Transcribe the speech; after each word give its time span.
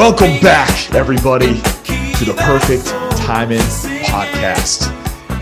Welcome 0.00 0.40
back, 0.40 0.94
everybody, 0.94 1.60
to 1.60 2.24
the 2.24 2.32
Perfect 2.38 2.86
Timing 3.18 3.58
Podcast, 4.06 4.88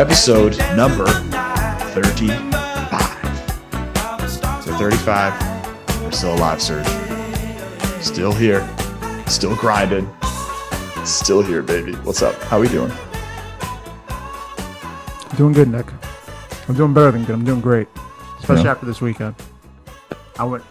episode 0.00 0.58
number 0.76 1.06
35. 1.94 2.40
So 4.64 4.76
35, 4.76 6.02
we're 6.02 6.10
still 6.10 6.34
alive, 6.34 6.60
Serge. 6.60 6.84
Still 8.02 8.32
here, 8.32 8.68
still 9.28 9.54
grinding, 9.54 10.12
still 11.04 11.40
here, 11.40 11.62
baby. 11.62 11.92
What's 11.98 12.22
up? 12.22 12.34
How 12.42 12.58
we 12.58 12.66
doing? 12.66 12.90
Doing 15.36 15.52
good, 15.52 15.68
Nick. 15.68 15.86
I'm 16.68 16.74
doing 16.74 16.92
better 16.92 17.12
than 17.12 17.22
good. 17.24 17.34
I'm 17.34 17.44
doing 17.44 17.60
great, 17.60 17.86
especially 18.40 18.64
Yeah. 18.64 18.72
after 18.72 18.86
this 18.86 19.00
weekend. 19.00 19.36
I 20.36 20.42
went 20.42 20.64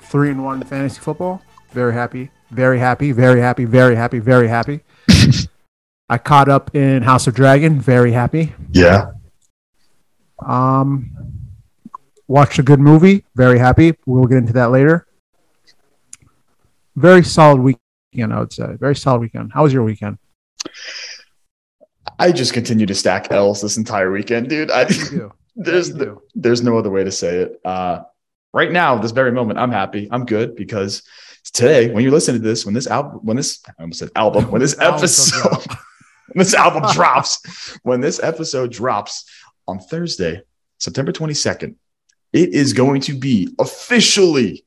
three 0.00 0.30
and 0.30 0.44
one 0.44 0.60
fantasy 0.64 0.98
football. 0.98 1.40
Very 1.72 1.92
happy, 1.92 2.30
very 2.50 2.78
happy, 2.78 3.12
very 3.12 3.40
happy, 3.40 3.64
very 3.64 3.96
happy, 3.96 4.18
very 4.18 4.48
happy. 4.48 4.80
I 6.08 6.18
caught 6.18 6.48
up 6.48 6.74
in 6.74 7.02
House 7.02 7.26
of 7.26 7.34
Dragon. 7.34 7.80
Very 7.80 8.12
happy. 8.12 8.54
Yeah. 8.70 9.12
Um, 10.38 11.10
watched 12.28 12.58
a 12.58 12.62
good 12.62 12.78
movie. 12.78 13.24
Very 13.34 13.58
happy. 13.58 13.94
We'll 14.06 14.26
get 14.26 14.38
into 14.38 14.52
that 14.52 14.70
later. 14.70 15.06
Very 16.94 17.24
solid 17.24 17.60
weekend, 17.60 18.32
I 18.32 18.38
would 18.38 18.52
say. 18.52 18.76
Very 18.78 18.94
solid 18.94 19.20
weekend. 19.20 19.52
How 19.52 19.64
was 19.64 19.72
your 19.72 19.82
weekend? 19.82 20.18
I 22.18 22.30
just 22.32 22.52
continue 22.52 22.86
to 22.86 22.94
stack 22.94 23.30
L's 23.32 23.60
this 23.60 23.76
entire 23.76 24.10
weekend, 24.10 24.48
dude. 24.48 24.70
I, 24.70 24.84
there's 25.56 25.92
the, 25.92 26.18
there's 26.34 26.62
no 26.62 26.78
other 26.78 26.90
way 26.90 27.02
to 27.02 27.12
say 27.12 27.38
it. 27.38 27.60
Uh, 27.64 28.02
right 28.54 28.70
now, 28.70 28.96
this 28.96 29.10
very 29.10 29.32
moment, 29.32 29.58
I'm 29.58 29.72
happy. 29.72 30.08
I'm 30.10 30.24
good 30.24 30.54
because 30.54 31.02
today, 31.52 31.90
when 31.90 32.02
you 32.04 32.10
listen 32.10 32.34
to 32.34 32.40
this, 32.40 32.64
when 32.64 32.74
this 32.74 32.86
album, 32.86 33.20
when 33.22 33.36
this 33.36 33.62
I 33.78 33.82
almost 33.82 33.98
said 34.00 34.10
album, 34.16 34.50
when 34.50 34.60
this 34.60 34.76
episode, 34.80 35.66
when 36.28 36.36
this 36.44 36.54
album 36.54 36.84
drops, 36.92 37.78
when 37.82 38.00
this 38.00 38.22
episode 38.22 38.72
drops 38.72 39.24
on 39.68 39.78
Thursday, 39.78 40.42
September 40.78 41.12
22nd, 41.12 41.74
it 42.32 42.50
is 42.50 42.72
going 42.72 43.00
to 43.02 43.14
be 43.18 43.48
officially 43.58 44.64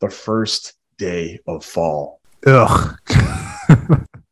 the 0.00 0.10
first 0.10 0.74
day 0.98 1.38
of 1.46 1.64
fall. 1.64 2.20
Ugh. 2.46 2.96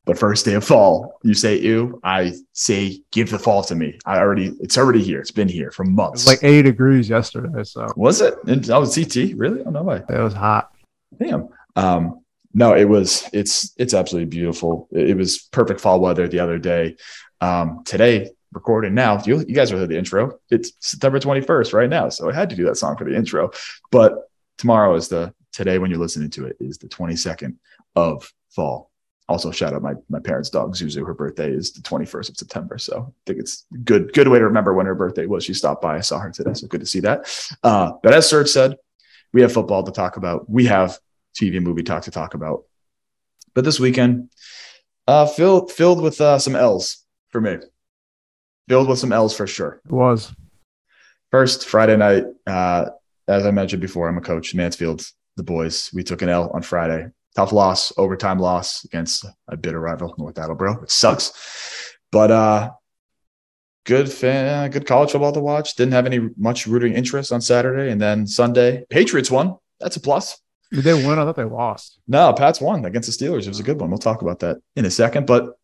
The 0.07 0.15
first 0.15 0.45
day 0.45 0.53
of 0.53 0.63
fall. 0.65 1.19
You 1.23 1.33
say 1.33 1.59
ew. 1.61 1.99
I 2.05 2.35
say 2.53 3.01
give 3.11 3.31
the 3.31 3.39
fall 3.39 3.63
to 3.65 3.75
me. 3.75 3.99
I 4.05 4.19
already, 4.19 4.53
it's 4.61 4.77
already 4.77 5.03
here. 5.03 5.19
It's 5.19 5.31
been 5.31 5.49
here 5.49 5.71
for 5.71 5.83
It 5.83 5.89
months. 5.89 6.25
was 6.25 6.27
like 6.27 6.45
80 6.45 6.61
degrees 6.63 7.09
yesterday, 7.09 7.65
so 7.65 7.87
was 7.97 8.21
it? 8.21 8.35
And 8.47 8.69
I 8.71 8.77
was 8.77 8.95
CT. 8.95 9.33
Really? 9.37 9.63
Oh 9.65 9.71
no 9.71 9.83
way. 9.83 10.03
it 10.07 10.19
was 10.19 10.35
hot. 10.35 10.71
Damn. 11.19 11.49
Um, 11.77 12.25
no, 12.53 12.75
it 12.75 12.85
was. 12.85 13.29
It's 13.33 13.73
it's 13.77 13.95
absolutely 13.95 14.29
beautiful. 14.31 14.89
It, 14.93 15.11
it 15.11 15.17
was 15.17 15.39
perfect 15.39 15.81
fall 15.81 16.01
weather 16.01 16.29
the 16.29 16.41
other 16.41 16.59
day. 16.59 16.97
Um, 17.41 17.83
today, 17.85 18.31
recording 18.53 18.95
now. 18.95 19.21
You, 19.25 19.41
you 19.41 19.55
guys 19.55 19.73
will 19.73 19.81
hear 19.81 19.89
the 19.89 19.99
intro. 19.99 20.39
It's 20.51 20.73
September 20.81 21.19
twenty 21.19 21.41
first 21.41 21.73
right 21.73 21.91
now, 21.91 22.09
so 22.09 22.31
I 22.31 22.35
had 22.35 22.51
to 22.51 22.57
do 22.57 22.65
that 22.67 22.77
song 22.77 22.97
for 22.97 23.05
the 23.05 23.17
intro. 23.17 23.51
But 23.91 24.31
tomorrow 24.59 24.95
is 24.95 25.09
the 25.09 25.35
today 25.53 25.79
when 25.79 25.91
you're 25.91 26.01
listening 26.01 26.31
to 26.31 26.47
it 26.47 26.57
is 26.61 26.79
the 26.79 26.89
twenty 26.89 27.17
second 27.17 27.59
of 27.97 28.33
fall. 28.51 28.91
Also, 29.29 29.51
shout 29.51 29.73
out 29.73 29.83
my 29.83 29.95
my 30.09 30.21
parents' 30.21 30.51
dog 30.51 30.75
Zuzu. 30.75 31.05
Her 31.05 31.15
birthday 31.15 31.51
is 31.51 31.73
the 31.73 31.83
twenty 31.83 32.07
first 32.07 32.31
of 32.31 32.37
September, 32.37 32.79
so 32.79 33.09
I 33.09 33.21
think 33.27 33.41
it's 33.41 33.67
good 33.83 34.13
good 34.13 34.29
way 34.29 34.39
to 34.39 34.45
remember 34.45 34.75
when 34.75 34.87
her 34.87 34.95
birthday 34.95 35.27
was. 35.27 35.45
She 35.45 35.55
stopped 35.55 35.83
by. 35.83 35.97
I 35.97 36.01
saw 36.01 36.19
her 36.21 36.31
today, 36.31 36.55
so 36.55 36.67
good 36.69 36.81
to 36.81 36.87
see 36.87 37.01
that. 37.01 37.27
Uh, 37.63 37.93
but 38.03 38.15
as 38.15 38.29
Serge 38.29 38.49
said, 38.49 38.77
we 39.33 39.41
have 39.43 39.53
football 39.53 39.83
to 39.83 39.93
talk 39.93 40.17
about. 40.19 40.49
We 40.49 40.67
have 40.67 40.99
TV 41.35 41.61
movie 41.61 41.83
talk 41.83 42.05
to 42.05 42.11
talk 42.11 42.35
about. 42.35 42.65
But 43.55 43.65
this 43.65 43.79
weekend, 43.79 44.31
uh, 45.07 45.27
filled 45.27 45.71
filled 45.71 46.03
with 46.03 46.21
uh, 46.21 46.39
some 46.39 46.57
L's 46.57 47.05
for 47.31 47.41
me. 47.41 47.59
Filled 48.69 48.89
with 48.89 48.99
some 48.99 49.13
L's 49.13 49.37
for 49.37 49.47
sure. 49.47 49.81
It 49.85 49.93
was. 49.93 50.35
First, 51.31 51.67
Friday 51.67 51.97
night, 51.97 52.25
uh, 52.47 52.87
as 53.29 53.45
I 53.45 53.51
mentioned 53.51 53.83
before, 53.83 54.09
I'm 54.09 54.19
a 54.19 54.23
coach, 54.23 54.55
Mansfield, 54.55 55.07
the 55.37 55.43
boys. 55.43 55.91
We 55.93 56.03
took 56.03 56.23
an 56.23 56.29
L 56.29 56.51
on 56.55 56.63
Friday. 56.63 57.09
Tough 57.35 57.53
loss, 57.53 57.93
overtime 57.97 58.39
loss 58.39 58.85
against 58.85 59.25
a 59.49 59.57
bitter 59.57 59.81
rival, 59.81 60.15
North 60.17 60.39
Attleboro. 60.39 60.83
It 60.83 60.91
sucks. 60.91 61.33
But 62.13 62.31
uh, 62.31 62.71
good 63.85 64.11
fan, 64.11 64.71
good 64.71 64.87
college 64.87 65.11
football 65.11 65.33
to 65.33 65.41
watch. 65.41 65.75
Didn't 65.75 65.95
have 65.95 66.07
any 66.07 66.31
much 66.37 66.67
rooting 66.67 66.93
interest 66.93 67.33
on 67.33 67.41
Saturday. 67.41 67.91
And 67.91 68.01
then 68.01 68.27
Sunday, 68.27 68.85
Patriots 68.89 69.31
won. 69.31 69.57
That's 69.81 69.97
a 69.97 70.01
plus. 70.01 70.41
Did 70.75 70.85
they 70.85 70.95
win? 70.95 71.19
I 71.19 71.25
thought 71.25 71.37
they 71.37 71.45
lost. 71.45 72.01
No, 72.09 72.33
Pats 72.33 72.61
won 72.61 72.85
against 72.85 73.19
the 73.19 73.25
Steelers. 73.25 73.43
It 73.43 73.49
was 73.49 73.61
a 73.61 73.65
good 73.65 73.81
one. 73.81 73.91
We'll 73.91 73.99
talk 73.99 74.23
about 74.23 74.41
that 74.41 74.59
in 74.77 74.85
a 74.85 74.91
second. 74.91 75.27
But 75.27 75.55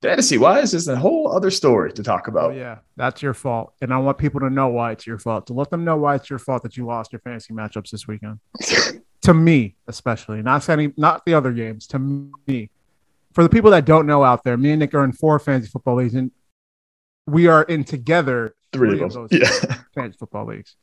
fantasy 0.00 0.38
wise 0.38 0.72
is 0.74 0.88
a 0.88 0.96
whole 0.96 1.32
other 1.32 1.50
story 1.50 1.92
to 1.92 2.02
talk 2.02 2.24
Oh 2.28 2.30
about. 2.30 2.54
yeah, 2.54 2.78
that's 2.96 3.22
your 3.22 3.34
fault, 3.34 3.74
and 3.80 3.92
I 3.92 3.98
want 3.98 4.18
people 4.18 4.40
to 4.40 4.50
know 4.50 4.68
why 4.68 4.92
it's 4.92 5.06
your 5.06 5.18
fault. 5.18 5.46
To 5.48 5.52
let 5.52 5.70
them 5.70 5.84
know 5.84 5.96
why 5.96 6.14
it's 6.14 6.30
your 6.30 6.38
fault 6.38 6.62
that 6.62 6.76
you 6.76 6.86
lost 6.86 7.12
your 7.12 7.20
fantasy 7.20 7.52
matchups 7.52 7.90
this 7.90 8.06
weekend. 8.06 8.38
to 9.22 9.34
me, 9.34 9.76
especially, 9.88 10.42
not 10.42 10.68
any, 10.68 10.92
not 10.96 11.24
the 11.24 11.34
other 11.34 11.52
games. 11.52 11.86
To 11.88 11.98
me, 11.98 12.70
for 13.32 13.42
the 13.42 13.48
people 13.50 13.70
that 13.72 13.84
don't 13.84 14.06
know 14.06 14.22
out 14.24 14.44
there, 14.44 14.56
me 14.56 14.70
and 14.70 14.80
Nick 14.80 14.94
are 14.94 15.04
in 15.04 15.12
four 15.12 15.38
fantasy 15.38 15.70
football 15.70 15.96
leagues, 15.96 16.14
and 16.14 16.30
we 17.26 17.46
are 17.46 17.62
in 17.64 17.84
together 17.84 18.54
Three, 18.72 18.96
Three 18.96 19.02
of 19.02 19.12
those. 19.12 19.28
Yeah. 19.32 19.48
fantasy 19.94 20.16
football 20.18 20.46
leagues. 20.46 20.76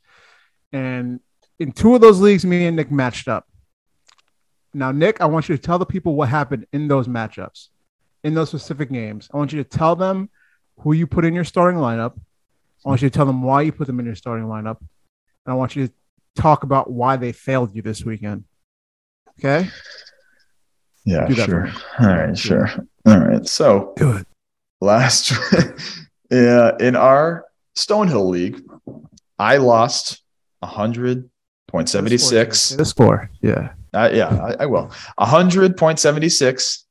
And 0.72 1.19
in 1.59 1.72
two 1.72 1.96
of 1.96 2.01
those 2.01 2.19
leagues, 2.22 2.46
me 2.46 2.67
and 2.67 2.75
Nick 2.78 2.91
matched 2.91 3.28
up. 3.28 3.47
Now, 4.74 4.91
Nick, 4.91 5.22
I 5.22 5.25
want 5.25 5.50
you 5.50 5.56
to 5.56 5.62
tell 5.62 5.80
the 5.80 5.85
people 5.85 6.16
what 6.16 6.30
happened 6.30 6.68
in 6.72 6.88
those 6.88 7.07
matchups, 7.07 7.69
in 8.24 8.34
those 8.34 8.50
specific 8.50 8.91
games. 8.91 9.30
I 9.34 9.38
want 9.38 9.52
you 9.52 9.63
to 9.63 9.69
tell 9.69 9.96
them 9.96 10.30
who 10.80 10.94
you 10.94 11.07
put 11.07 11.25
in 11.25 11.34
your 11.34 11.44
starting 11.44 11.80
lineup. 11.80 12.13
I 12.85 12.90
want 12.90 13.02
you 13.02 13.09
to 13.09 13.13
tell 13.13 13.25
them 13.25 13.41
why 13.41 13.63
you 13.63 13.72
put 13.72 13.88
them 13.88 14.00
in 14.00 14.06
your 14.06 14.16
starting 14.16 14.46
lineup. 14.46 14.78
And 14.79 15.53
I 15.53 15.53
want 15.53 15.75
you 15.75 15.88
to 15.88 15.94
talk 16.35 16.63
about 16.63 16.90
why 16.91 17.18
they 17.18 17.31
failed 17.31 17.75
you 17.75 17.81
this 17.81 18.03
weekend. 18.06 18.46
Okay? 19.40 19.69
Yeah, 21.06 21.28
Do 21.28 21.35
that 21.35 21.46
for 21.46 21.52
sure. 21.52 21.72
All 22.00 22.08
right, 22.08 22.38
sure. 22.38 22.69
All 23.06 23.19
right. 23.19 23.47
So 23.47 23.94
it. 23.97 24.28
last 24.79 25.34
yeah, 26.31 26.72
in 26.79 26.96
our 26.96 27.46
Stonehill 27.75 28.29
League, 28.29 28.62
I 29.40 29.58
lost 29.58 30.22
hundred 30.62 31.29
point 31.68 31.90
seventy 31.90 32.18
six. 32.18 32.69
The 32.69 32.85
score. 32.85 33.31
Yeah. 33.41 33.74
Uh, 33.94 34.09
yeah, 34.13 34.27
I, 34.27 34.63
I 34.63 34.66
will. 34.66 34.91
hundred 35.17 35.77
point 35.77 36.00
seventy 36.00 36.29
six. 36.29 36.85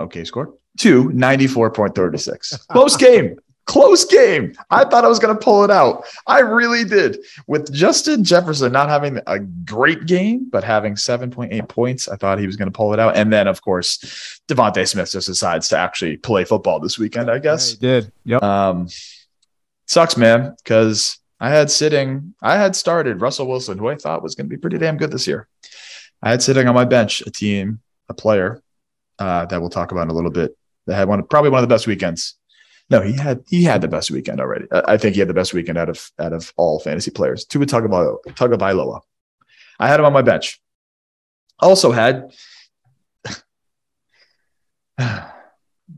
Okay, 0.00 0.24
score 0.24 0.54
to 0.78 1.10
ninety 1.12 1.46
four 1.46 1.70
point 1.70 1.94
thirty 1.94 2.18
six. 2.18 2.56
Close 2.66 2.96
game. 2.96 3.38
Close 3.66 4.04
game. 4.04 4.54
I 4.70 4.84
thought 4.84 5.04
I 5.04 5.08
was 5.08 5.18
going 5.18 5.36
to 5.36 5.44
pull 5.44 5.64
it 5.64 5.72
out. 5.72 6.04
I 6.28 6.38
really 6.38 6.84
did. 6.84 7.18
With 7.48 7.72
Justin 7.72 8.22
Jefferson 8.22 8.70
not 8.70 8.88
having 8.88 9.18
a 9.26 9.40
great 9.40 10.06
game, 10.06 10.46
but 10.48 10.62
having 10.62 10.94
7.8 10.94 11.68
points, 11.68 12.08
I 12.08 12.14
thought 12.14 12.38
he 12.38 12.46
was 12.46 12.54
going 12.54 12.70
to 12.70 12.76
pull 12.76 12.92
it 12.92 13.00
out. 13.00 13.16
And 13.16 13.32
then, 13.32 13.48
of 13.48 13.62
course, 13.62 14.40
DeVonta 14.46 14.86
Smith 14.86 15.10
just 15.10 15.26
decides 15.26 15.66
to 15.70 15.78
actually 15.78 16.16
play 16.16 16.44
football 16.44 16.78
this 16.78 16.96
weekend, 16.96 17.28
I 17.28 17.40
guess. 17.40 17.76
Yeah, 17.80 17.88
you 17.96 18.00
did. 18.02 18.12
Yep. 18.26 18.42
Um, 18.44 18.88
sucks, 19.86 20.16
man, 20.16 20.54
because 20.62 21.18
I 21.40 21.50
had 21.50 21.68
sitting, 21.68 22.34
I 22.40 22.56
had 22.56 22.76
started 22.76 23.20
Russell 23.20 23.48
Wilson, 23.48 23.78
who 23.78 23.88
I 23.88 23.96
thought 23.96 24.22
was 24.22 24.36
going 24.36 24.46
to 24.46 24.56
be 24.56 24.60
pretty 24.60 24.78
damn 24.78 24.96
good 24.96 25.10
this 25.10 25.26
year. 25.26 25.48
I 26.22 26.30
had 26.30 26.42
sitting 26.42 26.66
on 26.66 26.74
my 26.74 26.84
bench 26.84 27.22
a 27.26 27.30
team, 27.30 27.80
a 28.08 28.14
player 28.14 28.62
uh, 29.18 29.46
that 29.46 29.60
we'll 29.60 29.70
talk 29.70 29.92
about 29.92 30.02
in 30.02 30.10
a 30.10 30.14
little 30.14 30.30
bit 30.30 30.56
that 30.86 30.94
had 30.94 31.08
one, 31.08 31.22
probably 31.24 31.50
one 31.50 31.62
of 31.62 31.68
the 31.68 31.74
best 31.74 31.86
weekends. 31.86 32.36
No, 32.88 33.00
he 33.00 33.14
had 33.14 33.42
he 33.48 33.64
had 33.64 33.80
the 33.80 33.88
best 33.88 34.12
weekend 34.12 34.40
already. 34.40 34.66
I 34.70 34.96
think 34.96 35.14
he 35.14 35.20
had 35.20 35.28
the 35.28 35.34
best 35.34 35.52
weekend 35.52 35.76
out 35.76 35.88
of 35.88 36.08
out 36.20 36.32
of 36.32 36.52
all 36.56 36.78
fantasy 36.78 37.10
players. 37.10 37.44
Tua 37.44 37.66
Tagovailoa. 37.66 38.18
Tagovailoa. 38.28 39.00
I 39.80 39.88
had 39.88 39.98
him 39.98 40.06
on 40.06 40.12
my 40.12 40.22
bench. 40.22 40.60
Also 41.58 41.90
had 41.90 42.32
I 44.98 45.32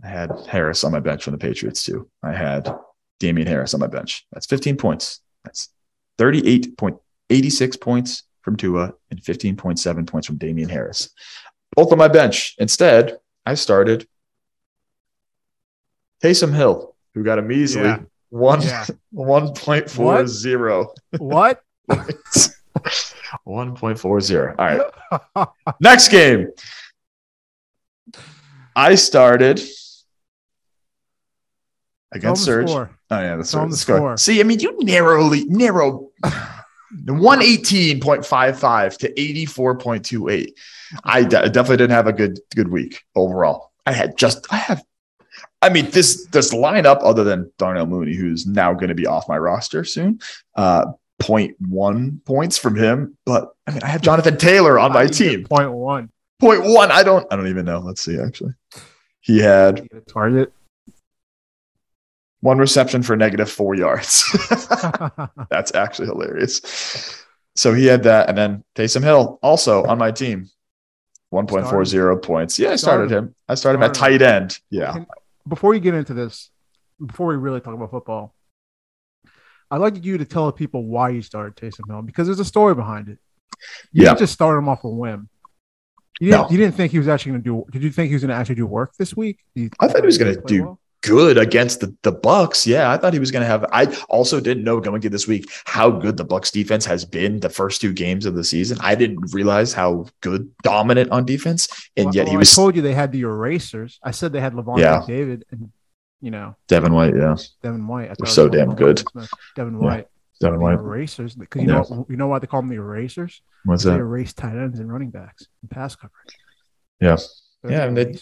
had 0.02 0.32
Harris 0.48 0.82
on 0.82 0.92
my 0.92 1.00
bench 1.00 1.24
from 1.24 1.32
the 1.32 1.38
Patriots 1.38 1.82
too. 1.84 2.08
I 2.22 2.32
had 2.32 2.74
Damien 3.20 3.46
Harris 3.46 3.74
on 3.74 3.80
my 3.80 3.86
bench. 3.86 4.26
That's 4.32 4.46
15 4.46 4.76
points. 4.76 5.20
That's 5.44 5.68
38.86 6.18 7.80
points 7.80 8.22
from 8.48 8.56
Tua 8.56 8.94
and 9.10 9.20
15.7 9.22 10.06
points 10.06 10.26
from 10.26 10.36
Damien 10.38 10.70
Harris. 10.70 11.10
Both 11.76 11.92
on 11.92 11.98
my 11.98 12.08
bench. 12.08 12.54
Instead, 12.58 13.18
I 13.44 13.52
started 13.54 14.08
Taysom 16.24 16.54
Hill, 16.54 16.96
who 17.14 17.22
got 17.22 17.38
a 17.38 17.42
measly 17.42 17.82
Yeah. 17.82 18.00
one 18.30 18.62
Yeah. 18.62 18.86
1.40. 19.14 20.86
What? 21.18 21.62
1.40. 23.46 24.54
All 24.58 24.66
right. 24.66 25.48
Next 25.80 26.08
game. 26.08 26.48
I 28.74 28.94
started 28.94 29.60
against 32.12 32.44
Serge. 32.46 32.70
Oh 32.70 32.88
yeah, 33.10 33.36
that's 33.36 33.52
right. 33.54 33.60
them 33.62 33.70
the 33.70 33.76
Score. 33.76 33.96
score. 33.96 34.16
See, 34.16 34.40
I 34.40 34.44
mean, 34.44 34.60
you 34.60 34.78
narrowly 34.80 35.44
narrow 35.44 36.08
118.55 36.94 38.96
to 38.98 39.12
84.28. 39.12 40.52
I 41.04 41.22
d- 41.22 41.28
definitely 41.28 41.76
didn't 41.76 41.90
have 41.90 42.06
a 42.06 42.12
good 42.12 42.40
good 42.54 42.68
week 42.68 43.02
overall. 43.14 43.72
I 43.86 43.92
had 43.92 44.16
just 44.16 44.46
I 44.50 44.56
have 44.56 44.82
I 45.60 45.68
mean 45.68 45.90
this 45.90 46.26
this 46.26 46.54
lineup 46.54 47.00
other 47.02 47.24
than 47.24 47.52
Darnell 47.58 47.86
Mooney 47.86 48.14
who's 48.14 48.46
now 48.46 48.72
going 48.72 48.88
to 48.88 48.94
be 48.94 49.06
off 49.06 49.28
my 49.28 49.38
roster 49.38 49.84
soon. 49.84 50.20
Uh 50.54 50.86
0.1 51.20 52.24
points 52.24 52.58
from 52.58 52.76
him, 52.76 53.18
but 53.26 53.50
I 53.66 53.72
mean 53.72 53.82
I 53.82 53.88
have 53.88 54.02
Jonathan 54.02 54.38
Taylor 54.38 54.78
on 54.78 54.92
my 54.92 55.06
team. 55.06 55.44
Point 55.44 55.72
one. 55.72 56.10
Point 56.38 56.64
one. 56.64 56.90
I 56.90 57.02
don't 57.02 57.26
I 57.30 57.36
don't 57.36 57.48
even 57.48 57.64
know. 57.64 57.80
Let's 57.80 58.00
see 58.00 58.18
actually. 58.18 58.54
He 59.20 59.40
had 59.40 59.88
target. 60.08 60.52
One 62.40 62.58
reception 62.58 63.02
for 63.02 63.16
negative 63.16 63.50
four 63.50 63.74
yards. 63.74 64.24
That's 65.50 65.74
actually 65.74 66.06
hilarious. 66.06 67.24
So 67.56 67.74
he 67.74 67.86
had 67.86 68.04
that. 68.04 68.28
And 68.28 68.38
then 68.38 68.64
Taysom 68.76 69.02
Hill 69.02 69.38
also 69.42 69.84
on 69.84 69.98
my 69.98 70.12
team. 70.12 70.48
1.40 71.32 72.22
points. 72.22 72.58
Yeah, 72.58 72.70
I 72.70 72.76
started, 72.76 73.10
him. 73.10 73.34
I 73.48 73.54
started, 73.54 73.78
him 73.78 73.82
at 73.82 73.94
tight 73.94 74.22
end. 74.22 74.58
Yeah. 74.70 75.04
Before 75.46 75.74
you 75.74 75.80
get 75.80 75.94
into 75.94 76.14
this, 76.14 76.50
before 77.04 77.26
we 77.26 77.36
really 77.36 77.60
talk 77.60 77.74
about 77.74 77.90
football, 77.90 78.34
I'd 79.70 79.78
like 79.78 80.02
you 80.02 80.16
to 80.18 80.24
tell 80.24 80.50
people 80.52 80.84
why 80.84 81.10
you 81.10 81.20
started 81.20 81.54
Taysom 81.56 81.86
Hill 81.86 82.02
because 82.02 82.26
there's 82.26 82.40
a 82.40 82.44
story 82.44 82.74
behind 82.74 83.08
it. 83.08 83.18
You 83.92 84.04
yeah. 84.04 84.10
didn't 84.10 84.20
just 84.20 84.32
start 84.32 84.56
him 84.56 84.68
off 84.68 84.84
a 84.84 84.88
whim. 84.88 85.28
You 86.20 86.30
didn't, 86.30 86.42
no. 86.42 86.50
you 86.50 86.56
didn't 86.56 86.74
think 86.74 86.92
he 86.92 86.98
was 86.98 87.08
actually 87.08 87.32
going 87.32 87.42
to 87.42 87.50
do. 87.50 87.64
Did 87.70 87.82
you 87.82 87.90
think 87.90 88.08
he 88.08 88.14
was 88.14 88.22
going 88.22 88.30
to 88.30 88.36
actually 88.36 88.56
do 88.56 88.66
work 88.66 88.94
this 88.96 89.16
week? 89.16 89.40
I 89.56 89.88
thought 89.88 90.00
he 90.00 90.06
was 90.06 90.18
going 90.18 90.34
to 90.34 90.40
do 90.42 90.64
well? 90.64 90.80
Good 91.02 91.38
against 91.38 91.80
the, 91.80 91.94
the 92.02 92.12
Bucs. 92.12 92.66
Yeah, 92.66 92.90
I 92.90 92.96
thought 92.96 93.12
he 93.12 93.20
was 93.20 93.30
going 93.30 93.42
to 93.42 93.46
have. 93.46 93.64
I 93.72 93.86
also 94.08 94.40
didn't 94.40 94.64
know 94.64 94.80
going 94.80 94.96
into 94.96 95.08
this 95.08 95.28
week 95.28 95.48
how 95.64 95.90
good 95.90 96.16
the 96.16 96.24
Bucs 96.24 96.50
defense 96.50 96.84
has 96.86 97.04
been 97.04 97.38
the 97.38 97.48
first 97.48 97.80
two 97.80 97.92
games 97.92 98.26
of 98.26 98.34
the 98.34 98.42
season. 98.42 98.78
I 98.80 98.96
didn't 98.96 99.32
realize 99.32 99.72
how 99.72 100.06
good, 100.22 100.50
dominant 100.62 101.10
on 101.10 101.24
defense, 101.24 101.68
and 101.96 102.06
well, 102.06 102.14
yet 102.14 102.22
well, 102.24 102.30
he 102.30 102.36
oh, 102.36 102.38
was. 102.40 102.52
I 102.52 102.56
told 102.56 102.76
you 102.76 102.82
they 102.82 102.94
had 102.94 103.12
the 103.12 103.20
erasers. 103.20 104.00
I 104.02 104.10
said 104.10 104.32
they 104.32 104.40
had 104.40 104.54
Lavonte 104.54 104.80
yeah. 104.80 105.04
David 105.06 105.44
and 105.52 105.70
you 106.20 106.32
know 106.32 106.56
Devin 106.66 106.92
White. 106.92 107.14
Yeah, 107.16 107.36
Devin 107.62 107.86
White. 107.86 108.12
They're 108.18 108.26
so 108.26 108.48
damn 108.48 108.74
good. 108.74 109.02
Devin 109.54 109.78
White. 109.78 110.08
Yeah. 110.40 110.48
Devin 110.48 110.60
White. 110.60 110.74
Erasers, 110.74 111.34
because 111.34 111.62
you 111.62 111.68
yeah. 111.68 111.82
know 111.90 112.06
you 112.08 112.16
know 112.16 112.26
why 112.26 112.38
they 112.38 112.46
call 112.46 112.62
them 112.62 112.68
the 112.68 112.76
erasers. 112.76 113.40
What's 113.64 113.84
that? 113.84 113.92
They 113.92 113.98
erase 113.98 114.32
tight 114.32 114.56
ends 114.56 114.78
and 114.78 114.92
running 114.92 115.10
backs 115.10 115.46
and 115.62 115.70
pass 115.70 115.94
coverage. 115.94 116.36
Yeah, 117.00 117.16
yeah, 117.68 117.84
and 117.84 117.96
they 117.96 118.16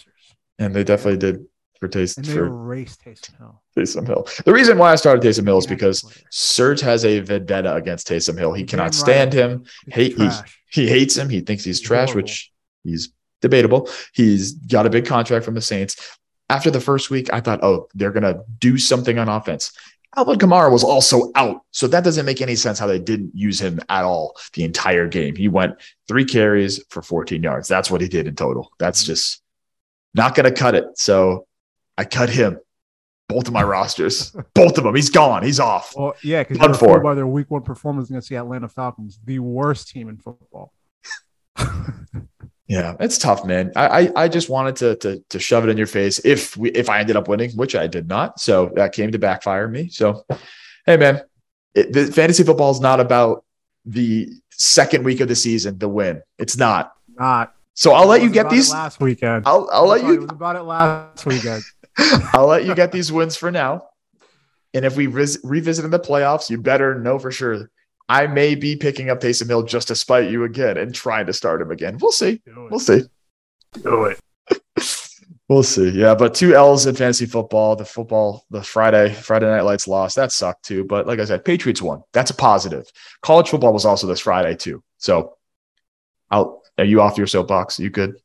and 0.59 0.73
they 0.73 0.83
definitely 0.83 1.17
did 1.17 1.45
for 1.79 1.87
Taysom. 1.87 2.17
And 2.17 2.25
they 2.25 2.33
for 2.33 2.45
erased 2.45 3.03
Taysom 3.03 3.37
Hill. 3.37 3.61
Taysom 3.77 4.07
Hill. 4.07 4.27
The 4.45 4.53
reason 4.53 4.77
why 4.77 4.91
I 4.91 4.95
started 4.95 5.23
Taysom 5.23 5.45
Hill 5.45 5.57
is 5.57 5.67
because 5.67 6.03
Serge 6.31 6.81
has 6.81 7.05
a 7.05 7.19
vendetta 7.19 7.73
against 7.75 8.07
Taysom 8.07 8.37
Hill. 8.37 8.53
He 8.53 8.63
cannot 8.63 8.93
stand 8.93 9.33
him. 9.33 9.65
Hate 9.87 10.17
he, 10.17 10.29
he 10.69 10.87
hates 10.87 11.15
him. 11.15 11.29
He 11.29 11.41
thinks 11.41 11.63
he's, 11.63 11.79
he's 11.79 11.87
trash, 11.87 12.09
horrible. 12.09 12.23
which 12.23 12.51
he's 12.83 13.09
debatable. 13.41 13.89
He's 14.13 14.53
got 14.53 14.85
a 14.85 14.89
big 14.89 15.05
contract 15.05 15.45
from 15.45 15.55
the 15.55 15.61
Saints. 15.61 15.95
After 16.49 16.71
the 16.71 16.79
first 16.79 17.09
week, 17.09 17.31
I 17.33 17.41
thought, 17.41 17.63
oh, 17.63 17.87
they're 17.93 18.11
gonna 18.11 18.41
do 18.59 18.77
something 18.77 19.17
on 19.19 19.27
offense. 19.27 19.71
Alvin 20.15 20.39
Kamara 20.39 20.71
was 20.71 20.83
also 20.83 21.31
out. 21.35 21.61
So 21.71 21.87
that 21.87 22.03
doesn't 22.03 22.25
make 22.25 22.41
any 22.41 22.55
sense 22.55 22.79
how 22.79 22.87
they 22.87 22.99
didn't 22.99 23.35
use 23.35 23.59
him 23.59 23.79
at 23.89 24.03
all 24.03 24.35
the 24.53 24.63
entire 24.63 25.07
game. 25.07 25.35
He 25.35 25.47
went 25.47 25.75
three 26.07 26.25
carries 26.25 26.83
for 26.89 27.01
14 27.01 27.43
yards. 27.43 27.67
That's 27.67 27.91
what 27.91 28.01
he 28.01 28.07
did 28.07 28.27
in 28.27 28.35
total. 28.35 28.71
That's 28.79 29.03
mm-hmm. 29.03 29.11
just 29.11 29.41
not 30.13 30.33
going 30.33 30.51
to 30.51 30.57
cut 30.57 30.75
it. 30.75 30.85
So 30.95 31.46
I 31.97 32.05
cut 32.05 32.29
him. 32.29 32.59
Both 33.29 33.47
of 33.47 33.53
my 33.53 33.63
rosters, 33.63 34.31
both 34.53 34.77
of 34.77 34.85
them. 34.85 34.95
He's 34.95 35.09
gone. 35.09 35.43
He's 35.43 35.59
off. 35.59 35.93
Well, 35.97 36.15
yeah, 36.23 36.43
because 36.43 36.81
you're 36.81 37.01
by 37.01 37.13
their 37.13 37.27
week 37.27 37.51
one 37.51 37.61
performance 37.61 38.09
against 38.09 38.29
the 38.29 38.37
Atlanta 38.37 38.69
Falcons, 38.69 39.19
the 39.25 39.39
worst 39.39 39.89
team 39.89 40.07
in 40.07 40.17
football. 40.17 40.71
yeah, 42.67 42.95
it's 43.01 43.17
tough, 43.17 43.43
man. 43.43 43.73
I, 43.75 43.87
I, 43.87 44.23
I 44.23 44.27
just 44.29 44.49
wanted 44.49 44.77
to, 44.77 44.95
to 44.97 45.23
to 45.29 45.39
shove 45.39 45.65
it 45.65 45.69
in 45.69 45.77
your 45.77 45.87
face 45.87 46.21
if 46.23 46.55
we 46.55 46.69
if 46.71 46.89
I 46.89 47.01
ended 47.01 47.17
up 47.17 47.27
winning, 47.27 47.51
which 47.51 47.75
I 47.75 47.87
did 47.87 48.07
not. 48.07 48.39
So 48.39 48.71
that 48.75 48.93
came 48.93 49.11
to 49.11 49.19
backfire 49.19 49.67
me. 49.67 49.89
So, 49.89 50.25
hey, 50.85 50.95
man, 50.95 51.21
it, 51.75 51.91
the 51.91 52.05
fantasy 52.05 52.43
football 52.43 52.71
is 52.71 52.79
not 52.79 53.01
about 53.01 53.43
the 53.83 54.29
second 54.51 55.03
week 55.03 55.19
of 55.19 55.27
the 55.27 55.35
season, 55.35 55.77
the 55.77 55.89
win. 55.89 56.21
It's 56.37 56.55
not. 56.55 56.93
Not. 57.17 57.53
So 57.73 57.93
I'll 57.93 58.07
let 58.07 58.21
you 58.21 58.29
get 58.29 58.49
these 58.49 58.71
last 58.71 58.99
weekend. 58.99 59.43
I'll 59.45 59.69
I'll 59.71 59.85
let 59.87 60.03
you. 60.03 60.13
It 60.13 60.21
was 60.21 60.31
about 60.31 60.55
it 60.55 60.63
last 60.63 61.25
weekend. 61.25 61.63
I'll 62.33 62.47
let 62.47 62.65
you 62.65 62.75
get 62.75 62.91
these 62.91 63.11
wins 63.11 63.35
for 63.35 63.51
now. 63.51 63.83
And 64.73 64.85
if 64.85 64.95
we 64.95 65.07
res- 65.07 65.39
revisit 65.43 65.85
in 65.85 65.91
the 65.91 65.99
playoffs, 65.99 66.49
you 66.49 66.61
better 66.61 66.99
know 66.99 67.17
for 67.17 67.31
sure. 67.31 67.69
I 68.09 68.27
may 68.27 68.55
be 68.55 68.75
picking 68.75 69.09
up 69.09 69.19
Taysom 69.19 69.47
Hill 69.47 69.63
just 69.63 69.89
to 69.89 69.95
spite 69.95 70.31
you 70.31 70.43
again 70.43 70.77
and 70.77 70.93
trying 70.93 71.25
to 71.25 71.33
start 71.33 71.61
him 71.61 71.71
again. 71.71 71.97
We'll 71.99 72.11
see. 72.11 72.41
We'll 72.55 72.79
see. 72.79 73.03
Do 73.81 74.05
it. 74.05 74.19
we'll 75.49 75.63
see. 75.63 75.89
Yeah, 75.89 76.15
but 76.15 76.33
two 76.33 76.55
L's 76.55 76.85
in 76.85 76.95
fantasy 76.95 77.25
football. 77.25 77.75
The 77.75 77.83
football, 77.83 78.45
the 78.49 78.63
Friday 78.63 79.13
Friday 79.13 79.47
Night 79.47 79.65
Lights 79.65 79.87
lost. 79.87 80.15
That 80.15 80.31
sucked 80.31 80.63
too. 80.63 80.85
But 80.85 81.05
like 81.05 81.19
I 81.19 81.25
said, 81.25 81.43
Patriots 81.43 81.81
won. 81.81 82.01
That's 82.13 82.31
a 82.31 82.35
positive. 82.35 82.85
College 83.21 83.49
football 83.49 83.73
was 83.73 83.85
also 83.85 84.07
this 84.07 84.21
Friday 84.21 84.55
too. 84.55 84.83
So, 84.97 85.35
I'll. 86.31 86.61
Are 86.77 86.85
you 86.85 87.01
off 87.01 87.17
your 87.17 87.27
soapbox? 87.27 87.79
You 87.79 87.89
good? 87.89 88.17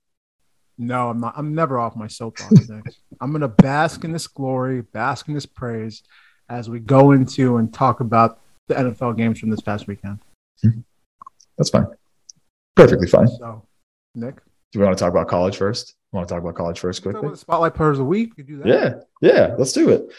No, 0.78 1.10
I'm 1.10 1.20
not. 1.20 1.34
I'm 1.36 1.54
never 1.54 1.78
off 1.78 1.96
my 1.96 2.06
soapbox. 2.06 2.70
I'm 3.20 3.32
gonna 3.32 3.48
bask 3.48 4.04
in 4.04 4.12
this 4.12 4.26
glory, 4.26 4.82
bask 4.82 5.28
in 5.28 5.34
this 5.34 5.46
praise, 5.46 6.02
as 6.48 6.68
we 6.68 6.80
go 6.80 7.12
into 7.12 7.56
and 7.58 7.72
talk 7.72 8.00
about 8.00 8.40
the 8.68 8.74
NFL 8.74 9.16
games 9.16 9.38
from 9.38 9.50
this 9.50 9.60
past 9.60 9.86
weekend. 9.86 10.18
Mm-hmm. 10.64 10.80
That's 11.58 11.70
fine. 11.70 11.86
Perfectly 12.74 13.06
fine. 13.06 13.28
So, 13.28 13.66
Nick, 14.14 14.36
do 14.72 14.78
we 14.78 14.84
want 14.84 14.96
to 14.96 15.02
talk 15.02 15.12
about 15.12 15.28
college 15.28 15.56
first? 15.56 15.94
Want 16.12 16.28
to 16.28 16.34
talk 16.34 16.42
about 16.42 16.54
college 16.54 16.78
first 16.78 17.02
quickly? 17.02 17.28
the 17.28 17.36
spotlight 17.36 17.74
players 17.74 17.98
of 17.98 18.04
the 18.04 18.08
week. 18.08 18.34
We 18.36 18.42
do 18.42 18.58
that. 18.58 18.66
Yeah, 18.66 18.94
yeah, 19.20 19.54
let's 19.58 19.72
do 19.72 19.88
it. 19.88 20.12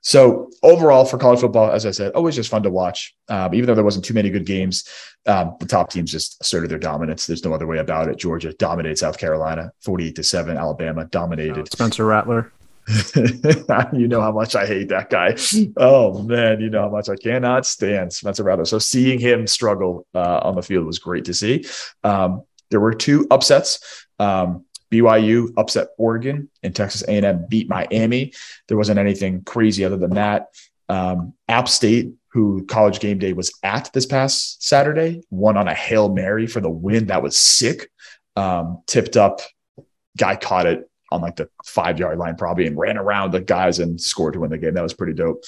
So 0.00 0.50
overall 0.62 1.04
for 1.04 1.18
college 1.18 1.40
football, 1.40 1.70
as 1.70 1.84
I 1.84 1.90
said, 1.90 2.12
always 2.12 2.34
just 2.34 2.50
fun 2.50 2.62
to 2.62 2.70
watch. 2.70 3.14
Um, 3.28 3.54
even 3.54 3.66
though 3.66 3.74
there 3.74 3.84
wasn't 3.84 4.04
too 4.04 4.14
many 4.14 4.30
good 4.30 4.46
games, 4.46 4.88
um, 5.26 5.56
the 5.60 5.66
top 5.66 5.90
teams 5.90 6.10
just 6.10 6.40
asserted 6.40 6.70
their 6.70 6.78
dominance. 6.78 7.26
There's 7.26 7.44
no 7.44 7.52
other 7.52 7.66
way 7.66 7.78
about 7.78 8.08
it. 8.08 8.16
Georgia 8.16 8.52
dominated 8.54 8.98
South 8.98 9.18
Carolina, 9.18 9.72
48 9.82 10.16
to 10.16 10.22
seven. 10.22 10.56
Alabama 10.56 11.04
dominated. 11.04 11.58
Oh, 11.58 11.64
Spencer 11.70 12.06
Rattler. 12.06 12.52
you 13.92 14.08
know 14.08 14.20
how 14.20 14.32
much 14.32 14.54
I 14.54 14.66
hate 14.66 14.88
that 14.90 15.08
guy. 15.08 15.36
Oh 15.76 16.22
man, 16.22 16.60
you 16.60 16.68
know 16.68 16.82
how 16.82 16.90
much 16.90 17.08
I 17.08 17.16
cannot 17.16 17.64
stand 17.64 18.12
Spencer 18.12 18.44
Rattler. 18.44 18.66
So 18.66 18.78
seeing 18.78 19.18
him 19.18 19.46
struggle 19.46 20.06
uh, 20.14 20.40
on 20.42 20.54
the 20.54 20.62
field 20.62 20.86
was 20.86 20.98
great 20.98 21.24
to 21.26 21.34
see. 21.34 21.64
Um, 22.02 22.42
there 22.70 22.80
were 22.80 22.92
two 22.92 23.26
upsets. 23.30 24.06
Um, 24.18 24.63
BYU 24.90 25.52
upset 25.56 25.88
Oregon 25.98 26.48
and 26.62 26.74
Texas 26.74 27.02
A&M 27.02 27.46
beat 27.48 27.68
Miami. 27.68 28.32
There 28.68 28.76
wasn't 28.76 28.98
anything 28.98 29.42
crazy 29.42 29.84
other 29.84 29.96
than 29.96 30.14
that. 30.14 30.48
Um, 30.88 31.34
App 31.48 31.68
State, 31.68 32.12
who 32.28 32.64
College 32.66 33.00
Game 33.00 33.18
Day 33.18 33.32
was 33.32 33.52
at 33.62 33.90
this 33.92 34.06
past 34.06 34.62
Saturday, 34.62 35.22
won 35.30 35.56
on 35.56 35.68
a 35.68 35.74
hail 35.74 36.08
mary 36.08 36.46
for 36.46 36.60
the 36.60 36.70
win. 36.70 37.06
That 37.06 37.22
was 37.22 37.36
sick. 37.36 37.90
Um, 38.36 38.82
tipped 38.86 39.16
up, 39.16 39.40
guy 40.16 40.36
caught 40.36 40.66
it 40.66 40.88
on 41.10 41.20
like 41.20 41.36
the 41.36 41.48
five 41.64 41.98
yard 41.98 42.18
line 42.18 42.36
probably 42.36 42.66
and 42.66 42.76
ran 42.76 42.98
around 42.98 43.32
the 43.32 43.40
guys 43.40 43.78
and 43.78 44.00
scored 44.00 44.34
to 44.34 44.40
win 44.40 44.50
the 44.50 44.58
game. 44.58 44.74
That 44.74 44.82
was 44.82 44.94
pretty 44.94 45.14
dope. 45.14 45.44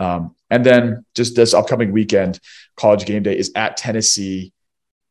Um, 0.00 0.36
and 0.48 0.64
then 0.64 1.04
just 1.14 1.34
this 1.34 1.54
upcoming 1.54 1.92
weekend, 1.92 2.38
College 2.76 3.04
Game 3.04 3.24
Day 3.24 3.36
is 3.36 3.50
at 3.56 3.76
Tennessee 3.76 4.52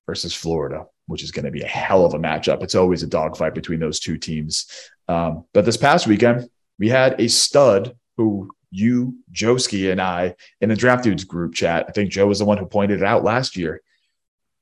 versus 0.06 0.34
Florida 0.34 0.86
which 1.08 1.24
is 1.24 1.32
going 1.32 1.46
to 1.46 1.52
be 1.52 1.62
a 1.62 1.68
hell 1.68 2.06
of 2.06 2.14
a 2.14 2.20
matchup. 2.20 2.62
It's 2.62 2.76
always 2.76 3.02
a 3.02 3.08
dogfight 3.08 3.56
between 3.56 3.80
those 3.80 4.00
two 4.00 4.18
teams. 4.18 4.70
Um, 5.08 5.46
but 5.54 5.66
this 5.66 5.78
past 5.78 6.06
weekend, 6.06 6.50
we 6.78 6.90
had 6.90 7.20
a 7.20 7.28
stud 7.28 7.96
who 8.18 8.52
you, 8.72 9.16
Joski, 9.32 9.92
and 9.92 10.02
I 10.02 10.36
in 10.62 10.70
the 10.70 10.76
Draft 10.76 11.04
Dudes 11.04 11.24
group 11.24 11.54
chat. 11.54 11.86
I 11.88 11.92
think 11.92 12.12
Joe 12.12 12.28
was 12.28 12.40
the 12.40 12.46
one 12.46 12.58
who 12.58 12.66
pointed 12.66 13.02
it 13.02 13.06
out 13.06 13.24
last 13.24 13.56
year. 13.56 13.82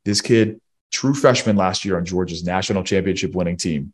This 0.06 0.22
kid, 0.22 0.62
true 0.92 1.16
freshman 1.16 1.56
last 1.56 1.84
year 1.84 1.98
on 1.98 2.06
Georgia's 2.06 2.44
national 2.44 2.84
championship 2.84 3.34
winning 3.34 3.58
team, 3.58 3.94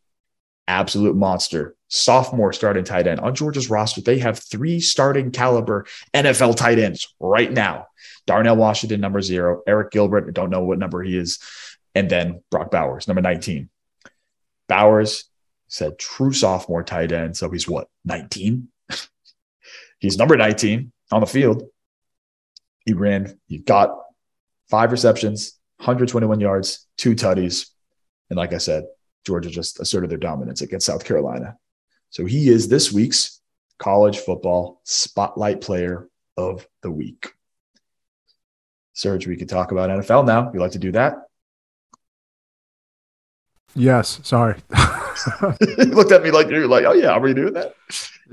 absolute 0.68 1.16
monster. 1.16 1.76
Sophomore 1.88 2.54
starting 2.54 2.86
tight 2.86 3.08
end 3.08 3.20
on 3.20 3.36
Georgia's 3.36 3.70
roster. 3.70 4.02
They 4.02 4.20
have 4.20 4.40
three 4.40 4.80
starting 4.80 5.32
caliber 5.32 5.86
NFL 6.14 6.56
tight 6.56 6.80
ends 6.80 7.14
right 7.20 7.52
now. 7.52 7.88
Darnell 8.26 8.56
Washington, 8.56 9.02
number 9.02 9.22
zero. 9.22 9.62
Arik 9.68 9.92
Gilbert, 9.92 10.26
I 10.28 10.32
don't 10.32 10.50
know 10.50 10.64
what 10.64 10.80
number 10.80 11.04
he 11.04 11.18
is 11.18 11.40
and 11.96 12.10
then 12.10 12.44
Brock 12.50 12.72
Bowers, 12.72 13.08
number 13.08 13.22
19. 13.22 13.70
Bowers 14.68 15.26
said 15.68 16.00
true 16.00 16.34
sophomore 16.34 16.84
tight 16.84 17.12
end. 17.12 17.36
So 17.36 17.50
he's 17.50 17.68
what, 17.68 17.88
19? 18.06 18.68
he's 20.00 20.18
number 20.18 20.38
19 20.38 20.92
on 21.12 21.22
the 21.22 21.28
field. 21.28 21.64
He 22.86 22.94
ran, 22.94 23.40
he 23.48 23.60
got 23.60 23.96
five 24.70 24.92
receptions, 24.92 25.60
121 25.78 26.40
yards, 26.40 26.88
two 26.98 27.16
tutties. 27.16 27.68
And 28.30 28.38
like 28.38 28.54
I 28.54 28.58
said, 28.58 28.86
Georgia 29.26 29.50
just 29.50 29.80
asserted 29.80 30.10
their 30.10 30.18
dominance 30.18 30.62
against 30.62 30.86
South 30.86 31.06
Carolina. 31.06 31.58
So 32.10 32.26
he 32.26 32.50
is 32.50 32.68
this 32.68 32.92
week's 32.92 33.40
college 33.78 34.20
football 34.20 34.82
spotlight 34.84 35.62
player 35.62 36.10
of 36.38 36.68
the 36.82 36.92
week. 36.92 37.32
Serge, 38.94 39.28
we 39.28 39.38
could 39.38 39.50
talk 39.50 39.72
about 39.72 39.90
NFL 39.90 40.26
now. 40.26 40.52
You 40.54 40.60
like 40.60 40.72
to 40.72 40.80
do 40.80 40.92
that? 40.94 41.16
Yes. 43.76 44.20
Sorry. 44.24 44.56
you 45.62 45.86
looked 45.86 46.12
at 46.12 46.24
me 46.24 46.32
like 46.32 46.50
you're 46.50 46.68
like, 46.68 46.86
oh 46.86 46.94
yeah, 46.94 47.10
are 47.12 47.20
we 47.20 47.34
doing 47.34 47.54
that? 47.54 47.74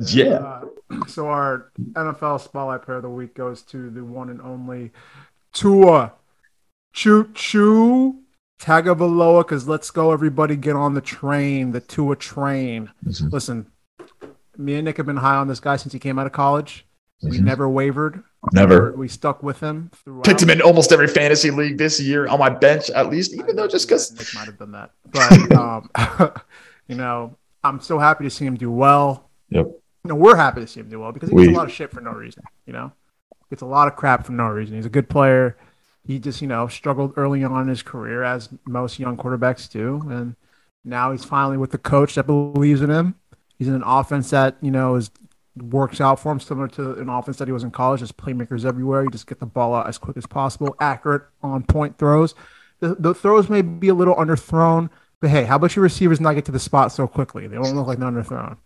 Yeah. 0.00 0.25
Uh, 0.38 0.64
so 1.07 1.28
our 1.28 1.71
NFL 1.92 2.40
Spotlight 2.40 2.83
Player 2.83 2.99
of 2.99 3.02
the 3.02 3.11
Week 3.11 3.35
goes 3.35 3.62
to 3.62 3.90
the 3.90 4.04
one 4.04 4.30
and 4.30 4.40
only 4.40 4.92
Tua 5.52 6.12
Choo 6.92 7.30
Choo 7.35 8.21
Tagovailoa. 8.61 9.45
Because 9.45 9.68
let's 9.68 9.90
go, 9.90 10.12
everybody, 10.12 10.57
get 10.57 10.76
on 10.76 10.95
the 10.95 11.00
train, 11.00 11.73
the 11.73 11.80
Tua 11.80 12.16
train. 12.16 12.90
Mhm. 13.07 13.33
Listen, 13.33 13.66
me 14.57 14.75
and 14.75 14.85
Nick 14.85 14.97
have 14.97 15.07
been 15.07 15.16
high 15.18 15.37
on 15.37 15.49
this 15.49 15.61
guy 15.61 15.76
since 15.76 15.92
he 15.92 15.99
came 15.99 16.18
out 16.18 16.26
of 16.26 16.33
college. 16.33 16.87
We 17.23 17.38
Mhm. 17.38 17.45
never 17.45 17.68
wavered. 17.68 18.23
Never. 18.52 18.92
We 18.92 19.09
stuck 19.09 19.42
with 19.42 19.61
him 19.61 19.90
throughout. 20.04 20.25
Picked 20.25 20.42
him 20.42 20.50
in 20.50 20.62
almost 20.62 20.92
every 20.92 21.09
fantasy 21.09 21.50
league 21.50 21.76
this 21.76 22.00
year 22.00 22.26
on 22.28 22.38
my 22.38 22.49
bench, 22.49 22.88
at 22.90 23.11
least, 23.11 23.35
even 23.35 23.57
though 23.57 23.66
just 23.66 23.88
because. 23.88 24.12
Nick 24.12 24.28
might 24.35 24.47
have 24.47 24.59
done 24.59 24.73
that, 24.73 24.90
but 25.11 25.52
um, 25.57 26.33
you 26.88 26.95
know, 26.95 27.37
I'm 27.64 27.80
so 27.80 27.99
happy 27.99 28.25
to 28.25 28.30
see 28.30 28.47
him 28.47 28.57
do 28.57 28.71
well. 28.71 29.28
Yep. 29.50 29.66
You 29.66 30.09
know, 30.09 30.14
we're 30.14 30.37
happy 30.37 30.61
to 30.61 30.66
see 30.66 30.80
him 30.80 30.88
do 30.88 31.00
well 31.00 31.12
because 31.12 31.28
he 31.30 31.35
We- 31.35 31.45
gets 31.47 31.57
a 31.57 31.59
lot 31.59 31.66
of 31.66 31.73
shit 31.73 31.90
for 31.90 32.00
no 32.00 32.12
reason. 32.12 32.45
You 32.66 32.73
know, 32.75 32.92
gets 33.50 33.62
a 33.62 33.66
lot 33.66 33.88
of 33.88 33.97
crap 33.97 34.25
for 34.25 34.33
no 34.33 34.47
reason. 34.47 34.76
He's 34.76 34.87
a 34.87 34.90
good 34.90 35.09
player. 35.09 35.57
He 36.07 36.18
just, 36.18 36.40
you 36.40 36.49
know, 36.49 36.68
struggled 36.68 37.12
early 37.16 37.45
on 37.45 37.62
in 37.62 37.68
his 37.68 37.83
career 37.83 38.23
as 38.23 38.49
most 38.66 38.99
young 38.99 39.16
quarterbacks 39.16 39.68
do, 39.71 40.02
and 40.09 40.37
now 40.85 41.12
he's 41.12 41.25
finally 41.25 41.59
with 41.59 41.71
the 41.73 41.78
coach 41.78 42.14
that 42.14 42.26
believes 42.26 42.80
in 42.80 42.88
him. 42.88 43.16
He's 43.59 43.68
in 43.68 43.75
an 43.75 43.83
offense 43.85 44.30
that 44.30 44.57
you 44.62 44.71
know 44.71 44.95
is 44.95 45.11
works 45.62 46.00
out 46.00 46.20
for 46.20 46.32
him, 46.32 46.40
similar 46.40 46.68
to 46.68 46.94
an 46.94 47.08
offense 47.08 47.36
that 47.38 47.48
he 47.48 47.52
was 47.52 47.64
in 47.64 47.70
college. 47.70 48.00
Just 48.00 48.16
playmakers 48.16 48.64
everywhere. 48.64 49.02
You 49.04 49.10
just 49.10 49.26
get 49.26 49.40
the 49.40 49.46
ball 49.46 49.74
out 49.74 49.88
as 49.88 49.98
quick 49.98 50.16
as 50.16 50.26
possible, 50.26 50.74
accurate, 50.80 51.22
on 51.42 51.62
point 51.62 51.98
throws. 51.98 52.34
The, 52.80 52.94
the 52.94 53.14
throws 53.14 53.48
may 53.48 53.62
be 53.62 53.88
a 53.88 53.94
little 53.94 54.14
underthrown, 54.14 54.88
but 55.20 55.30
hey, 55.30 55.44
how 55.44 55.56
about 55.56 55.74
your 55.74 55.82
receivers 55.82 56.20
not 56.20 56.34
get 56.34 56.44
to 56.46 56.52
the 56.52 56.60
spot 56.60 56.92
so 56.92 57.06
quickly? 57.08 57.46
They 57.46 57.56
don't 57.56 57.74
look 57.74 57.86
like 57.86 57.98
they're 57.98 58.08
underthrown. 58.10 58.56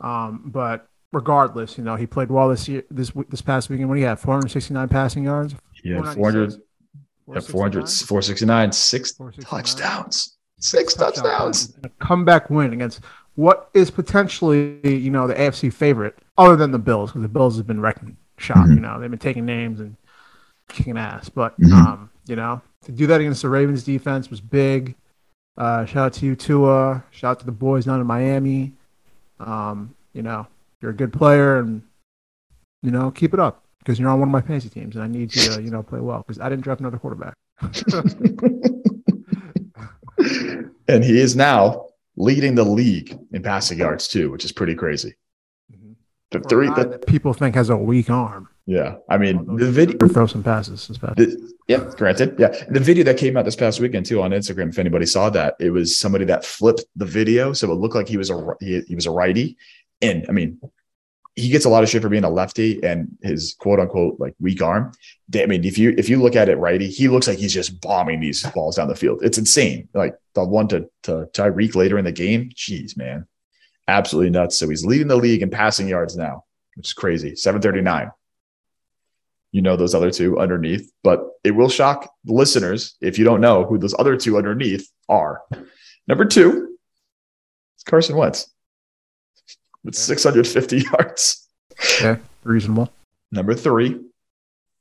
Um, 0.00 0.42
but 0.46 0.88
regardless, 1.12 1.78
you 1.78 1.84
know 1.84 1.96
he 1.96 2.06
played 2.06 2.30
well 2.30 2.48
this 2.48 2.68
year. 2.68 2.84
This 2.90 3.14
week- 3.14 3.30
this 3.30 3.42
past 3.42 3.68
weekend, 3.70 3.88
when 3.88 3.98
he 3.98 4.04
had 4.04 4.18
469 4.18 4.88
passing 4.88 5.24
yards. 5.24 5.54
Yeah, 5.82 6.00
400, 6.14 6.60
496, 7.26 7.28
yeah, 7.28 7.40
400, 7.52 7.88
469, 7.88 8.72
six 8.72 9.12
469. 9.12 9.62
touchdowns. 9.62 10.36
Six 10.58 10.94
touchdowns. 10.94 11.76
A 11.84 11.88
comeback 12.00 12.48
win 12.48 12.72
against 12.72 13.00
what 13.36 13.68
is 13.74 13.90
potentially, 13.90 14.78
you 14.84 15.10
know, 15.10 15.26
the 15.26 15.34
AFC 15.34 15.72
favorite, 15.72 16.16
other 16.38 16.56
than 16.56 16.70
the 16.70 16.78
Bills, 16.78 17.10
because 17.10 17.22
the 17.22 17.28
Bills 17.28 17.56
have 17.56 17.66
been 17.66 17.80
wrecking 17.80 18.16
shop. 18.38 18.66
Mhm. 18.66 18.74
You 18.74 18.80
know, 18.80 19.00
they've 19.00 19.10
been 19.10 19.18
taking 19.18 19.44
names 19.44 19.80
and 19.80 19.96
kicking 20.68 20.96
ass. 20.96 21.28
But 21.28 21.58
Mhm. 21.60 21.72
um, 21.72 22.10
you 22.26 22.36
know, 22.36 22.60
to 22.84 22.92
do 22.92 23.06
that 23.06 23.20
against 23.20 23.42
the 23.42 23.48
Ravens 23.48 23.84
defense 23.84 24.30
was 24.30 24.40
big. 24.40 24.94
Uh, 25.56 25.84
shout 25.84 26.06
out 26.06 26.12
to 26.14 26.26
you, 26.26 26.36
Tua. 26.36 27.04
Shout 27.10 27.32
out 27.32 27.40
to 27.40 27.46
the 27.46 27.52
boys 27.52 27.84
down 27.84 28.00
in 28.00 28.06
Miami. 28.06 28.72
Um, 29.40 29.94
you 30.12 30.22
know, 30.22 30.46
you're 30.80 30.90
a 30.90 30.94
good 30.94 31.12
player, 31.12 31.58
and 31.58 31.82
you 32.82 32.90
know, 32.90 33.10
keep 33.10 33.34
it 33.34 33.40
up 33.40 33.62
because 33.78 33.98
you're 33.98 34.10
on 34.10 34.20
one 34.20 34.28
of 34.28 34.32
my 34.32 34.42
fantasy 34.42 34.68
teams, 34.68 34.94
and 34.94 35.04
I 35.04 35.08
need 35.08 35.34
you 35.34 35.42
to, 35.42 35.62
you 35.62 35.70
know, 35.70 35.82
play 35.82 36.00
well 36.00 36.18
because 36.18 36.38
I 36.38 36.48
didn't 36.48 36.64
draft 36.64 36.80
another 36.80 36.98
quarterback. 36.98 37.34
and 40.88 41.04
he 41.04 41.18
is 41.18 41.34
now 41.34 41.83
leading 42.16 42.54
the 42.54 42.64
league 42.64 43.18
in 43.32 43.42
passing 43.42 43.78
yards 43.78 44.08
too, 44.08 44.30
which 44.30 44.44
is 44.44 44.52
pretty 44.52 44.74
crazy. 44.74 45.14
Mm-hmm. 45.72 45.92
The 46.30 46.38
For 46.38 46.44
a 46.44 46.48
three, 46.48 46.68
the, 46.68 46.88
that 46.88 47.06
people 47.06 47.32
think 47.32 47.54
has 47.54 47.70
a 47.70 47.76
weak 47.76 48.10
arm. 48.10 48.48
yeah. 48.66 48.96
I 49.08 49.18
mean, 49.18 49.56
the 49.56 49.70
video, 49.70 50.08
throw 50.08 50.26
some 50.26 50.42
passes 50.42 50.88
this 50.88 50.98
past. 50.98 51.16
The, 51.16 51.52
yeah, 51.68 51.90
granted. 51.96 52.36
Yeah. 52.38 52.48
The 52.68 52.80
video 52.80 53.04
that 53.04 53.16
came 53.16 53.36
out 53.36 53.44
this 53.44 53.56
past 53.56 53.80
weekend 53.80 54.06
too 54.06 54.22
on 54.22 54.30
Instagram, 54.30 54.68
if 54.68 54.78
anybody 54.78 55.06
saw 55.06 55.30
that, 55.30 55.54
it 55.60 55.70
was 55.70 55.98
somebody 55.98 56.24
that 56.26 56.44
flipped 56.44 56.84
the 56.96 57.06
video. 57.06 57.52
So 57.52 57.70
it 57.72 57.76
looked 57.76 57.94
like 57.94 58.08
he 58.08 58.16
was 58.16 58.30
a 58.30 58.54
he, 58.60 58.80
he 58.88 58.94
was 58.94 59.06
a 59.06 59.10
righty. 59.10 59.56
And 60.02 60.26
I 60.28 60.32
mean, 60.32 60.60
he 61.36 61.48
gets 61.48 61.64
a 61.64 61.68
lot 61.68 61.82
of 61.82 61.88
shit 61.88 62.02
for 62.02 62.08
being 62.08 62.24
a 62.24 62.30
lefty 62.30 62.82
and 62.84 63.16
his 63.22 63.56
quote 63.58 63.80
unquote 63.80 64.20
like 64.20 64.34
weak 64.40 64.62
arm. 64.62 64.92
I 65.34 65.46
mean, 65.46 65.64
if 65.64 65.78
you 65.78 65.94
if 65.98 66.08
you 66.08 66.22
look 66.22 66.36
at 66.36 66.48
it 66.48 66.56
righty, 66.56 66.88
he 66.88 67.08
looks 67.08 67.26
like 67.26 67.38
he's 67.38 67.52
just 67.52 67.80
bombing 67.80 68.20
these 68.20 68.44
balls 68.54 68.76
down 68.76 68.88
the 68.88 68.94
field. 68.94 69.20
It's 69.22 69.38
insane. 69.38 69.88
Like 69.94 70.16
the 70.34 70.44
one 70.44 70.68
to 70.68 70.88
to 71.04 71.28
Tyreek 71.32 71.74
later 71.74 71.98
in 71.98 72.04
the 72.04 72.12
game. 72.12 72.50
Jeez, 72.54 72.96
man. 72.96 73.26
Absolutely 73.88 74.30
nuts. 74.30 74.56
So 74.56 74.68
he's 74.68 74.86
leading 74.86 75.08
the 75.08 75.16
league 75.16 75.42
in 75.42 75.50
passing 75.50 75.88
yards 75.88 76.16
now, 76.16 76.44
which 76.76 76.88
is 76.88 76.92
crazy. 76.92 77.34
739 77.36 78.10
you 79.54 79.62
know 79.62 79.76
those 79.76 79.94
other 79.94 80.10
two 80.10 80.36
underneath, 80.40 80.90
but 81.04 81.28
it 81.44 81.52
will 81.52 81.68
shock 81.68 82.10
the 82.24 82.32
listeners 82.32 82.96
if 83.00 83.20
you 83.20 83.24
don't 83.24 83.40
know 83.40 83.64
who 83.64 83.78
those 83.78 83.94
other 83.96 84.16
two 84.16 84.36
underneath 84.36 84.90
are. 85.08 85.42
Number 86.08 86.24
two 86.24 86.76
it's 87.76 87.84
Carson 87.84 88.16
Wentz 88.16 88.52
with 89.84 89.94
650 89.94 90.78
yards. 90.78 91.48
Yeah, 92.00 92.16
reasonable. 92.44 92.92
Number 93.32 93.54
three 93.54 94.00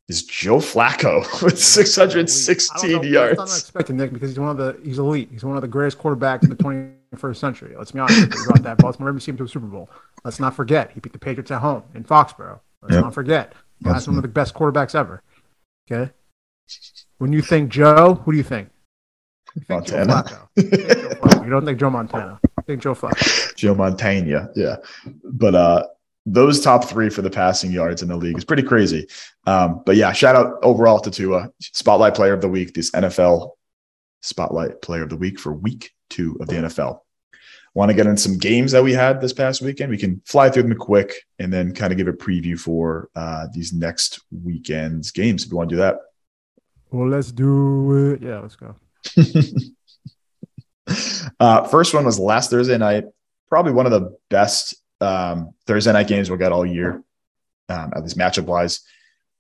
is 0.10 0.24
Joe 0.24 0.58
Flacco 0.58 1.20
with 1.44 1.54
I 1.54 1.58
616 1.58 2.92
don't 2.92 3.12
know, 3.12 3.34
That's 3.36 3.60
expecting 3.60 3.98
Nick, 3.98 4.14
because 4.14 4.30
he's 4.30 4.40
one 4.40 4.50
of 4.50 4.58
the 4.58 4.80
he's 4.84 5.00
elite. 5.00 5.30
He's 5.32 5.44
one 5.44 5.56
of 5.56 5.62
the 5.62 5.68
greatest 5.68 5.98
quarterbacks 5.98 6.44
in 6.44 6.50
the 6.50 6.56
21st 6.56 7.38
century. 7.38 7.76
Let's 7.78 7.92
be 7.92 8.00
honest. 8.00 8.20
He 8.20 8.28
brought 8.46 8.64
that 8.64 8.78
Baltimore 8.78 9.08
Ravens 9.10 9.26
team 9.26 9.38
to 9.38 9.44
a 9.44 9.48
Super 9.48 9.66
Bowl. 9.68 9.90
Let's 10.24 10.40
not 10.40 10.56
forget 10.56 10.92
he 10.92 11.00
beat 11.00 11.14
the 11.14 11.20
Patriots 11.20 11.52
at 11.52 11.62
home 11.62 11.84
in 11.96 12.04
Foxborough. 12.04 12.60
Let's 12.82 12.96
Yep. 12.96 13.04
not 13.04 13.14
forget 13.14 13.54
that's 13.82 14.08
one 14.08 14.16
of 14.18 14.22
the 14.22 14.28
best 14.30 14.54
quarterbacks 14.54 14.94
ever. 14.96 15.22
Okay. 15.92 16.12
When 17.18 17.34
you 17.34 17.42
think 17.42 17.70
Joe, 17.72 18.16
who 18.24 18.32
do 18.32 18.38
you 18.38 18.44
think? 18.44 18.70
You 19.56 19.62
think 19.62 19.70
Montana. 19.70 20.48
You 20.56 20.64
think 20.64 20.82
Joe 20.88 21.10
Flacco. 21.16 21.44
You 21.46 21.50
don't 21.50 21.66
think 21.66 21.80
Joe 21.80 21.90
Montana. 21.90 22.40
Think 22.66 22.82
Joe 22.82 22.96
Flacco. 22.96 23.56
Joe 23.56 23.76
Montana. 23.76 24.50
Yeah. 24.56 24.78
But 25.24 25.56
uh 25.56 25.88
those 26.26 26.62
top 26.62 26.86
three 26.86 27.10
for 27.10 27.22
the 27.22 27.30
passing 27.30 27.72
yards 27.72 28.02
in 28.02 28.08
the 28.08 28.16
league 28.16 28.38
is 28.38 28.46
pretty 28.46 28.64
crazy. 28.64 29.08
Um, 29.46 29.84
but 29.86 29.98
yeah, 29.98 30.14
shout 30.14 30.38
out 30.38 30.54
overall 30.64 31.00
to 31.02 31.12
Tua, 31.12 31.50
spotlight 31.60 32.16
player 32.16 32.32
of 32.34 32.40
the 32.40 32.48
week, 32.48 32.74
this 32.74 32.92
NFL 32.92 33.52
spotlight 34.22 34.82
player 34.82 35.04
of 35.04 35.10
the 35.10 35.18
week 35.18 35.38
for 35.38 35.54
week 35.54 35.92
two 36.10 36.38
of 36.40 36.48
the 36.48 36.56
NFL. 36.56 37.00
Want 37.74 37.90
to 37.90 37.96
get 37.96 38.08
in 38.08 38.16
some 38.16 38.38
games 38.38 38.72
that 38.72 38.84
we 38.84 38.94
had 38.94 39.20
this 39.20 39.34
past 39.34 39.62
weekend? 39.62 39.90
We 39.90 39.98
can 39.98 40.22
fly 40.26 40.50
through 40.50 40.64
them 40.64 40.78
quick 40.78 41.14
and 41.40 41.52
then 41.52 41.74
kind 41.74 41.92
of 41.92 41.98
give 41.98 42.08
a 42.08 42.14
preview 42.14 42.58
for 42.58 43.10
uh, 43.16 43.48
these 43.52 43.74
next 43.74 44.22
weekend's 44.32 45.12
games. 45.12 45.44
If 45.44 45.52
you 45.52 45.58
want 45.58 45.70
to 45.72 45.76
do 45.76 45.82
that, 45.82 45.98
Well, 46.92 47.10
let's 47.10 47.32
do 47.32 48.14
it. 48.14 48.22
Yeah, 48.22 48.40
let's 48.40 48.56
go. 48.56 48.76
uh, 51.44 51.68
first 51.68 51.94
one 51.94 52.06
was 52.06 52.18
last 52.18 52.50
Thursday 52.50 52.78
night. 52.78 53.04
Probably 53.50 53.74
one 53.74 53.86
of 53.86 53.92
the 53.92 54.18
best 54.30 54.76
um, 55.02 55.54
Thursday 55.68 55.92
night 55.92 56.08
games 56.08 56.30
we'll 56.30 56.40
get 56.40 56.54
all 56.54 56.66
year, 56.66 57.04
um, 57.68 57.92
at 57.94 58.02
least 58.02 58.18
matchup 58.18 58.46
wise. 58.46 58.80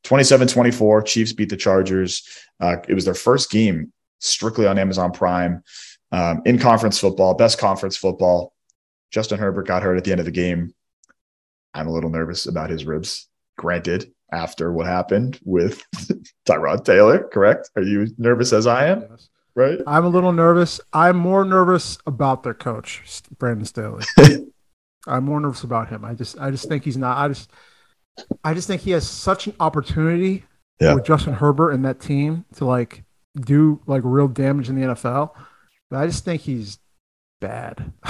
27 0.03 0.50
24, 0.50 1.01
Chiefs 1.03 1.31
beat 1.31 1.48
the 1.48 1.55
Chargers. 1.55 2.27
Uh, 2.60 2.75
it 2.89 2.93
was 2.93 3.05
their 3.05 3.13
first 3.13 3.50
game 3.50 3.93
strictly 4.19 4.67
on 4.67 4.77
Amazon 4.77 5.13
Prime 5.13 5.63
um, 6.12 6.41
in 6.45 6.60
conference 6.60 7.00
football, 7.00 7.36
best 7.36 7.57
conference 7.57 7.95
football. 7.95 8.53
Justin 9.10 9.39
Herbert 9.39 9.67
got 9.67 9.81
hurt 9.81 9.95
at 9.95 10.03
the 10.03 10.12
end 10.12 10.19
of 10.19 10.25
the 10.25 10.31
game. 10.31 10.74
I'm 11.74 11.88
a 11.88 11.93
little 11.93 12.10
nervous 12.10 12.48
about 12.48 12.69
his 12.69 12.83
ribs. 12.83 13.29
Granted, 13.57 14.12
after 14.29 14.74
what 14.74 14.88
happened 14.88 15.39
with 15.45 15.81
Tyrod 16.45 16.83
Taylor, 16.83 17.29
correct? 17.31 17.69
Are 17.77 17.81
you 17.81 18.13
nervous 18.17 18.51
as 18.51 18.67
I 18.67 18.88
am? 18.88 19.05
Yes. 19.10 19.29
Right? 19.55 19.79
I'm 19.86 20.03
a 20.05 20.10
little 20.10 20.31
nervous. 20.31 20.81
I'm 20.93 21.15
more 21.15 21.45
nervous 21.45 21.98
about 22.07 22.41
their 22.43 22.53
coach, 22.55 23.22
Brandon 23.38 23.65
Staley. 23.65 24.03
I'm 25.07 25.25
more 25.25 25.39
nervous 25.39 25.63
about 25.63 25.89
him. 25.89 26.03
I 26.05 26.13
just, 26.13 26.39
I 26.39 26.50
just 26.50 26.67
think 26.67 26.83
he's 26.83 26.98
not. 26.98 27.17
I 27.17 27.27
just, 27.27 27.51
I 28.43 28.53
just 28.53 28.67
think 28.67 28.81
he 28.81 28.91
has 28.91 29.07
such 29.07 29.48
an 29.48 29.53
opportunity 29.60 30.43
Yeah. 30.79 30.93
with 30.95 31.05
Justin 31.05 31.33
Herbert 31.33 31.72
and 31.72 31.86
that 31.86 32.00
team 32.00 32.45
to 32.55 32.65
like 32.65 33.03
do 33.39 33.79
like 33.86 34.01
real 34.05 34.27
damage 34.27 34.69
in 34.69 34.75
the 34.79 34.88
NFL. 34.88 35.31
But 35.91 36.00
I 36.00 36.07
just 36.07 36.25
think 36.25 36.41
he's 36.41 36.79
bad. 37.41 37.91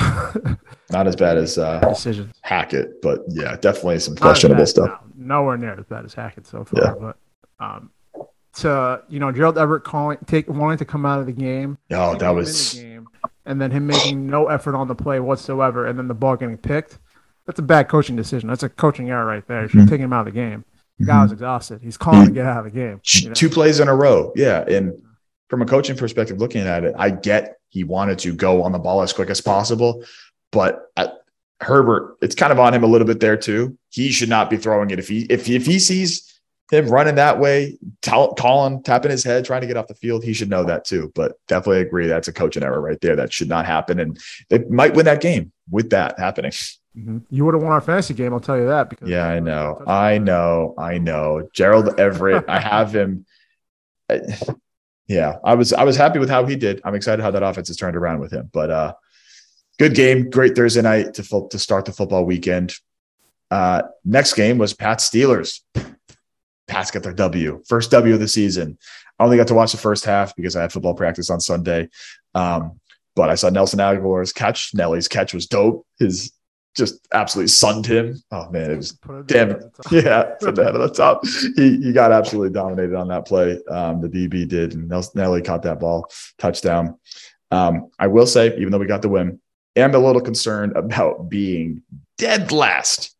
Not 0.91 1.07
as 1.07 1.15
bad 1.15 1.37
as 1.37 1.57
uh, 1.57 1.79
decisions. 1.81 2.33
Hackett, 2.43 3.01
but 3.01 3.21
yeah, 3.27 3.55
definitely 3.57 3.99
some 3.99 4.15
questionable 4.15 4.61
bad- 4.61 4.67
stuff. 4.69 4.99
no, 5.15 5.35
nowhere 5.41 5.57
near 5.57 5.77
as 5.79 5.85
bad 5.87 6.05
as 6.05 6.13
Hackett 6.13 6.45
so 6.47 6.63
far. 6.63 6.81
Yeah. 6.83 6.93
But 6.99 7.17
um, 7.59 7.89
to 8.55 9.01
you 9.09 9.19
know, 9.19 9.31
Gerald 9.31 9.57
Everett 9.57 9.83
calling, 9.83 10.17
take 10.25 10.47
wanting 10.47 10.77
to 10.77 10.85
come 10.85 11.05
out 11.05 11.19
of 11.19 11.25
the 11.25 11.31
game. 11.31 11.77
Oh, 11.91 12.15
that 12.15 12.29
was 12.29 12.73
game, 12.75 13.07
and 13.45 13.59
then 13.61 13.71
him 13.71 13.87
making 13.87 14.27
no 14.27 14.47
effort 14.47 14.75
on 14.75 14.87
the 14.87 14.95
play 14.95 15.19
whatsoever, 15.19 15.85
and 15.87 15.97
then 15.97 16.07
the 16.07 16.13
ball 16.13 16.35
getting 16.35 16.57
picked. 16.57 16.99
That's 17.45 17.59
a 17.59 17.63
bad 17.63 17.89
coaching 17.89 18.15
decision. 18.15 18.47
That's 18.49 18.63
a 18.63 18.69
coaching 18.69 19.09
error 19.09 19.25
right 19.25 19.45
there. 19.47 19.63
You 19.63 19.67
should 19.67 19.79
have 19.81 19.87
Mhm. 19.87 19.91
taken 19.91 20.03
him 20.05 20.13
out 20.13 20.27
of 20.27 20.33
the 20.33 20.39
game. 20.39 20.63
The 20.99 21.05
guy 21.07 21.23
was 21.23 21.31
exhausted. 21.31 21.81
He's 21.81 21.97
calling 21.97 22.27
to 22.27 22.31
get 22.31 22.45
out 22.45 22.59
of 22.59 22.71
the 22.71 22.79
game. 22.79 23.01
you 23.15 23.29
know? 23.29 23.33
two 23.33 23.49
plays 23.49 23.79
in 23.79 23.87
a 23.89 23.95
row. 23.95 24.31
Yeah. 24.35 24.61
And 24.61 24.93
from 25.49 25.61
a 25.61 25.65
coaching 25.65 25.97
perspective, 25.97 26.37
looking 26.37 26.61
at 26.65 26.83
it, 26.85 26.93
I 26.97 27.09
get 27.09 27.57
he 27.69 27.83
wanted 27.83 28.19
to 28.19 28.33
go 28.33 28.61
on 28.63 28.71
the 28.71 28.79
ball 28.79 29.01
as 29.01 29.11
quick 29.11 29.29
as 29.31 29.41
possible, 29.41 30.03
but 30.51 30.91
at 30.95 31.15
Herbert, 31.61 32.17
it's 32.21 32.35
kind 32.35 32.51
of 32.53 32.59
on 32.59 32.73
him 32.73 32.83
a 32.83 32.87
little 32.87 33.07
bit 33.07 33.19
there 33.19 33.35
too. 33.37 33.77
He 33.89 34.11
should 34.11 34.29
not 34.29 34.49
be 34.49 34.57
throwing 34.57 34.91
it 34.91 34.99
if 34.99 35.07
he 35.07 35.23
if 35.29 35.49
if 35.49 35.65
he 35.65 35.79
sees 35.79 36.32
him 36.71 36.87
running 36.87 37.15
that 37.15 37.39
way, 37.39 37.77
tell, 38.01 38.33
calling, 38.33 38.81
tapping 38.83 39.11
his 39.11 39.23
head, 39.23 39.45
trying 39.45 39.61
to 39.61 39.67
get 39.67 39.77
off 39.77 39.87
the 39.87 39.95
field, 39.95 40.23
he 40.23 40.33
should 40.33 40.49
know 40.49 40.63
that 40.63 40.85
too. 40.85 41.11
But 41.13 41.33
definitely 41.47 41.81
agree 41.81 42.07
that's 42.07 42.27
a 42.27 42.33
coaching 42.33 42.63
error 42.63 42.81
right 42.81 42.99
there. 43.01 43.15
That 43.15 43.33
should 43.33 43.49
not 43.49 43.65
happen. 43.65 43.99
And 43.99 44.19
they 44.49 44.59
might 44.59 44.95
win 44.95 45.05
that 45.05 45.21
game 45.21 45.51
with 45.69 45.91
that 45.91 46.17
happening. 46.17 46.51
Mm-hmm. 46.51 47.19
You 47.29 47.45
would 47.45 47.55
have 47.55 47.63
won 47.63 47.71
our 47.71 47.81
fantasy 47.81 48.13
game, 48.13 48.33
I'll 48.33 48.39
tell 48.39 48.57
you 48.57 48.67
that. 48.67 48.89
Because 48.89 49.09
yeah, 49.09 49.27
I 49.27 49.39
know. 49.39 49.83
I 49.87 50.19
know. 50.19 50.75
I 50.77 50.99
know. 50.99 51.47
Gerald 51.53 51.99
Everett, 51.99 52.45
I 52.47 52.59
have 52.61 52.95
him. 52.95 53.25
yeah, 55.07 55.37
I 55.43 55.55
was 55.55 55.73
I 55.73 55.83
was 55.83 55.95
happy 55.95 56.19
with 56.19 56.29
how 56.29 56.45
he 56.45 56.55
did. 56.55 56.81
I'm 56.83 56.95
excited 56.95 57.21
how 57.23 57.31
that 57.31 57.43
offense 57.43 57.67
has 57.69 57.77
turned 57.77 57.95
around 57.95 58.19
with 58.19 58.31
him. 58.31 58.49
But 58.53 58.69
uh 58.69 58.93
good 59.79 59.95
game, 59.95 60.29
great 60.29 60.55
Thursday 60.55 60.81
night 60.81 61.15
to 61.15 61.47
to 61.49 61.59
start 61.59 61.85
the 61.85 61.91
football 61.93 62.25
weekend. 62.25 62.75
Uh 63.49 63.83
next 64.05 64.33
game 64.33 64.57
was 64.59 64.73
Pat 64.73 64.99
Steelers. 64.99 65.61
Pats 66.67 66.91
got 66.91 67.03
their 67.03 67.13
W, 67.13 67.61
first 67.67 67.91
W 67.91 68.13
of 68.13 68.19
the 68.19 68.27
season. 68.27 68.77
I 69.19 69.23
only 69.25 69.37
got 69.37 69.47
to 69.47 69.53
watch 69.53 69.71
the 69.71 69.77
first 69.77 70.05
half 70.05 70.35
because 70.35 70.55
I 70.55 70.61
had 70.61 70.71
football 70.71 70.93
practice 70.93 71.29
on 71.29 71.39
Sunday. 71.39 71.89
Um, 72.33 72.79
but 73.15 73.29
I 73.29 73.35
saw 73.35 73.49
Nelson 73.49 73.79
Agholor's 73.79 74.33
catch. 74.33 74.73
Nelly's 74.73 75.07
catch 75.07 75.33
was 75.33 75.47
dope. 75.47 75.85
His 75.99 76.31
just 76.75 77.07
absolutely 77.13 77.49
sunned 77.49 77.85
him. 77.85 78.21
Oh 78.31 78.49
man, 78.49 78.71
it 78.71 78.77
was 78.77 78.97
damn 79.25 79.51
it. 79.51 79.63
Yeah, 79.91 80.23
put 80.39 80.55
the 80.55 80.63
head 80.63 80.75
of 80.75 80.81
the 80.81 80.89
top. 80.89 81.25
He 81.55 81.77
he 81.77 81.93
got 81.93 82.11
absolutely 82.11 82.51
dominated 82.51 82.95
on 82.95 83.07
that 83.09 83.27
play. 83.27 83.59
Um, 83.69 84.01
the 84.01 84.09
DB 84.09 84.47
did, 84.47 84.73
and 84.73 84.91
Nelly 85.15 85.41
caught 85.41 85.63
that 85.63 85.79
ball 85.79 86.09
touchdown. 86.39 86.97
Um, 87.51 87.91
I 87.99 88.07
will 88.07 88.25
say, 88.25 88.57
even 88.57 88.71
though 88.71 88.79
we 88.79 88.87
got 88.87 89.03
the 89.03 89.09
win, 89.09 89.39
I'm 89.77 89.93
a 89.93 89.99
little 89.99 90.21
concerned 90.21 90.75
about 90.75 91.29
being 91.29 91.83
dead 92.17 92.51
last 92.51 93.15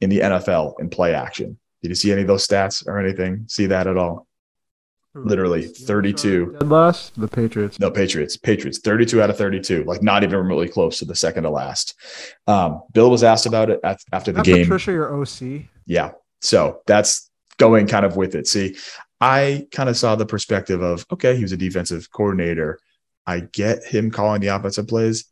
in 0.00 0.08
the 0.08 0.20
NFL 0.20 0.80
in 0.80 0.88
play 0.88 1.14
action. 1.14 1.58
Did 1.84 1.90
you 1.90 1.96
see 1.96 2.12
any 2.12 2.22
of 2.22 2.28
those 2.28 2.48
stats 2.48 2.86
or 2.86 2.98
anything? 2.98 3.44
See 3.46 3.66
that 3.66 3.86
at 3.86 3.98
all? 3.98 4.26
Literally 5.14 5.66
32. 5.66 6.56
Dead 6.58 6.70
last? 6.70 7.12
The 7.20 7.28
Patriots. 7.28 7.78
No, 7.78 7.90
Patriots. 7.90 8.38
Patriots. 8.38 8.78
32 8.78 9.20
out 9.20 9.28
of 9.28 9.36
32. 9.36 9.84
Like 9.84 10.02
not 10.02 10.24
even 10.24 10.38
remotely 10.38 10.70
close 10.70 10.98
to 11.00 11.04
the 11.04 11.14
second 11.14 11.42
to 11.42 11.50
last. 11.50 11.94
Um, 12.46 12.80
Bill 12.94 13.10
was 13.10 13.22
asked 13.22 13.44
about 13.44 13.68
it 13.68 13.80
at, 13.84 14.00
after 14.14 14.32
the 14.32 14.40
game. 14.40 14.64
Patricia, 14.64 14.92
your 14.92 15.14
OC. 15.14 15.66
Yeah. 15.84 16.12
So 16.40 16.80
that's 16.86 17.30
going 17.58 17.86
kind 17.86 18.06
of 18.06 18.16
with 18.16 18.34
it. 18.34 18.46
See, 18.46 18.78
I 19.20 19.66
kind 19.70 19.90
of 19.90 19.98
saw 19.98 20.16
the 20.16 20.24
perspective 20.24 20.80
of 20.80 21.04
okay, 21.12 21.36
he 21.36 21.42
was 21.42 21.52
a 21.52 21.58
defensive 21.58 22.10
coordinator. 22.10 22.78
I 23.26 23.40
get 23.40 23.84
him 23.84 24.10
calling 24.10 24.40
the 24.40 24.46
offensive 24.46 24.88
plays, 24.88 25.26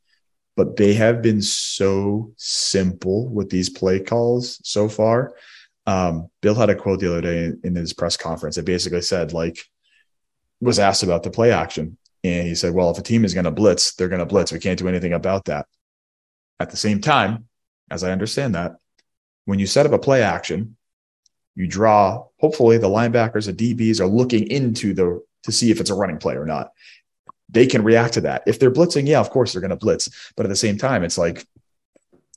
but 0.54 0.76
they 0.76 0.92
have 0.92 1.22
been 1.22 1.40
so 1.40 2.34
simple 2.36 3.30
with 3.30 3.48
these 3.48 3.70
play 3.70 4.00
calls 4.00 4.60
so 4.62 4.86
far 4.90 5.32
um, 5.86 6.28
Bill 6.40 6.54
had 6.54 6.70
a 6.70 6.76
quote 6.76 7.00
the 7.00 7.10
other 7.10 7.20
day 7.20 7.44
in, 7.44 7.60
in 7.64 7.74
his 7.74 7.92
press 7.92 8.16
conference 8.16 8.56
that 8.56 8.64
basically 8.64 9.02
said, 9.02 9.32
like, 9.32 9.58
was 10.60 10.78
asked 10.78 11.02
about 11.02 11.22
the 11.22 11.30
play 11.30 11.52
action. 11.52 11.98
And 12.24 12.46
he 12.46 12.54
said, 12.54 12.72
well, 12.72 12.90
if 12.90 12.98
a 12.98 13.02
team 13.02 13.24
is 13.24 13.34
going 13.34 13.44
to 13.44 13.50
blitz, 13.50 13.94
they're 13.94 14.08
going 14.08 14.20
to 14.20 14.26
blitz. 14.26 14.52
We 14.52 14.60
can't 14.60 14.78
do 14.78 14.88
anything 14.88 15.12
about 15.12 15.46
that. 15.46 15.66
At 16.60 16.70
the 16.70 16.76
same 16.76 17.00
time, 17.00 17.48
as 17.90 18.04
I 18.04 18.12
understand 18.12 18.54
that, 18.54 18.76
when 19.44 19.58
you 19.58 19.66
set 19.66 19.86
up 19.86 19.92
a 19.92 19.98
play 19.98 20.22
action, 20.22 20.76
you 21.56 21.66
draw, 21.66 22.26
hopefully 22.38 22.78
the 22.78 22.88
linebackers 22.88 23.46
the 23.46 23.74
DBs 23.74 24.00
are 24.00 24.06
looking 24.06 24.46
into 24.48 24.94
the 24.94 25.22
to 25.42 25.52
see 25.52 25.70
if 25.72 25.80
it's 25.80 25.90
a 25.90 25.94
running 25.94 26.18
play 26.18 26.36
or 26.36 26.46
not. 26.46 26.70
They 27.48 27.66
can 27.66 27.82
react 27.82 28.14
to 28.14 28.22
that. 28.22 28.44
If 28.46 28.58
they're 28.58 28.70
blitzing, 28.70 29.08
yeah, 29.08 29.20
of 29.20 29.30
course 29.30 29.52
they're 29.52 29.60
going 29.60 29.70
to 29.70 29.76
blitz. 29.76 30.32
But 30.36 30.46
at 30.46 30.48
the 30.48 30.56
same 30.56 30.78
time, 30.78 31.02
it's 31.02 31.18
like 31.18 31.44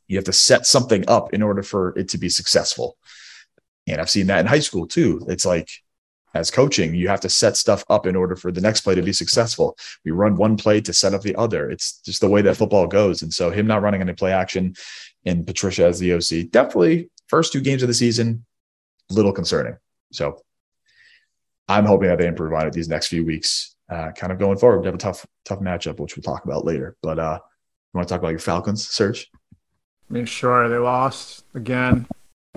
you 0.08 0.17
have 0.17 0.25
to 0.25 0.34
set 0.34 0.65
something 0.65 1.05
up 1.08 1.34
in 1.34 1.41
order 1.41 1.63
for 1.63 1.97
it 1.97 2.10
to 2.10 2.17
be 2.17 2.29
successful. 2.29 2.97
And 3.87 4.01
I've 4.01 4.09
seen 4.09 4.27
that 4.27 4.39
in 4.39 4.45
high 4.45 4.59
school 4.59 4.87
too. 4.87 5.25
It's 5.27 5.45
like 5.45 5.69
as 6.33 6.51
coaching, 6.51 6.93
you 6.93 7.07
have 7.07 7.21
to 7.21 7.29
set 7.29 7.55
stuff 7.55 7.85
up 7.89 8.05
in 8.05 8.15
order 8.15 8.35
for 8.35 8.51
the 8.51 8.59
next 8.61 8.81
play 8.81 8.93
to 8.93 9.01
be 9.01 9.13
successful. 9.13 9.77
We 10.03 10.11
run 10.11 10.35
one 10.35 10.57
play 10.57 10.81
to 10.81 10.93
set 10.93 11.13
up 11.13 11.21
the 11.21 11.35
other. 11.35 11.71
It's 11.71 12.01
just 12.01 12.19
the 12.19 12.29
way 12.29 12.41
that 12.41 12.57
football 12.57 12.87
goes. 12.87 13.21
And 13.21 13.33
so 13.33 13.51
him 13.51 13.67
not 13.67 13.81
running 13.81 14.01
any 14.01 14.13
play 14.13 14.33
action 14.33 14.75
and 15.25 15.47
Patricia 15.47 15.85
as 15.85 15.97
the 15.97 16.13
OC, 16.13 16.51
definitely 16.51 17.09
first 17.27 17.53
two 17.53 17.61
games 17.61 17.81
of 17.83 17.87
the 17.87 17.93
season, 17.93 18.45
little 19.09 19.31
concerning. 19.31 19.77
So 20.11 20.41
I'm 21.67 21.85
hoping 21.85 22.09
that 22.09 22.19
they 22.19 22.27
improve 22.27 22.53
on 22.53 22.67
it 22.67 22.73
these 22.73 22.89
next 22.89 23.07
few 23.07 23.25
weeks. 23.25 23.75
Uh, 23.89 24.11
kind 24.11 24.33
of 24.33 24.39
going 24.39 24.57
forward, 24.57 24.79
we 24.79 24.87
have 24.87 24.95
a 24.95 24.99
tough, 24.99 25.25
tough 25.45 25.59
matchup, 25.59 25.99
which 25.99 26.15
we'll 26.17 26.23
talk 26.23 26.43
about 26.43 26.65
later. 26.65 26.97
But 27.01 27.17
uh, 27.17 27.39
you 27.41 27.97
want 27.97 28.07
to 28.07 28.13
talk 28.13 28.19
about 28.19 28.31
your 28.31 28.39
Falcons, 28.39 28.87
Serge? 28.87 29.31
I 30.09 30.13
mean, 30.13 30.25
sure, 30.25 30.67
they 30.67 30.77
lost 30.77 31.45
again. 31.53 32.07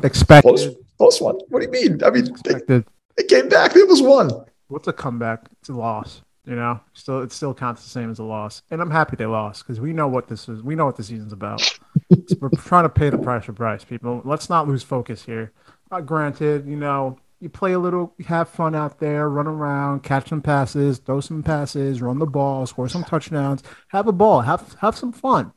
Expected. 0.02 0.48
Close, 0.48 0.66
close 0.98 1.20
one. 1.20 1.36
What 1.48 1.60
do 1.60 1.66
you 1.66 1.70
mean? 1.70 2.04
I 2.04 2.10
mean, 2.10 2.28
they, 2.44 2.82
they, 3.16 3.24
came 3.24 3.48
back. 3.48 3.74
It 3.74 3.88
was 3.88 4.02
one. 4.02 4.30
What's 4.66 4.88
a 4.88 4.92
comeback? 4.92 5.46
It's 5.60 5.68
a 5.68 5.74
loss. 5.74 6.22
You 6.44 6.56
know, 6.56 6.80
still 6.94 7.20
it 7.20 7.30
still 7.30 7.52
counts 7.52 7.82
the 7.82 7.90
same 7.90 8.10
as 8.10 8.18
a 8.18 8.24
loss, 8.24 8.62
and 8.70 8.80
I'm 8.80 8.90
happy 8.90 9.16
they 9.16 9.26
lost 9.26 9.66
because 9.66 9.80
we 9.80 9.92
know 9.92 10.08
what 10.08 10.28
this 10.28 10.48
is. 10.48 10.62
We 10.62 10.74
know 10.74 10.86
what 10.86 10.96
the 10.96 11.02
season's 11.02 11.34
about. 11.34 11.62
we're 12.40 12.48
trying 12.56 12.84
to 12.84 12.88
pay 12.88 13.10
the 13.10 13.18
price 13.18 13.44
for 13.44 13.52
price, 13.52 13.84
people. 13.84 14.22
Let's 14.24 14.48
not 14.48 14.66
lose 14.66 14.82
focus 14.82 15.24
here. 15.24 15.52
Uh, 15.90 16.00
granted, 16.00 16.66
you 16.66 16.76
know, 16.76 17.18
you 17.40 17.50
play 17.50 17.72
a 17.72 17.78
little, 17.78 18.14
you 18.16 18.24
have 18.24 18.48
fun 18.48 18.74
out 18.74 18.98
there, 18.98 19.28
run 19.28 19.46
around, 19.46 20.02
catch 20.02 20.30
some 20.30 20.40
passes, 20.40 20.98
throw 20.98 21.20
some 21.20 21.42
passes, 21.42 22.00
run 22.00 22.18
the 22.18 22.26
ball, 22.26 22.66
score 22.66 22.88
some 22.88 23.04
touchdowns, 23.04 23.62
have 23.88 24.06
a 24.06 24.12
ball, 24.12 24.40
have 24.40 24.74
have 24.80 24.96
some 24.96 25.12
fun. 25.12 25.52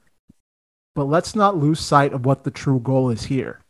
But 0.93 1.05
let's 1.05 1.35
not 1.35 1.55
lose 1.55 1.79
sight 1.79 2.11
of 2.11 2.25
what 2.25 2.43
the 2.43 2.51
true 2.51 2.81
goal 2.81 3.09
is 3.09 3.23
here. 3.23 3.61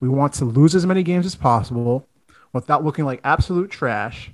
We 0.00 0.08
want 0.08 0.32
to 0.34 0.44
lose 0.44 0.74
as 0.74 0.86
many 0.86 1.02
games 1.02 1.26
as 1.26 1.34
possible 1.34 2.08
without 2.52 2.84
looking 2.84 3.04
like 3.04 3.20
absolute 3.22 3.70
trash 3.70 4.30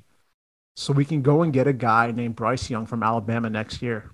so 0.76 0.92
we 0.92 1.04
can 1.04 1.22
go 1.22 1.42
and 1.42 1.52
get 1.52 1.66
a 1.66 1.72
guy 1.72 2.12
named 2.12 2.36
Bryce 2.36 2.70
Young 2.70 2.86
from 2.86 3.02
Alabama 3.02 3.50
next 3.50 3.82
year. 3.82 4.10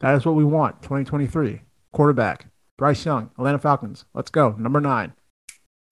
That 0.00 0.14
is 0.14 0.26
what 0.26 0.34
we 0.34 0.44
want. 0.44 0.82
2023 0.82 1.60
quarterback, 1.92 2.46
Bryce 2.76 3.04
Young, 3.04 3.30
Atlanta 3.38 3.58
Falcons. 3.58 4.04
Let's 4.14 4.30
go. 4.30 4.54
Number 4.58 4.80
nine. 4.80 5.12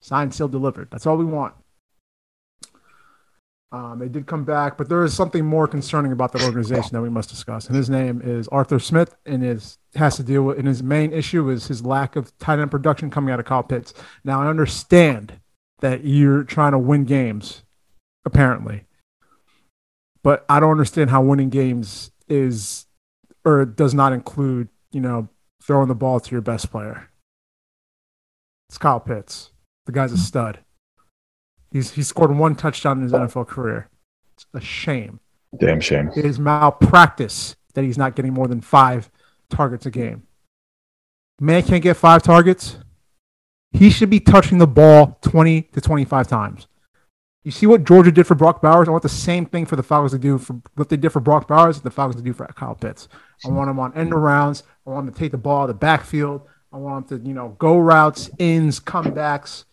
Signed, 0.01 0.33
sealed, 0.33 0.51
delivered. 0.51 0.89
That's 0.91 1.07
all 1.07 1.17
we 1.17 1.25
want. 1.25 1.55
Um, 3.75 3.99
they 3.99 4.07
did 4.07 4.25
come 4.25 4.45
back, 4.45 4.77
but 4.77 4.87
there 4.87 5.03
is 5.03 5.13
something 5.13 5.45
more 5.45 5.67
concerning 5.67 6.13
about 6.13 6.31
that 6.31 6.43
organization 6.43 6.91
that 6.93 7.01
we 7.01 7.09
must 7.09 7.29
discuss. 7.29 7.67
And 7.67 7.75
his 7.75 7.89
name 7.89 8.21
is 8.23 8.47
Arthur 8.47 8.79
Smith, 8.79 9.17
and 9.25 9.43
his 9.43 9.77
has 9.95 10.15
to 10.15 10.23
deal 10.23 10.43
with. 10.43 10.57
And 10.57 10.65
his 10.65 10.81
main 10.81 11.11
issue 11.11 11.49
is 11.49 11.67
his 11.67 11.83
lack 11.83 12.15
of 12.15 12.35
tight 12.37 12.59
end 12.59 12.71
production 12.71 13.09
coming 13.09 13.33
out 13.33 13.39
of 13.41 13.45
Kyle 13.45 13.63
Pitts. 13.63 13.93
Now 14.23 14.41
I 14.41 14.47
understand 14.47 15.41
that 15.81 16.05
you're 16.05 16.45
trying 16.45 16.71
to 16.71 16.79
win 16.79 17.03
games, 17.03 17.63
apparently, 18.23 18.85
but 20.23 20.45
I 20.47 20.61
don't 20.61 20.71
understand 20.71 21.09
how 21.09 21.21
winning 21.21 21.49
games 21.49 22.11
is 22.29 22.85
or 23.43 23.65
does 23.65 23.93
not 23.93 24.13
include, 24.13 24.69
you 24.93 25.01
know, 25.01 25.27
throwing 25.61 25.89
the 25.89 25.95
ball 25.95 26.21
to 26.21 26.31
your 26.31 26.39
best 26.39 26.71
player. 26.71 27.09
It's 28.69 28.77
Kyle 28.77 29.01
Pitts. 29.01 29.51
The 29.85 29.91
guy's 29.91 30.13
a 30.13 30.17
stud. 30.17 30.59
He's 31.75 31.91
he 31.91 32.03
scored 32.03 32.31
one 32.31 32.55
touchdown 32.55 32.99
in 32.99 33.03
his 33.03 33.11
NFL 33.11 33.47
career. 33.49 33.89
It's 34.33 34.45
a 34.53 34.61
shame. 34.61 35.19
Damn 35.59 35.81
shame. 35.81 36.09
It 36.15 36.23
is 36.23 36.39
malpractice 36.39 37.57
that 37.73 37.83
he's 37.83 37.97
not 37.97 38.15
getting 38.15 38.33
more 38.33 38.47
than 38.47 38.61
five 38.61 39.11
targets 39.49 39.85
a 39.85 39.91
game. 39.91 40.23
Man 41.37 41.63
can't 41.63 41.83
get 41.83 41.97
five 41.97 42.23
targets. 42.23 42.77
He 43.73 43.89
should 43.89 44.09
be 44.09 44.21
touching 44.21 44.57
the 44.57 44.67
ball 44.67 45.19
20 45.21 45.63
to 45.63 45.81
25 45.81 46.29
times. 46.29 46.67
You 47.43 47.51
see 47.51 47.65
what 47.65 47.83
Georgia 47.83 48.09
did 48.09 48.25
for 48.25 48.35
Brock 48.35 48.61
Bowers? 48.61 48.87
I 48.87 48.91
want 48.91 49.03
the 49.03 49.09
same 49.09 49.45
thing 49.45 49.65
for 49.65 49.75
the 49.75 49.83
Falcons 49.83 50.13
to 50.13 50.17
do 50.17 50.37
for 50.37 50.61
what 50.75 50.87
they 50.87 50.95
did 50.95 51.09
for 51.09 51.19
Brock 51.19 51.45
Bowers, 51.45 51.81
the 51.81 51.91
Falcons 51.91 52.15
to 52.15 52.25
do 52.25 52.31
for 52.31 52.47
Kyle 52.55 52.75
Pitts. 52.75 53.09
I 53.45 53.49
want 53.49 53.69
him 53.69 53.79
on 53.79 53.93
end 53.95 54.13
arounds. 54.13 54.63
I 54.87 54.91
want 54.91 55.09
him 55.09 55.13
to 55.13 55.19
take 55.19 55.31
the 55.31 55.37
ball 55.37 55.63
out 55.63 55.63
of 55.63 55.67
the 55.67 55.73
backfield. 55.73 56.47
I 56.71 56.77
want 56.77 57.11
him 57.11 57.19
to, 57.19 57.27
you 57.27 57.33
know, 57.33 57.49
go 57.59 57.77
routes, 57.77 58.29
ins, 58.39 58.79
comebacks 58.79 59.65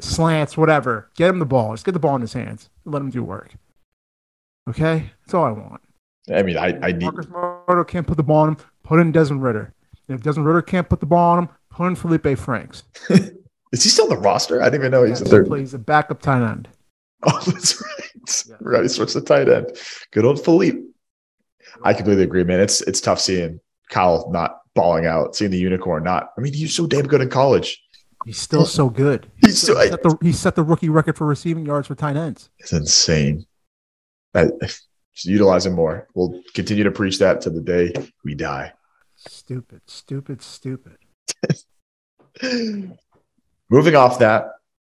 slants, 0.00 0.56
whatever. 0.56 1.10
Get 1.16 1.30
him 1.30 1.38
the 1.38 1.46
ball. 1.46 1.72
Just 1.72 1.84
get 1.84 1.92
the 1.92 1.98
ball 1.98 2.14
in 2.16 2.20
his 2.20 2.32
hands. 2.32 2.70
Let 2.84 3.02
him 3.02 3.10
do 3.10 3.22
work. 3.22 3.54
Okay, 4.68 5.10
that's 5.24 5.34
all 5.34 5.44
I 5.44 5.50
want. 5.50 5.80
I 6.32 6.42
mean, 6.42 6.58
I, 6.58 6.78
I 6.82 6.92
need. 6.92 7.02
Marcus 7.02 7.28
Mariota 7.28 7.84
can't 7.86 8.06
put 8.06 8.16
the 8.16 8.22
ball 8.22 8.42
on 8.42 8.48
him. 8.50 8.56
Put 8.82 9.00
in 9.00 9.12
Desmond 9.12 9.42
Ridder. 9.42 9.74
And 10.08 10.18
if 10.18 10.24
Desmond 10.24 10.46
Ridder 10.46 10.62
can't 10.62 10.88
put 10.88 11.00
the 11.00 11.06
ball 11.06 11.32
on 11.32 11.44
him, 11.44 11.48
put 11.70 11.86
in 11.86 11.96
Felipe 11.96 12.38
Franks. 12.38 12.84
Is 13.72 13.82
he 13.82 13.90
still 13.90 14.08
the 14.08 14.16
roster? 14.16 14.62
I 14.62 14.66
didn't 14.66 14.80
even 14.80 14.92
know 14.92 15.04
he's 15.04 15.20
yeah, 15.20 15.24
the 15.24 15.30
third. 15.30 15.58
He's 15.58 15.74
a 15.74 15.78
backup 15.78 16.22
tight 16.22 16.42
end. 16.42 16.68
Oh, 17.24 17.42
that's 17.46 17.82
right. 17.82 17.94
Yeah. 18.46 18.56
Right, 18.60 18.82
he 18.82 18.88
switched 18.88 19.14
to 19.14 19.20
tight 19.20 19.48
end. 19.48 19.76
Good 20.12 20.24
old 20.24 20.44
Felipe. 20.44 20.78
I 21.82 21.92
completely 21.92 22.22
agree, 22.22 22.44
man. 22.44 22.60
It's 22.60 22.80
it's 22.82 23.00
tough 23.00 23.20
seeing 23.20 23.58
Kyle 23.88 24.30
not 24.30 24.60
balling 24.74 25.06
out, 25.06 25.34
seeing 25.34 25.50
the 25.50 25.58
unicorn 25.58 26.04
not. 26.04 26.30
I 26.36 26.40
mean, 26.40 26.52
he 26.52 26.64
was 26.64 26.74
so 26.74 26.86
damn 26.86 27.08
good 27.08 27.20
in 27.20 27.28
college. 27.28 27.82
He's 28.24 28.40
still 28.40 28.66
so 28.66 28.90
good. 28.90 29.30
He's 29.36 29.62
still, 29.62 29.80
he, 29.80 29.88
set 29.88 30.02
the, 30.02 30.18
he 30.22 30.32
set 30.32 30.54
the 30.54 30.62
rookie 30.62 30.88
record 30.88 31.16
for 31.16 31.26
receiving 31.26 31.64
yards 31.64 31.86
for 31.86 31.94
tight 31.94 32.16
ends. 32.16 32.50
It's 32.58 32.72
insane. 32.72 33.46
I, 34.34 34.48
just 34.60 34.88
utilize 35.24 35.66
him 35.66 35.72
more. 35.74 36.06
We'll 36.14 36.40
continue 36.54 36.84
to 36.84 36.90
preach 36.90 37.18
that 37.18 37.40
to 37.42 37.50
the 37.50 37.60
day 37.60 37.92
we 38.24 38.34
die. 38.34 38.72
Stupid, 39.16 39.82
stupid, 39.86 40.42
stupid. 40.42 40.96
Moving 43.70 43.96
off 43.96 44.18
that, 44.20 44.46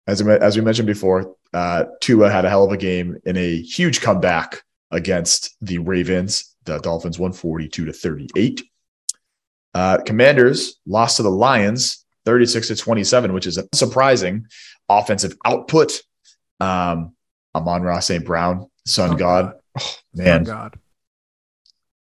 as 0.06 0.22
we, 0.22 0.32
as 0.32 0.56
we 0.56 0.62
mentioned 0.62 0.86
before, 0.86 1.34
Uh, 1.52 1.84
Tua 2.00 2.30
had 2.30 2.44
a 2.44 2.50
hell 2.50 2.64
of 2.64 2.72
a 2.72 2.76
game 2.76 3.16
in 3.24 3.36
a 3.36 3.62
huge 3.62 4.00
comeback 4.00 4.62
against 4.90 5.56
the 5.60 5.78
Ravens. 5.78 6.54
The 6.64 6.78
Dolphins 6.78 7.18
142 7.18 7.86
to 7.86 7.92
38. 7.92 8.62
Uh, 9.72 9.98
Commanders 10.04 10.80
lost 10.86 11.18
to 11.18 11.22
the 11.22 11.30
Lions 11.30 12.04
36 12.26 12.68
to 12.68 12.76
27, 12.76 13.32
which 13.32 13.46
is 13.46 13.56
a 13.56 13.66
surprising 13.72 14.46
offensive 14.88 15.36
output. 15.44 16.02
Um, 16.60 17.14
Amon-Ra 17.54 18.00
St. 18.00 18.24
Brown, 18.24 18.68
Sun 18.86 19.14
oh, 19.14 19.16
God. 19.16 19.52
Oh, 19.80 19.94
man. 20.14 20.44
God. 20.44 20.78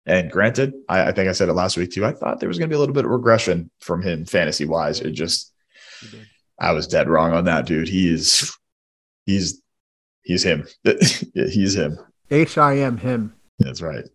And 0.06 0.30
granted, 0.30 0.74
I, 0.90 1.10
I, 1.10 1.12
think 1.12 1.30
I 1.30 1.32
said 1.32 1.50
it 1.50 1.54
last 1.54 1.78
week 1.78 1.92
too. 1.92 2.06
I 2.06 2.12
thought 2.12 2.40
there 2.40 2.50
was 2.50 2.58
going 2.58 2.70
to 2.70 2.74
be 2.74 2.76
a 2.76 2.80
little 2.80 2.94
bit 2.94 3.06
of 3.06 3.12
regression 3.12 3.72
from 3.80 4.02
him 4.02 4.26
fantasy 4.26 4.66
wise. 4.66 5.00
It 5.00 5.12
just, 5.12 5.54
I 6.60 6.74
was 6.74 6.88
dead 6.88 7.08
wrong 7.08 7.34
on 7.34 7.46
that 7.46 7.66
dude. 7.66 7.88
He 7.88 8.12
is, 8.12 8.56
he's, 9.26 9.62
he's 10.24 10.44
him. 10.44 10.68
he's 11.34 11.76
him. 11.76 12.00
H 12.30 12.58
I 12.58 12.78
M 12.78 12.98
him. 12.98 13.34
That's 13.60 13.82
right. 13.82 14.06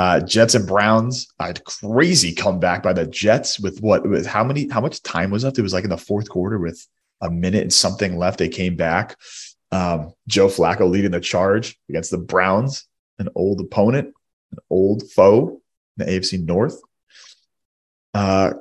Uh, 0.00 0.18
Jets 0.18 0.54
and 0.54 0.66
Browns. 0.66 1.28
Had 1.38 1.62
crazy 1.64 2.32
comeback 2.32 2.82
by 2.82 2.94
the 2.94 3.06
Jets 3.06 3.60
with 3.60 3.82
what 3.82 4.08
with 4.08 4.24
how 4.24 4.42
many 4.42 4.66
how 4.66 4.80
much 4.80 5.02
time 5.02 5.30
was 5.30 5.44
left? 5.44 5.58
It 5.58 5.62
was 5.62 5.74
like 5.74 5.84
in 5.84 5.90
the 5.90 5.98
fourth 5.98 6.30
quarter 6.30 6.58
with 6.58 6.86
a 7.20 7.30
minute 7.30 7.60
and 7.60 7.72
something 7.72 8.16
left. 8.16 8.38
They 8.38 8.48
came 8.48 8.76
back. 8.76 9.18
Um, 9.70 10.14
Joe 10.26 10.46
Flacco 10.46 10.88
leading 10.88 11.10
the 11.10 11.20
charge 11.20 11.78
against 11.90 12.10
the 12.10 12.16
Browns, 12.16 12.86
an 13.18 13.28
old 13.34 13.60
opponent, 13.60 14.14
an 14.52 14.58
old 14.70 15.02
foe 15.10 15.60
in 15.98 16.06
the 16.06 16.10
AFC 16.10 16.42
North. 16.42 16.80
Uh, 18.14 18.54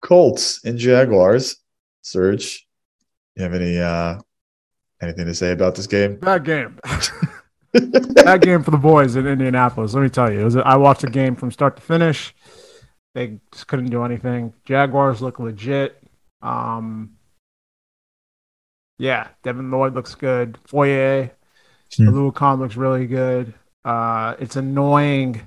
Colts 0.00 0.64
and 0.64 0.78
Jaguars. 0.78 1.56
Serge, 2.00 2.66
you 3.36 3.42
have 3.42 3.52
any 3.52 3.78
uh, 3.78 4.18
anything 5.02 5.26
to 5.26 5.34
say 5.34 5.52
about 5.52 5.74
this 5.74 5.86
game? 5.86 6.16
Bad 6.16 6.46
game. 6.46 6.78
Bad 7.72 8.42
game 8.42 8.62
for 8.62 8.70
the 8.70 8.76
boys 8.76 9.16
in 9.16 9.26
Indianapolis. 9.26 9.94
Let 9.94 10.02
me 10.02 10.08
tell 10.08 10.32
you, 10.32 10.44
was, 10.44 10.56
I 10.56 10.76
watched 10.76 11.02
the 11.02 11.10
game 11.10 11.36
from 11.36 11.50
start 11.50 11.76
to 11.76 11.82
finish. 11.82 12.34
They 13.14 13.40
just 13.52 13.66
couldn't 13.66 13.90
do 13.90 14.04
anything. 14.04 14.52
Jaguars 14.64 15.22
look 15.22 15.38
legit. 15.38 16.02
Um, 16.42 17.16
yeah, 18.98 19.28
Devin 19.42 19.70
Lloyd 19.70 19.94
looks 19.94 20.14
good. 20.14 20.58
Foye, 20.64 21.30
hmm. 21.96 22.08
Oluokun 22.08 22.58
looks 22.58 22.76
really 22.76 23.06
good. 23.06 23.54
Uh, 23.84 24.34
it's 24.38 24.56
annoying 24.56 25.46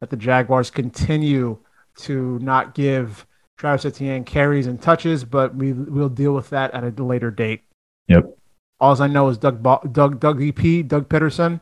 that 0.00 0.10
the 0.10 0.16
Jaguars 0.16 0.70
continue 0.70 1.58
to 1.98 2.38
not 2.40 2.74
give 2.74 3.26
Travis 3.58 3.84
Etienne 3.84 4.24
carries 4.24 4.66
and 4.66 4.80
touches, 4.80 5.24
but 5.24 5.54
we 5.54 5.72
we'll 5.72 6.08
deal 6.08 6.32
with 6.32 6.50
that 6.50 6.72
at 6.74 6.98
a 6.98 7.04
later 7.04 7.30
date. 7.30 7.62
Yep. 8.08 8.36
All 8.80 9.00
I 9.00 9.06
know 9.06 9.28
is 9.28 9.38
Doug 9.38 9.62
Doug 9.92 10.20
Doug 10.20 10.42
EP 10.42 10.86
Doug 10.86 11.08
Peterson. 11.08 11.60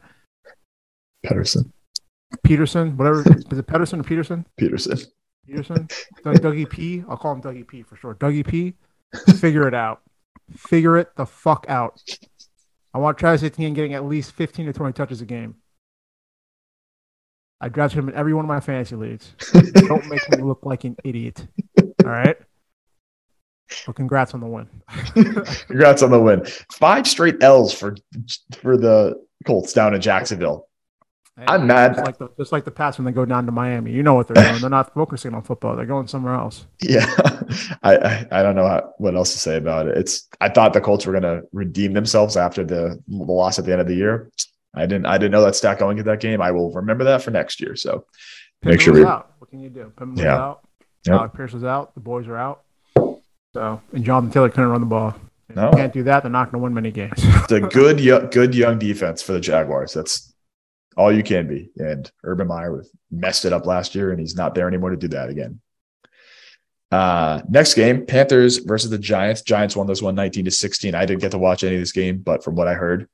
Peterson. 1.24 1.72
Peterson, 2.44 2.96
whatever 2.96 3.20
is 3.50 3.58
it 3.58 3.66
Peterson 3.66 4.00
or 4.00 4.04
Peterson? 4.04 4.46
Peterson. 4.56 4.98
Peterson. 5.46 5.88
Doug 6.22 6.36
Dougie 6.36 6.68
P. 6.68 7.02
I'll 7.08 7.16
call 7.16 7.32
him 7.32 7.42
Dougie 7.42 7.66
P 7.66 7.82
for 7.82 7.96
sure. 7.96 8.14
Dougie 8.14 8.46
P. 8.46 8.74
Figure 9.38 9.66
it 9.66 9.74
out. 9.74 10.02
Figure 10.56 10.96
it 10.96 11.16
the 11.16 11.26
fuck 11.26 11.66
out. 11.68 12.00
I 12.94 12.98
want 12.98 13.18
Travis 13.18 13.42
Etienne 13.42 13.74
getting 13.74 13.94
at 13.94 14.04
least 14.04 14.32
15 14.32 14.66
to 14.66 14.72
20 14.72 14.92
touches 14.92 15.20
a 15.20 15.26
game. 15.26 15.56
I 17.60 17.68
drafted 17.68 17.98
him 17.98 18.08
in 18.08 18.14
every 18.14 18.34
one 18.34 18.44
of 18.44 18.48
my 18.48 18.60
fantasy 18.60 18.94
leagues. 18.94 19.34
Don't 19.52 20.06
make 20.08 20.28
me 20.30 20.42
look 20.42 20.64
like 20.64 20.84
an 20.84 20.96
idiot. 21.04 21.46
All 22.04 22.10
right. 22.10 22.36
Well, 23.86 23.94
congrats 23.94 24.34
on 24.34 24.40
the 24.40 24.46
win. 24.46 24.68
congrats 25.66 26.02
on 26.02 26.10
the 26.10 26.20
win. 26.20 26.46
Five 26.72 27.06
straight 27.06 27.42
L's 27.42 27.72
for 27.72 27.96
for 28.60 28.76
the 28.76 29.14
Colts 29.46 29.72
down 29.72 29.94
in 29.94 30.00
Jacksonville. 30.00 30.68
I'm 31.46 31.66
mad. 31.66 31.94
Just 31.94 32.06
like, 32.06 32.18
the, 32.18 32.28
just 32.36 32.52
like 32.52 32.64
the 32.64 32.70
past 32.70 32.98
when 32.98 33.04
they 33.04 33.12
go 33.12 33.24
down 33.24 33.46
to 33.46 33.52
Miami. 33.52 33.92
You 33.92 34.02
know 34.02 34.14
what 34.14 34.26
they're 34.26 34.42
doing. 34.42 34.60
They're 34.60 34.70
not 34.70 34.92
focusing 34.92 35.34
on 35.34 35.42
football. 35.42 35.76
They're 35.76 35.86
going 35.86 36.08
somewhere 36.08 36.34
else. 36.34 36.66
Yeah. 36.82 37.06
I, 37.82 37.96
I, 37.96 38.26
I, 38.32 38.42
don't 38.42 38.56
know 38.56 38.66
how, 38.66 38.92
what 38.98 39.14
else 39.14 39.32
to 39.34 39.38
say 39.38 39.56
about 39.56 39.86
it. 39.86 39.96
It's 39.96 40.26
I 40.40 40.48
thought 40.48 40.72
the 40.72 40.80
Colts 40.80 41.06
were 41.06 41.12
going 41.12 41.22
to 41.22 41.42
redeem 41.52 41.92
themselves 41.92 42.36
after 42.36 42.64
the, 42.64 43.00
the 43.06 43.32
loss 43.32 43.58
at 43.58 43.66
the 43.66 43.72
end 43.72 43.80
of 43.80 43.86
the 43.86 43.94
year. 43.94 44.32
I 44.74 44.86
didn't 44.86 45.06
I 45.06 45.16
didn't 45.16 45.32
know 45.32 45.44
that 45.44 45.56
stat 45.56 45.78
going 45.78 45.98
into 45.98 46.10
that 46.10 46.20
game. 46.20 46.42
I 46.42 46.50
will 46.50 46.72
remember 46.72 47.04
that 47.04 47.22
for 47.22 47.30
next 47.30 47.60
year. 47.60 47.76
So 47.76 48.04
Pittman 48.60 48.74
make 48.74 48.80
sure 48.80 48.94
we 48.94 49.04
out. 49.04 49.32
What 49.38 49.50
can 49.50 49.60
you 49.60 49.70
do? 49.70 49.92
Pittman 49.96 50.18
yeah. 50.18 50.36
out. 50.36 50.68
Yep. 51.06 51.14
Alec 51.14 51.34
Pierce 51.34 51.52
was 51.52 51.64
out. 51.64 51.94
The 51.94 52.00
boys 52.00 52.26
are 52.26 52.36
out. 52.36 52.64
So 53.54 53.80
and 53.92 54.04
Jonathan 54.04 54.30
Taylor 54.30 54.48
couldn't 54.50 54.70
run 54.70 54.80
the 54.80 54.86
ball. 54.86 55.14
If 55.48 55.56
no. 55.56 55.70
can't 55.70 55.92
do 55.92 56.02
that, 56.04 56.22
they're 56.22 56.30
not 56.30 56.52
going 56.52 56.60
to 56.60 56.64
win 56.64 56.74
many 56.74 56.90
games. 56.90 57.14
it's 57.18 57.52
a 57.52 57.60
good, 57.60 57.98
good 58.30 58.54
young 58.54 58.78
defense 58.78 59.22
for 59.22 59.32
the 59.32 59.40
Jaguars. 59.40 59.94
That's 59.94 60.34
all 60.96 61.10
you 61.10 61.22
can 61.22 61.48
be. 61.48 61.70
And 61.76 62.10
Urban 62.22 62.48
Meyer 62.48 62.84
messed 63.10 63.44
it 63.44 63.52
up 63.52 63.64
last 63.64 63.94
year, 63.94 64.10
and 64.10 64.20
he's 64.20 64.36
not 64.36 64.54
there 64.54 64.68
anymore 64.68 64.90
to 64.90 64.96
do 64.96 65.08
that 65.08 65.30
again. 65.30 65.60
Uh, 66.90 67.42
next 67.48 67.74
game, 67.74 68.06
Panthers 68.06 68.58
versus 68.58 68.90
the 68.90 68.98
Giants. 68.98 69.42
Giants 69.42 69.76
won 69.76 69.86
this 69.86 70.02
one 70.02 70.14
19 70.14 70.46
to 70.46 70.50
16. 70.50 70.94
I 70.94 71.06
didn't 71.06 71.20
get 71.20 71.30
to 71.30 71.38
watch 71.38 71.64
any 71.64 71.76
of 71.76 71.80
this 71.80 71.92
game, 71.92 72.18
but 72.18 72.42
from 72.42 72.54
what 72.54 72.68
I 72.68 72.74
heard, 72.74 73.08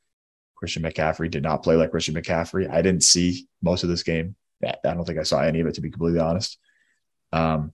Christian 0.56 0.82
McCaffrey 0.82 1.30
did 1.30 1.42
not 1.42 1.62
play 1.62 1.76
like 1.76 1.90
Christian 1.90 2.14
McCaffrey. 2.14 2.70
I 2.70 2.82
didn't 2.82 3.02
see 3.02 3.46
most 3.62 3.82
of 3.82 3.88
this 3.88 4.02
game. 4.02 4.34
I 4.64 4.74
don't 4.82 5.04
think 5.04 5.18
I 5.18 5.24
saw 5.24 5.40
any 5.40 5.60
of 5.60 5.66
it, 5.66 5.74
to 5.74 5.80
be 5.80 5.90
completely 5.90 6.20
honest. 6.20 6.58
Um, 7.32 7.72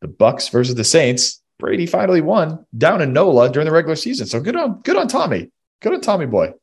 the 0.00 0.08
Bucs 0.08 0.50
versus 0.50 0.74
the 0.74 0.84
Saints. 0.84 1.42
Brady 1.58 1.86
finally 1.86 2.20
won 2.20 2.64
down 2.76 3.02
in 3.02 3.12
NOLA 3.12 3.50
during 3.50 3.66
the 3.66 3.72
regular 3.72 3.96
season. 3.96 4.26
So 4.26 4.40
good 4.40 4.56
on 4.56 4.80
good 4.82 4.96
on 4.96 5.08
Tommy. 5.08 5.50
Good 5.80 5.92
on 5.94 6.00
Tommy 6.00 6.26
boy. 6.26 6.54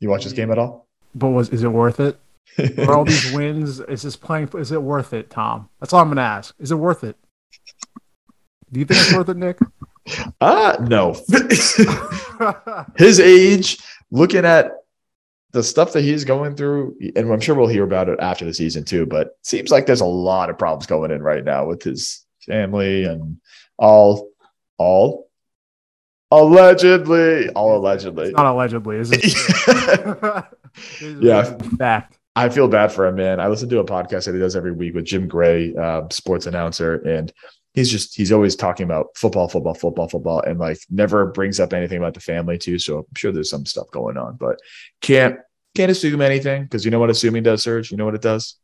You 0.00 0.08
watch 0.08 0.24
this 0.24 0.32
game 0.32 0.50
at 0.50 0.58
all? 0.58 0.88
But 1.14 1.28
was 1.28 1.48
is 1.50 1.62
it 1.62 1.68
worth 1.68 2.00
it? 2.00 2.18
For 2.74 2.92
all 2.92 3.04
these 3.04 3.32
wins, 3.32 3.80
is 3.80 4.02
this 4.02 4.16
playing? 4.16 4.50
Is 4.54 4.72
it 4.72 4.82
worth 4.82 5.12
it, 5.12 5.30
Tom? 5.30 5.68
That's 5.80 5.92
all 5.92 6.00
I'm 6.00 6.08
gonna 6.08 6.22
ask. 6.22 6.54
Is 6.58 6.72
it 6.72 6.76
worth 6.76 7.04
it? 7.04 7.16
Do 8.72 8.80
you 8.80 8.86
think 8.86 9.00
it's 9.00 9.14
worth 9.14 9.28
it, 9.28 9.36
Nick? 9.36 9.58
Uh 10.40 10.76
no. 10.80 11.16
His 12.96 13.20
age, 13.20 13.78
looking 14.10 14.44
at 14.44 14.72
the 15.52 15.62
stuff 15.62 15.92
that 15.92 16.02
he's 16.02 16.24
going 16.24 16.56
through, 16.56 16.96
and 17.16 17.32
I'm 17.32 17.40
sure 17.40 17.54
we'll 17.54 17.68
hear 17.68 17.84
about 17.84 18.08
it 18.08 18.18
after 18.20 18.44
the 18.44 18.54
season 18.54 18.84
too. 18.84 19.06
But 19.06 19.36
seems 19.42 19.70
like 19.70 19.86
there's 19.86 20.00
a 20.00 20.06
lot 20.06 20.50
of 20.50 20.58
problems 20.58 20.86
going 20.86 21.10
in 21.10 21.22
right 21.22 21.44
now 21.44 21.66
with 21.66 21.82
his 21.82 22.24
family 22.46 23.04
and 23.04 23.38
all, 23.78 24.30
all 24.76 25.28
Allegedly, 26.30 27.48
all 27.50 27.78
allegedly. 27.78 28.26
It's 28.26 28.36
not 28.36 28.46
allegedly, 28.46 28.96
is 28.98 29.10
it? 29.12 29.24
yeah, 31.22 31.56
fact. 31.78 32.18
I 32.36 32.50
feel 32.50 32.68
bad 32.68 32.92
for 32.92 33.06
him, 33.06 33.16
man. 33.16 33.40
I 33.40 33.48
listen 33.48 33.68
to 33.70 33.78
a 33.78 33.84
podcast 33.84 34.26
that 34.26 34.34
he 34.34 34.38
does 34.38 34.54
every 34.54 34.72
week 34.72 34.94
with 34.94 35.06
Jim 35.06 35.26
Gray, 35.26 35.74
uh, 35.74 36.02
sports 36.10 36.46
announcer, 36.46 36.96
and 36.96 37.32
he's 37.72 37.90
just 37.90 38.14
he's 38.14 38.30
always 38.30 38.56
talking 38.56 38.84
about 38.84 39.06
football, 39.16 39.48
football, 39.48 39.74
football, 39.74 40.08
football, 40.08 40.42
and 40.42 40.58
like 40.58 40.78
never 40.90 41.26
brings 41.26 41.58
up 41.60 41.72
anything 41.72 41.98
about 41.98 42.14
the 42.14 42.20
family 42.20 42.58
too. 42.58 42.78
So 42.78 42.98
I'm 42.98 43.06
sure 43.16 43.32
there's 43.32 43.50
some 43.50 43.64
stuff 43.64 43.90
going 43.90 44.18
on, 44.18 44.36
but 44.36 44.60
can't 45.00 45.38
can't 45.74 45.90
assume 45.90 46.20
anything 46.20 46.64
because 46.64 46.84
you 46.84 46.90
know 46.90 47.00
what 47.00 47.10
assuming 47.10 47.42
does, 47.42 47.62
Serge. 47.62 47.90
You 47.90 47.96
know 47.96 48.04
what 48.04 48.14
it 48.14 48.22
does. 48.22 48.56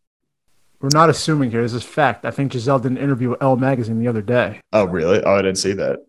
We're 0.85 0.91
not 0.93 1.09
assuming 1.09 1.51
here. 1.51 1.63
This 1.63 1.73
is 1.73 1.83
fact. 1.83 2.27
I 2.27 2.31
think 2.31 2.53
Gisele 2.53 2.79
did 2.79 2.93
an 2.93 2.99
interview 2.99 3.31
with 3.31 3.43
Elle 3.43 3.57
magazine 3.57 3.99
the 3.99 4.07
other 4.07 4.21
day. 4.21 4.61
Oh, 4.75 4.85
really? 4.85 5.25
Oh, 5.25 5.33
I 5.33 5.41
didn't 5.41 5.57
see 5.57 5.73
that. 5.73 6.05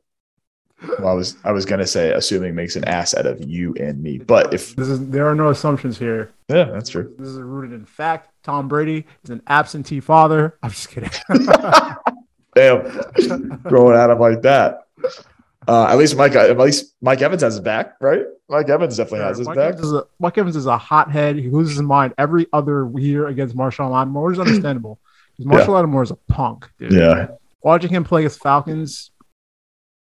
Well, 1.00 1.08
I 1.08 1.14
was 1.14 1.38
I 1.46 1.54
was 1.54 1.66
gonna 1.66 1.88
say 1.88 2.12
assuming 2.12 2.56
makes 2.56 2.76
an 2.76 2.84
ass 2.84 3.16
out 3.16 3.26
of 3.26 3.42
you 3.42 3.74
and 3.80 4.04
me, 4.04 4.18
but 4.18 4.54
if 4.54 4.76
this 4.76 4.90
is 4.90 5.08
there 5.08 5.28
are 5.28 5.34
no 5.34 5.48
assumptions 5.48 5.98
here. 5.98 6.34
Yeah, 6.50 6.66
that's 6.66 6.90
true. 6.90 7.16
This 7.18 7.30
is 7.30 7.40
rooted 7.40 7.72
in 7.72 7.86
fact. 7.86 8.32
Tom 8.44 8.68
Brady 8.68 9.06
is 9.24 9.30
an 9.30 9.42
absentee 9.48 10.02
father. 10.02 10.58
I'm 10.62 10.72
just 10.72 10.90
kidding. 10.90 11.10
Damn, 12.54 13.62
throwing 13.70 13.96
at 13.96 14.10
him 14.10 14.20
like 14.20 14.42
that. 14.42 14.88
Uh, 15.68 15.88
at 15.88 15.98
least 15.98 16.16
Mike, 16.16 16.36
at 16.36 16.58
least 16.58 16.96
Mike 17.02 17.22
Evans 17.22 17.42
has 17.42 17.56
his 17.56 17.62
back, 17.62 17.96
right? 18.00 18.24
Mike 18.50 18.70
Evans 18.70 18.98
definitely 18.98 19.26
has 19.26 19.38
his 19.38 19.48
Mike 19.48 19.56
back. 19.56 19.74
Evans 19.74 19.94
a, 19.94 20.04
Mike 20.20 20.38
Evans 20.38 20.56
is 20.56 20.66
a 20.66 20.78
hothead. 20.78 21.38
He 21.38 21.50
loses 21.50 21.78
his 21.78 21.82
mind 21.82 22.14
every 22.18 22.48
other 22.54 22.90
year 22.96 23.28
against 23.28 23.56
Marshon 23.56 23.90
Lattimore, 23.90 24.28
which 24.28 24.36
is 24.36 24.40
understandable. 24.40 25.00
Because 25.38 25.52
Marshon 25.52 25.68
yeah. 25.68 25.74
Lattimore 25.74 26.04
is 26.04 26.12
a 26.12 26.16
punk, 26.30 26.70
dude. 26.80 26.94
Yeah. 26.94 27.28
Watching 27.62 27.90
him 27.90 28.06
play 28.06 28.22
against 28.22 28.42
Falcons, 28.42 29.12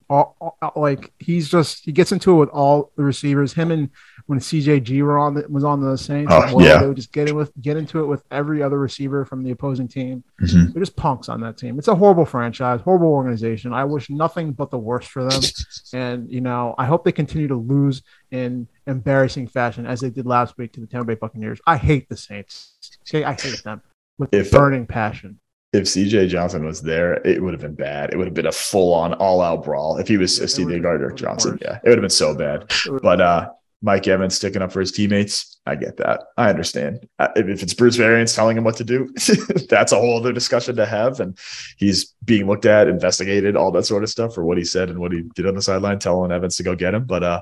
all, 0.09 0.35
all, 0.61 0.73
like 0.75 1.13
he's 1.19 1.47
just 1.47 1.85
he 1.85 1.93
gets 1.93 2.11
into 2.11 2.33
it 2.33 2.35
with 2.35 2.49
all 2.49 2.91
the 2.97 3.03
receivers. 3.03 3.53
Him 3.53 3.71
and 3.71 3.89
when 4.27 4.39
CJG 4.39 5.01
were 5.03 5.17
on 5.17 5.33
the, 5.33 5.45
was 5.49 5.63
on 5.63 5.81
the 5.81 5.97
Saints, 5.97 6.31
oh, 6.33 6.55
well, 6.55 6.65
yeah. 6.65 6.79
they 6.79 6.87
would 6.87 6.95
just 6.95 7.11
get 7.11 7.29
in 7.29 7.35
with 7.35 7.51
get 7.61 7.77
into 7.77 7.99
it 7.99 8.05
with 8.05 8.23
every 8.31 8.61
other 8.61 8.79
receiver 8.79 9.25
from 9.25 9.43
the 9.43 9.51
opposing 9.51 9.87
team. 9.87 10.23
Mm-hmm. 10.41 10.71
They're 10.71 10.81
just 10.81 10.95
punks 10.95 11.29
on 11.29 11.41
that 11.41 11.57
team. 11.57 11.77
It's 11.77 11.87
a 11.87 11.95
horrible 11.95 12.25
franchise, 12.25 12.81
horrible 12.81 13.07
organization. 13.07 13.73
I 13.73 13.85
wish 13.85 14.09
nothing 14.09 14.53
but 14.53 14.71
the 14.71 14.77
worst 14.77 15.09
for 15.09 15.23
them. 15.23 15.41
and 15.93 16.31
you 16.31 16.41
know, 16.41 16.75
I 16.77 16.85
hope 16.85 17.03
they 17.03 17.11
continue 17.11 17.47
to 17.47 17.55
lose 17.55 18.01
in 18.31 18.67
embarrassing 18.87 19.47
fashion 19.47 19.85
as 19.85 19.99
they 19.99 20.09
did 20.09 20.25
last 20.25 20.57
week 20.57 20.73
to 20.73 20.79
the 20.79 20.87
Tampa 20.87 21.05
Bay 21.05 21.15
Buccaneers. 21.15 21.59
I 21.67 21.77
hate 21.77 22.09
the 22.09 22.17
Saints. 22.17 22.97
Okay, 23.07 23.23
I 23.23 23.33
hate 23.33 23.63
them 23.63 23.81
with 24.17 24.33
if, 24.33 24.51
burning 24.51 24.85
passion. 24.85 25.39
if 25.73 25.83
CJ 25.83 26.29
Johnson 26.29 26.65
was 26.65 26.81
there, 26.81 27.15
it 27.25 27.41
would 27.41 27.53
have 27.53 27.61
been 27.61 27.75
bad. 27.75 28.13
It 28.13 28.17
would 28.17 28.27
have 28.27 28.33
been 28.33 28.47
a 28.47 28.51
full 28.51 28.93
on 28.93 29.13
all 29.15 29.41
out 29.41 29.63
brawl 29.63 29.97
if 29.97 30.07
he 30.07 30.17
was 30.17 30.39
It 30.39 30.45
CJ 30.45 30.81
Gardner 30.81 31.11
Johnson. 31.11 31.57
Yeah, 31.61 31.79
it 31.83 31.89
would 31.89 31.97
have 31.97 32.01
been 32.01 32.09
so 32.09 32.35
bad. 32.35 32.71
But 33.01 33.21
uh, 33.21 33.49
Mike 33.81 34.07
Evans 34.07 34.35
sticking 34.35 34.61
up 34.61 34.71
for 34.71 34.79
his 34.79 34.91
teammates, 34.91 35.59
I 35.65 35.75
get 35.75 35.97
that. 35.97 36.23
I 36.37 36.49
understand. 36.49 37.07
Uh, 37.17 37.29
If 37.35 37.63
it's 37.63 37.73
Bruce 37.73 37.99
Arians 37.99 38.35
telling 38.35 38.57
him 38.57 38.63
what 38.63 38.77
to 38.77 38.83
do, 38.83 39.11
that's 39.69 39.91
a 39.91 39.97
whole 39.97 40.17
other 40.17 40.33
discussion 40.33 40.75
to 40.75 40.85
have. 40.85 41.19
And 41.19 41.37
he's 41.77 42.13
being 42.23 42.47
looked 42.47 42.65
at, 42.65 42.87
investigated, 42.87 43.55
all 43.55 43.71
that 43.71 43.85
sort 43.85 44.03
of 44.03 44.09
stuff 44.09 44.35
for 44.35 44.45
what 44.45 44.57
he 44.57 44.63
said 44.63 44.89
and 44.89 44.99
what 44.99 45.11
he 45.11 45.23
did 45.35 45.47
on 45.47 45.55
the 45.55 45.61
sideline, 45.61 45.99
telling 45.99 46.31
Evans 46.31 46.57
to 46.57 46.63
go 46.63 46.75
get 46.75 46.93
him. 46.93 47.05
But 47.05 47.23
uh, 47.23 47.41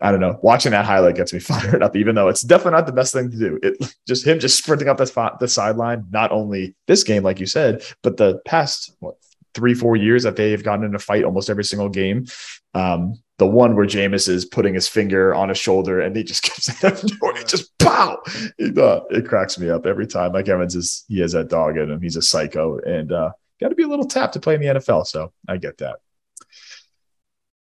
I 0.00 0.10
don't 0.10 0.20
know. 0.20 0.38
Watching 0.42 0.72
that 0.72 0.84
highlight 0.84 1.16
gets 1.16 1.32
me 1.32 1.38
fired 1.40 1.82
up, 1.82 1.96
even 1.96 2.14
though 2.14 2.28
it's 2.28 2.42
definitely 2.42 2.78
not 2.78 2.86
the 2.86 2.92
best 2.92 3.12
thing 3.12 3.30
to 3.30 3.38
do. 3.38 3.58
It 3.62 3.94
just 4.06 4.26
him 4.26 4.40
just 4.40 4.58
sprinting 4.58 4.88
up 4.88 4.98
the 4.98 5.36
the 5.40 5.48
sideline. 5.48 6.06
Not 6.10 6.32
only 6.32 6.74
this 6.86 7.04
game, 7.04 7.22
like 7.22 7.40
you 7.40 7.46
said, 7.46 7.82
but 8.02 8.16
the 8.16 8.40
past 8.44 8.94
what 9.00 9.16
three 9.54 9.74
four 9.74 9.96
years 9.96 10.22
that 10.22 10.36
they've 10.36 10.62
gotten 10.62 10.84
in 10.84 10.94
a 10.94 10.98
fight 10.98 11.24
almost 11.24 11.50
every 11.50 11.64
single 11.64 11.88
game. 11.88 12.26
Um, 12.74 13.14
the 13.38 13.46
one 13.46 13.74
where 13.74 13.86
Jameis 13.86 14.28
is 14.28 14.44
putting 14.44 14.74
his 14.74 14.88
finger 14.88 15.34
on 15.34 15.48
his 15.48 15.58
shoulder 15.58 16.00
and 16.00 16.14
he 16.14 16.22
just 16.22 16.42
gives 16.44 16.68
it 16.68 17.12
it 17.12 17.48
just 17.48 17.76
pow. 17.78 18.22
It, 18.58 18.78
uh, 18.78 19.02
it 19.10 19.26
cracks 19.26 19.58
me 19.58 19.68
up 19.68 19.86
every 19.86 20.06
time. 20.06 20.32
Mike 20.32 20.48
Evans 20.48 20.76
is 20.76 21.04
he 21.08 21.20
has 21.20 21.32
that 21.32 21.48
dog 21.48 21.76
in 21.76 21.90
him. 21.90 22.00
He's 22.00 22.16
a 22.16 22.22
psycho 22.22 22.78
and 22.78 23.12
uh, 23.12 23.32
got 23.60 23.70
to 23.70 23.74
be 23.74 23.82
a 23.82 23.88
little 23.88 24.06
tapped 24.06 24.34
to 24.34 24.40
play 24.40 24.54
in 24.54 24.60
the 24.60 24.66
NFL. 24.68 25.06
So 25.06 25.32
I 25.48 25.56
get 25.56 25.78
that. 25.78 25.96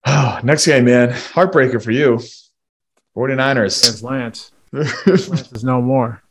Oh, 0.06 0.40
Next 0.44 0.66
game, 0.66 0.84
man. 0.86 1.10
Heartbreaker 1.10 1.82
for 1.82 1.90
you. 1.90 2.20
49ers. 3.16 4.02
Lance. 4.02 4.52
Lance 4.72 5.52
is 5.52 5.64
no 5.64 5.80
more. 5.80 6.22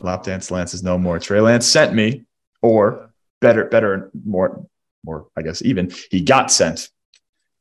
Lap 0.00 0.24
dance 0.24 0.50
Lance 0.50 0.74
is 0.74 0.82
no 0.82 0.98
more. 0.98 1.18
Trey 1.18 1.40
Lance 1.40 1.66
sent 1.66 1.94
me, 1.94 2.24
or 2.60 3.11
better, 3.42 3.66
better, 3.66 4.10
more, 4.24 4.64
more, 5.04 5.26
I 5.36 5.42
guess, 5.42 5.60
even 5.62 5.92
he 6.10 6.22
got 6.22 6.50
sent 6.50 6.88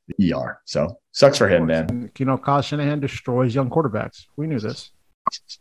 the 0.08 0.34
ER. 0.34 0.62
So 0.66 1.00
sucks 1.12 1.38
for 1.38 1.50
him, 1.50 1.66
man. 1.66 2.10
You 2.18 2.26
know, 2.26 2.38
Kyle 2.38 2.62
Shanahan 2.62 3.02
destroys 3.02 3.54
young 3.54 3.70
quarterbacks. 3.70 4.28
We 4.38 4.48
knew 4.48 4.60
this. 4.60 4.92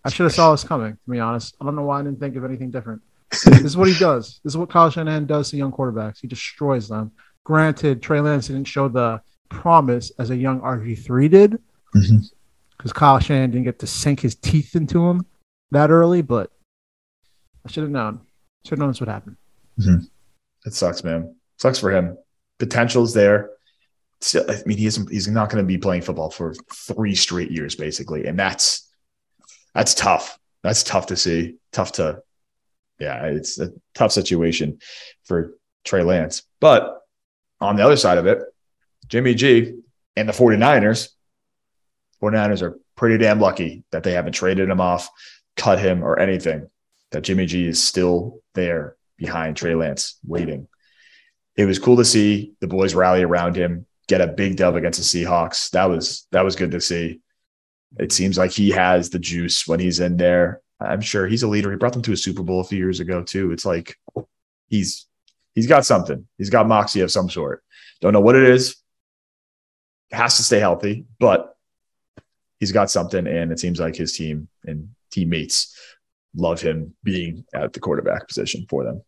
I 0.05 0.11
should 0.11 0.25
have 0.25 0.33
saw 0.33 0.53
this 0.53 0.63
coming, 0.65 0.93
to 0.93 1.11
be 1.11 1.19
honest. 1.19 1.57
I 1.61 1.65
don't 1.65 1.75
know 1.75 1.83
why 1.83 2.01
I 2.01 2.03
didn't 2.03 2.21
think 2.21 2.37
of 2.37 2.45
anything 2.45 2.71
different. 2.71 3.03
this 3.31 3.65
is 3.65 3.77
what 3.77 3.89
he 3.89 3.99
does. 3.99 4.41
This 4.45 4.53
is 4.53 4.57
what 4.57 4.71
Kyle 4.71 4.91
Shanahan 4.91 5.27
does 5.27 5.51
to 5.51 5.57
young 5.57 5.73
quarterbacks. 5.73 6.21
He 6.21 6.29
destroys 6.29 6.89
them. 6.89 7.13
Granted, 7.45 8.03
Trey 8.03 8.21
Lance 8.21 8.49
didn't 8.49 8.65
show 8.65 8.89
the 8.89 9.21
promise 9.49 10.13
as 10.19 10.31
a 10.31 10.37
young 10.37 10.61
RG3 10.61 11.31
did 11.31 11.59
because 11.93 12.93
Kyle 12.93 13.19
Shanahan 13.19 13.51
didn't 13.51 13.65
get 13.65 13.79
to 13.81 13.87
sink 13.87 14.21
his 14.21 14.35
teeth 14.35 14.75
into 14.77 15.09
him 15.09 15.27
that 15.71 15.91
early, 15.91 16.23
but 16.23 16.51
I 17.67 17.71
should 17.71 17.83
have 17.83 17.91
known. 17.91 18.21
Should 18.65 18.73
have 18.73 18.79
known 18.81 18.89
this 18.89 19.01
would 19.01 19.09
happen. 19.09 19.37
Mm-hmm. 19.81 20.05
It 20.67 20.75
sucks, 20.75 21.03
man. 21.03 21.37
Sucks 21.59 21.79
for 21.79 21.91
him. 21.91 22.19
Potential's 22.59 23.15
there. 23.15 23.51
Still, 24.21 24.51
I 24.51 24.57
mean, 24.67 24.77
he 24.77 24.87
isn't, 24.87 25.11
he's 25.11 25.29
not 25.29 25.49
going 25.49 25.65
to 25.65 25.67
be 25.67 25.79
playing 25.79 26.03
football 26.03 26.31
for 26.31 26.55
three 26.73 27.15
straight 27.15 27.51
years, 27.51 27.75
basically, 27.75 28.27
and 28.27 28.39
that's 28.39 28.87
that's 29.75 29.95
tough. 29.95 30.39
That's 30.63 30.83
tough 30.83 31.07
to 31.07 31.17
see. 31.17 31.57
Tough 31.73 31.93
to, 31.93 32.23
yeah, 32.99 33.27
it's 33.27 33.59
a 33.59 33.71
tough 33.95 34.13
situation 34.13 34.79
for 35.25 35.55
Trey 35.85 36.03
Lance. 36.03 36.43
But 36.61 37.01
on 37.61 37.77
the 37.77 37.85
other 37.85 37.97
side 37.97 38.19
of 38.19 38.27
it, 38.27 38.43
Jimmy 39.09 39.35
G 39.35 39.81
and 40.17 40.29
the 40.29 40.33
49ers, 40.33 41.09
49ers 42.23 42.63
are 42.63 42.79
pretty 42.97 43.17
damn 43.17 43.41
lucky 43.41 43.85
that 43.91 44.03
they 44.03 44.13
haven't 44.13 44.33
traded 44.33 44.69
him 44.69 44.81
off, 44.81 45.09
cut 45.57 45.79
him, 45.79 46.05
or 46.05 46.19
anything. 46.19 46.69
That 47.13 47.23
Jimmy 47.23 47.47
G 47.47 47.67
is 47.67 47.83
still 47.83 48.41
there 48.55 48.97
behind 49.21 49.57
Trey 49.57 49.75
Lance 49.75 50.19
waiting. 50.27 50.67
It 51.57 51.67
was 51.67 51.79
cool 51.79 51.99
to 51.99 52.05
see 52.05 52.55
the 52.61 52.67
boys 52.67 52.95
rally 52.95 53.23
around 53.23 53.55
him, 53.55 53.87
get 54.09 54.23
a 54.23 54.27
big 54.27 54.57
dub 54.57 54.75
against 54.75 54.99
the 54.99 55.25
Seahawks. 55.25 55.71
That 55.71 55.85
was 55.85 56.27
that 56.33 56.45
was 56.45 56.57
good 56.57 56.71
to 56.73 56.81
see. 56.81 57.21
It 57.99 58.13
seems 58.13 58.39
like 58.39 58.51
he 58.51 58.71
has 58.71 59.11
the 59.11 59.19
juice 59.19 59.69
when 59.69 59.79
he's 59.79 60.01
in 60.01 60.17
there. 60.17 60.63
I'm 60.81 61.03
sure 61.03 61.27
he's 61.27 61.43
a 61.43 61.49
leader. 61.49 61.71
He 61.71 61.77
brought 61.77 61.93
them 61.93 62.03
to 62.03 62.13
a 62.13 62.17
Super 62.17 62.43
Bowl 62.43 62.61
a 62.61 62.65
few 62.65 62.79
years 62.79 63.01
ago 63.01 63.23
too. 63.23 63.53
It's 63.53 63.67
like 63.67 63.97
he's 64.69 65.07
he's 65.55 65.67
got 65.67 65.85
something. 65.85 66.27
He's 66.39 66.51
got 66.51 66.67
moxie 66.67 67.03
of 67.03 67.13
some 67.13 67.29
sort. 67.29 67.63
Don't 68.01 68.15
know 68.15 68.21
what 68.21 68.37
it 68.37 68.45
is. 68.45 68.77
Has 70.13 70.39
to 70.39 70.43
stay 70.43 70.61
healthy, 70.61 71.05
but 71.19 71.55
he's 72.59 72.73
got 72.73 72.91
something, 72.91 73.27
and 73.27 73.53
it 73.53 73.61
seems 73.61 73.79
like 73.79 73.97
his 73.97 74.17
team 74.17 74.49
and 74.65 74.89
teammates 75.11 75.77
love 76.35 76.61
him 76.63 76.95
being 77.03 77.45
at 77.53 77.73
the 77.73 77.81
quarterback 77.81 78.27
position 78.27 78.65
for 78.69 78.85
them. 78.85 79.03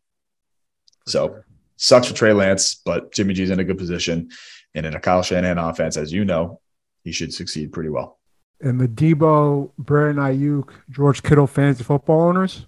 So 1.06 1.42
sucks 1.76 2.06
for 2.08 2.14
Trey 2.14 2.32
Lance, 2.32 2.76
but 2.84 3.12
Jimmy 3.12 3.34
G's 3.34 3.50
in 3.50 3.60
a 3.60 3.64
good 3.64 3.78
position. 3.78 4.30
And 4.74 4.86
in 4.86 4.94
a 4.94 5.00
Kyle 5.00 5.22
Shanahan 5.22 5.58
offense, 5.58 5.96
as 5.96 6.12
you 6.12 6.24
know, 6.24 6.60
he 7.04 7.12
should 7.12 7.34
succeed 7.34 7.72
pretty 7.72 7.90
well. 7.90 8.18
and 8.60 8.80
the 8.80 8.88
Debo, 8.88 9.72
Brandon 9.76 10.24
Aiyuk, 10.24 10.70
George 10.90 11.22
Kittle 11.22 11.46
fantasy 11.46 11.84
football 11.84 12.22
owners, 12.22 12.66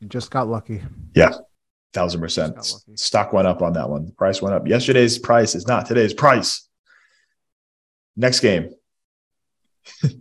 you 0.00 0.08
just 0.08 0.30
got 0.30 0.48
lucky. 0.48 0.82
Yeah, 1.14 1.32
Thousand 1.94 2.20
percent. 2.20 2.56
Just 2.56 2.72
got 2.72 2.90
lucky. 2.90 2.96
Stock 2.98 3.32
went 3.32 3.46
up 3.48 3.62
on 3.62 3.72
that 3.72 3.88
one. 3.88 4.12
Price 4.18 4.42
went 4.42 4.54
up. 4.54 4.66
Yesterday's 4.68 5.18
price 5.18 5.54
is 5.54 5.66
not 5.66 5.86
today's 5.86 6.12
price. 6.12 6.68
Next 8.16 8.40
game. 8.40 8.70
the 10.02 10.12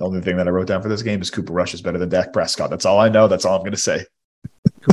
only 0.00 0.22
thing 0.22 0.36
that 0.38 0.46
I 0.46 0.50
wrote 0.50 0.68
down 0.68 0.80
for 0.80 0.88
this 0.88 1.02
game 1.02 1.20
is 1.20 1.30
Cooper 1.30 1.52
Rush 1.52 1.74
is 1.74 1.82
better 1.82 1.98
than 1.98 2.08
Dak 2.08 2.32
Prescott. 2.32 2.70
That's 2.70 2.86
all 2.86 2.98
I 3.00 3.10
know. 3.10 3.28
That's 3.28 3.44
all 3.44 3.56
I'm 3.56 3.62
going 3.62 3.72
to 3.72 3.76
say. 3.76 4.06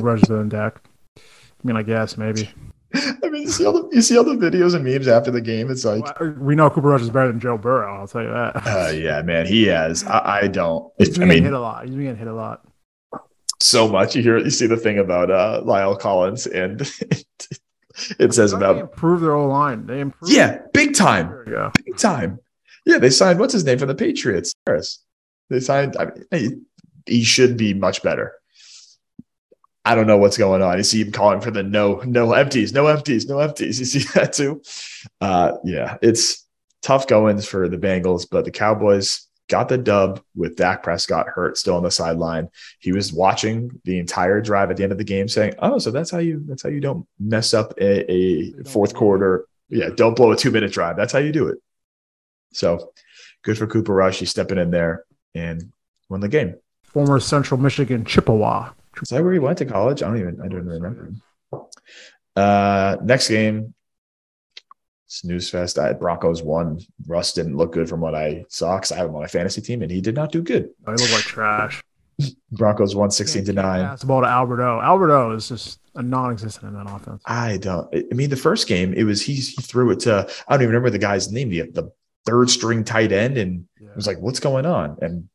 Better 0.01 0.25
than 0.37 0.49
Dak. 0.49 0.81
I 1.17 1.21
mean, 1.63 1.75
I 1.77 1.83
guess 1.83 2.17
maybe. 2.17 2.49
I 2.93 3.29
mean, 3.29 3.41
you 3.43 3.47
see 3.49 3.65
all 3.65 3.73
the 3.73 3.89
you 3.95 4.01
see 4.01 4.17
all 4.17 4.23
the 4.23 4.35
videos 4.35 4.73
and 4.75 4.83
memes 4.85 5.07
after 5.07 5.31
the 5.31 5.41
game. 5.41 5.69
It's 5.69 5.83
like, 5.83 6.05
we 6.39 6.55
know 6.55 6.69
Cooper 6.69 6.87
Rush 6.89 7.01
is 7.01 7.09
better 7.09 7.27
than 7.27 7.39
Joe 7.39 7.57
Burrow. 7.57 7.99
I'll 7.99 8.07
tell 8.07 8.21
you 8.21 8.29
that. 8.29 8.55
uh, 8.65 8.91
yeah, 8.91 9.21
man, 9.21 9.45
he 9.45 9.63
has. 9.65 10.03
I, 10.05 10.41
I 10.43 10.47
don't. 10.47 10.91
He's 10.97 11.09
I 11.09 11.19
been 11.19 11.27
getting 11.27 11.27
mean, 11.29 11.43
hit 11.43 11.53
a 11.53 11.59
lot. 11.59 11.85
He's 11.85 11.95
been 11.95 12.03
getting 12.05 12.19
hit 12.19 12.27
a 12.27 12.33
lot. 12.33 12.61
so 13.61 13.87
much. 13.89 14.15
You 14.15 14.21
hear, 14.21 14.37
you 14.37 14.49
see 14.49 14.67
the 14.67 14.77
thing 14.77 14.99
about 14.99 15.29
uh, 15.31 15.61
La'el 15.65 15.99
Collins, 15.99 16.47
and 16.47 16.81
it 18.19 18.33
says 18.33 18.51
They 18.51 18.57
about 18.57 18.77
improved 18.77 19.23
their 19.23 19.33
O 19.33 19.47
line. 19.47 19.85
They 19.87 19.99
improved. 19.99 20.33
yeah, 20.33 20.59
big 20.73 20.95
time, 20.95 21.29
There 21.29 21.43
you 21.47 21.51
go. 21.51 21.71
big 21.85 21.97
time. 21.97 22.39
Yeah, 22.85 22.99
they 22.99 23.09
signed 23.09 23.39
what's 23.39 23.53
his 23.53 23.65
name 23.65 23.79
for 23.79 23.87
the 23.87 23.95
Patriots. 23.95 24.53
Harris. 24.65 25.03
They 25.49 25.59
signed. 25.59 25.97
I 25.97 26.05
mean, 26.05 26.25
he, 27.05 27.17
he 27.17 27.23
should 27.23 27.57
be 27.57 27.73
much 27.73 28.01
better. 28.03 28.33
I 29.85 29.93
don't 29.93 30.07
know 30.07 30.17
what's 30.17 30.37
going 30.37 30.63
on. 30.63 30.77
You 30.77 30.83
see 30.83 31.01
him 31.01 31.11
calling 31.11 31.41
for 31.41 31.51
the 31.51 31.61
no, 31.61 32.01
no 32.05 32.33
empties, 32.33 32.73
no 32.73 32.87
empties, 32.87 33.27
no 33.27 33.39
empties. 33.39 33.79
You 33.79 33.85
see 33.85 34.09
that 34.15 34.33
too? 34.33 34.61
Uh, 35.21 35.53
yeah, 35.63 35.97
it's 36.01 36.45
tough 36.81 37.07
goings 37.07 37.45
for 37.45 37.69
the 37.69 37.77
Bengals, 37.77 38.27
but 38.29 38.45
the 38.45 38.51
Cowboys 38.51 39.27
got 39.47 39.69
the 39.69 39.77
dub 39.77 40.21
with 40.35 40.55
Dak 40.55 40.81
Prescott 40.81 41.27
hurt 41.27 41.57
still 41.57 41.75
on 41.75 41.83
the 41.83 41.91
sideline. 41.91 42.49
He 42.79 42.91
was 42.91 43.13
watching 43.13 43.79
the 43.83 43.99
entire 43.99 44.41
drive 44.41 44.71
at 44.71 44.77
the 44.77 44.83
end 44.83 44.91
of 44.91 44.97
the 44.97 45.03
game, 45.03 45.27
saying, 45.27 45.53
"Oh, 45.59 45.77
so 45.77 45.91
that's 45.91 46.09
how 46.09 46.17
you 46.17 46.43
that's 46.47 46.63
how 46.63 46.69
you 46.69 46.79
don't 46.79 47.07
mess 47.19 47.53
up 47.53 47.73
a, 47.79 48.11
a 48.11 48.63
fourth 48.63 48.93
quarter. 48.93 49.45
Yeah, 49.69 49.89
don't 49.95 50.15
blow 50.15 50.31
a 50.31 50.35
two 50.35 50.51
minute 50.51 50.71
drive. 50.71 50.97
That's 50.97 51.13
how 51.13 51.19
you 51.19 51.31
do 51.31 51.47
it." 51.47 51.59
So 52.53 52.91
good 53.43 53.57
for 53.57 53.67
Cooper 53.67 53.93
Rush. 53.93 54.19
He's 54.19 54.31
stepping 54.31 54.57
in 54.57 54.71
there 54.71 55.05
and 55.35 55.71
won 56.09 56.21
the 56.21 56.29
game. 56.29 56.55
Former 56.83 57.19
Central 57.19 57.59
Michigan 57.59 58.05
Chippewa. 58.05 58.71
Is 59.01 59.09
that 59.09 59.23
where 59.23 59.33
he 59.33 59.39
went 59.39 59.57
to 59.59 59.65
college? 59.65 60.01
I 60.03 60.07
don't 60.07 60.19
even 60.19 60.39
I 60.41 60.47
don't 60.47 60.65
remember. 60.65 61.11
Uh, 62.35 62.97
next 63.03 63.27
game, 63.29 63.73
snooze 65.07 65.49
fest. 65.49 65.77
I 65.79 65.93
Broncos 65.93 66.43
won. 66.43 66.79
Russ 67.07 67.33
didn't 67.33 67.57
look 67.57 67.73
good 67.73 67.87
from 67.89 68.01
what 68.01 68.15
I 68.15 68.45
saw 68.49 68.77
because 68.77 68.91
I 68.91 68.97
have 68.97 69.07
him 69.09 69.15
on 69.15 69.21
my 69.21 69.27
fantasy 69.27 69.61
team 69.61 69.81
and 69.81 69.91
he 69.91 70.01
did 70.01 70.15
not 70.15 70.31
do 70.31 70.41
good. 70.41 70.69
They 70.85 70.91
look 70.93 71.11
like 71.11 71.21
trash. 71.23 71.83
Broncos 72.51 72.95
won 72.95 73.11
sixteen 73.11 73.43
to 73.45 73.53
nine. 73.53 73.95
The 73.99 74.05
ball 74.05 74.21
to 74.21 74.27
Alberto. 74.27 74.79
Alberto 74.81 75.35
is 75.35 75.49
just 75.49 75.79
a 75.95 76.01
non-existent 76.01 76.73
in 76.75 76.83
that 76.83 76.89
offense. 76.93 77.21
I 77.25 77.57
don't. 77.57 77.93
I 77.93 78.13
mean, 78.13 78.29
the 78.29 78.35
first 78.37 78.67
game 78.67 78.93
it 78.93 79.03
was 79.03 79.21
he 79.21 79.35
he 79.35 79.61
threw 79.61 79.91
it 79.91 79.99
to 80.01 80.27
I 80.47 80.53
don't 80.53 80.61
even 80.63 80.69
remember 80.73 80.89
the 80.89 80.97
guy's 80.99 81.31
name. 81.31 81.49
The 81.49 81.63
the 81.71 81.91
third 82.25 82.49
string 82.49 82.83
tight 82.83 83.11
end 83.11 83.37
and 83.37 83.67
Yeah. 83.79 83.89
it 83.89 83.95
was 83.95 84.07
like, 84.07 84.19
what's 84.19 84.39
going 84.39 84.65
on? 84.65 84.97
And 85.01 85.29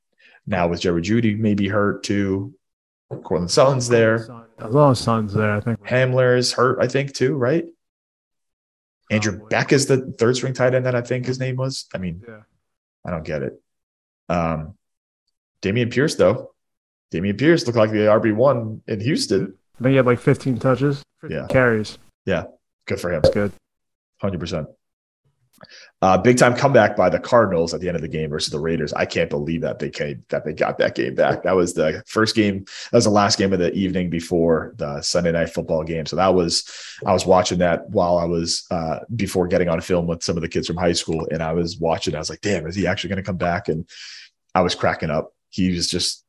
now 0.47 0.69
with 0.69 0.81
Jerry 0.81 1.03
Jeudy 1.03 1.39
maybe 1.39 1.69
hurt 1.69 2.03
too. 2.03 2.55
Courtland 3.11 3.51
Sutton's 3.51 3.89
there. 3.89 4.29
As 4.59 4.99
Sons 5.01 5.33
there, 5.35 5.53
I 5.53 5.61
think. 5.61 5.81
Hamler 5.85 6.39
is 6.39 6.53
hurt, 6.53 6.79
I 6.81 6.87
think, 6.87 7.13
too, 7.15 7.35
right? 7.35 7.65
Andrew 9.11 9.33
Probably. 9.33 9.49
Beck 9.49 9.73
is 9.73 9.87
the 9.87 10.15
third 10.19 10.37
string 10.37 10.53
tight 10.55 10.75
end 10.75 10.87
that 10.87 10.95
I 10.95 11.01
think 11.01 11.27
his 11.27 11.41
name 11.41 11.57
was. 11.57 11.87
I 11.93 11.99
mean, 11.99 12.23
Yeah. 12.27 12.43
I 13.05 13.11
don't 13.11 13.25
get 13.25 13.43
it. 13.43 13.61
Um, 14.29 14.75
Dameon 15.63 15.91
Pierce, 15.93 16.15
though. 16.15 16.53
Dameon 17.13 17.37
Pierce 17.39 17.67
looked 17.67 17.79
like 17.79 17.91
the 17.91 18.07
RB1 18.07 18.83
in 18.87 19.01
Houston. 19.01 19.55
I 19.79 19.83
think 19.83 19.91
he 19.91 19.97
had 19.97 20.07
like 20.07 20.21
15 20.21 20.59
touches, 20.59 21.03
15 21.23 21.37
Yeah. 21.39 21.47
carries. 21.49 21.99
Yeah. 22.27 22.45
Good 22.87 23.01
for 23.01 23.11
him. 23.13 23.23
That's 23.23 23.35
good. 23.35 23.53
100%. 24.23 24.67
Uh, 26.03 26.17
big 26.17 26.39
time 26.39 26.57
comeback 26.57 26.97
by 26.97 27.11
the 27.11 27.19
Cardinals 27.19 27.75
at 27.75 27.81
the 27.81 27.89
end 27.89 27.97
of 27.97 28.01
the 28.01 28.09
game 28.09 28.31
versus 28.31 28.51
the 28.51 28.59
Raiders. 28.59 28.93
I 28.95 29.05
can't 29.05 29.29
believe 29.29 29.61
that 29.61 29.79
they 29.79 29.91
came 29.91 30.25
that 30.31 30.45
they 30.45 30.53
got 30.53 30.79
that 30.79 30.95
game 30.95 31.15
back. 31.15 31.43
That 31.43 31.57
was 31.57 31.75
the 31.75 32.03
first 32.07 32.35
game. 32.35 32.65
That 32.91 32.99
was 32.99 33.05
the 33.05 33.11
last 33.11 33.39
game 33.39 33.53
of 33.53 33.59
the 33.59 33.73
evening 33.75 34.09
before 34.09 34.73
the 34.77 35.03
Sunday 35.03 35.33
night 35.33 35.51
football 35.51 35.85
game. 35.85 36.07
So 36.07 36.17
that 36.17 36.35
was 36.35 36.71
I 37.05 37.13
was 37.13 37.27
watching 37.27 37.59
that 37.59 37.89
while 37.91 38.17
I 38.17 38.25
was 38.25 38.67
uh, 38.71 39.01
before 39.15 39.47
getting 39.47 39.69
on 39.69 39.81
film 39.81 40.07
with 40.07 40.23
some 40.23 40.37
of 40.37 40.43
the 40.43 40.49
kids 40.49 40.67
from 40.67 40.77
high 40.77 40.93
school, 40.93 41.29
and 41.31 41.43
I 41.43 41.53
was 41.53 41.79
watching. 41.79 42.15
I 42.15 42.19
was 42.19 42.31
like, 42.31 42.41
"Damn, 42.41 42.67
is 42.67 42.75
he 42.75 42.87
actually 42.87 43.11
going 43.11 43.23
to 43.23 43.27
come 43.27 43.37
back?" 43.37 43.69
And 43.69 43.87
I 44.55 44.63
was 44.63 44.75
cracking 44.75 45.11
up. 45.11 45.35
He 45.51 45.73
was 45.73 45.89
just 45.89 46.25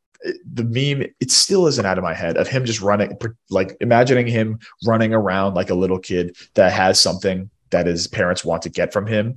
the 0.54 0.64
meme 0.64 1.08
it 1.20 1.32
still 1.32 1.66
isn't 1.66 1.86
out 1.86 1.98
of 1.98 2.04
my 2.04 2.14
head 2.14 2.38
of 2.38 2.48
him 2.48 2.64
just 2.64 2.82
running 2.82 3.18
like 3.50 3.76
imagining 3.82 4.28
him 4.28 4.60
running 4.86 5.14
around 5.14 5.56
like 5.56 5.72
a 5.72 5.76
little 5.76 5.98
kid 5.98 6.36
that 6.54 6.72
has 6.72 7.00
something 7.00 7.50
that 7.72 7.88
his 7.88 8.08
parents 8.08 8.46
want 8.46 8.62
to 8.64 8.70
get 8.70 8.94
from 8.94 9.08
him 9.08 9.36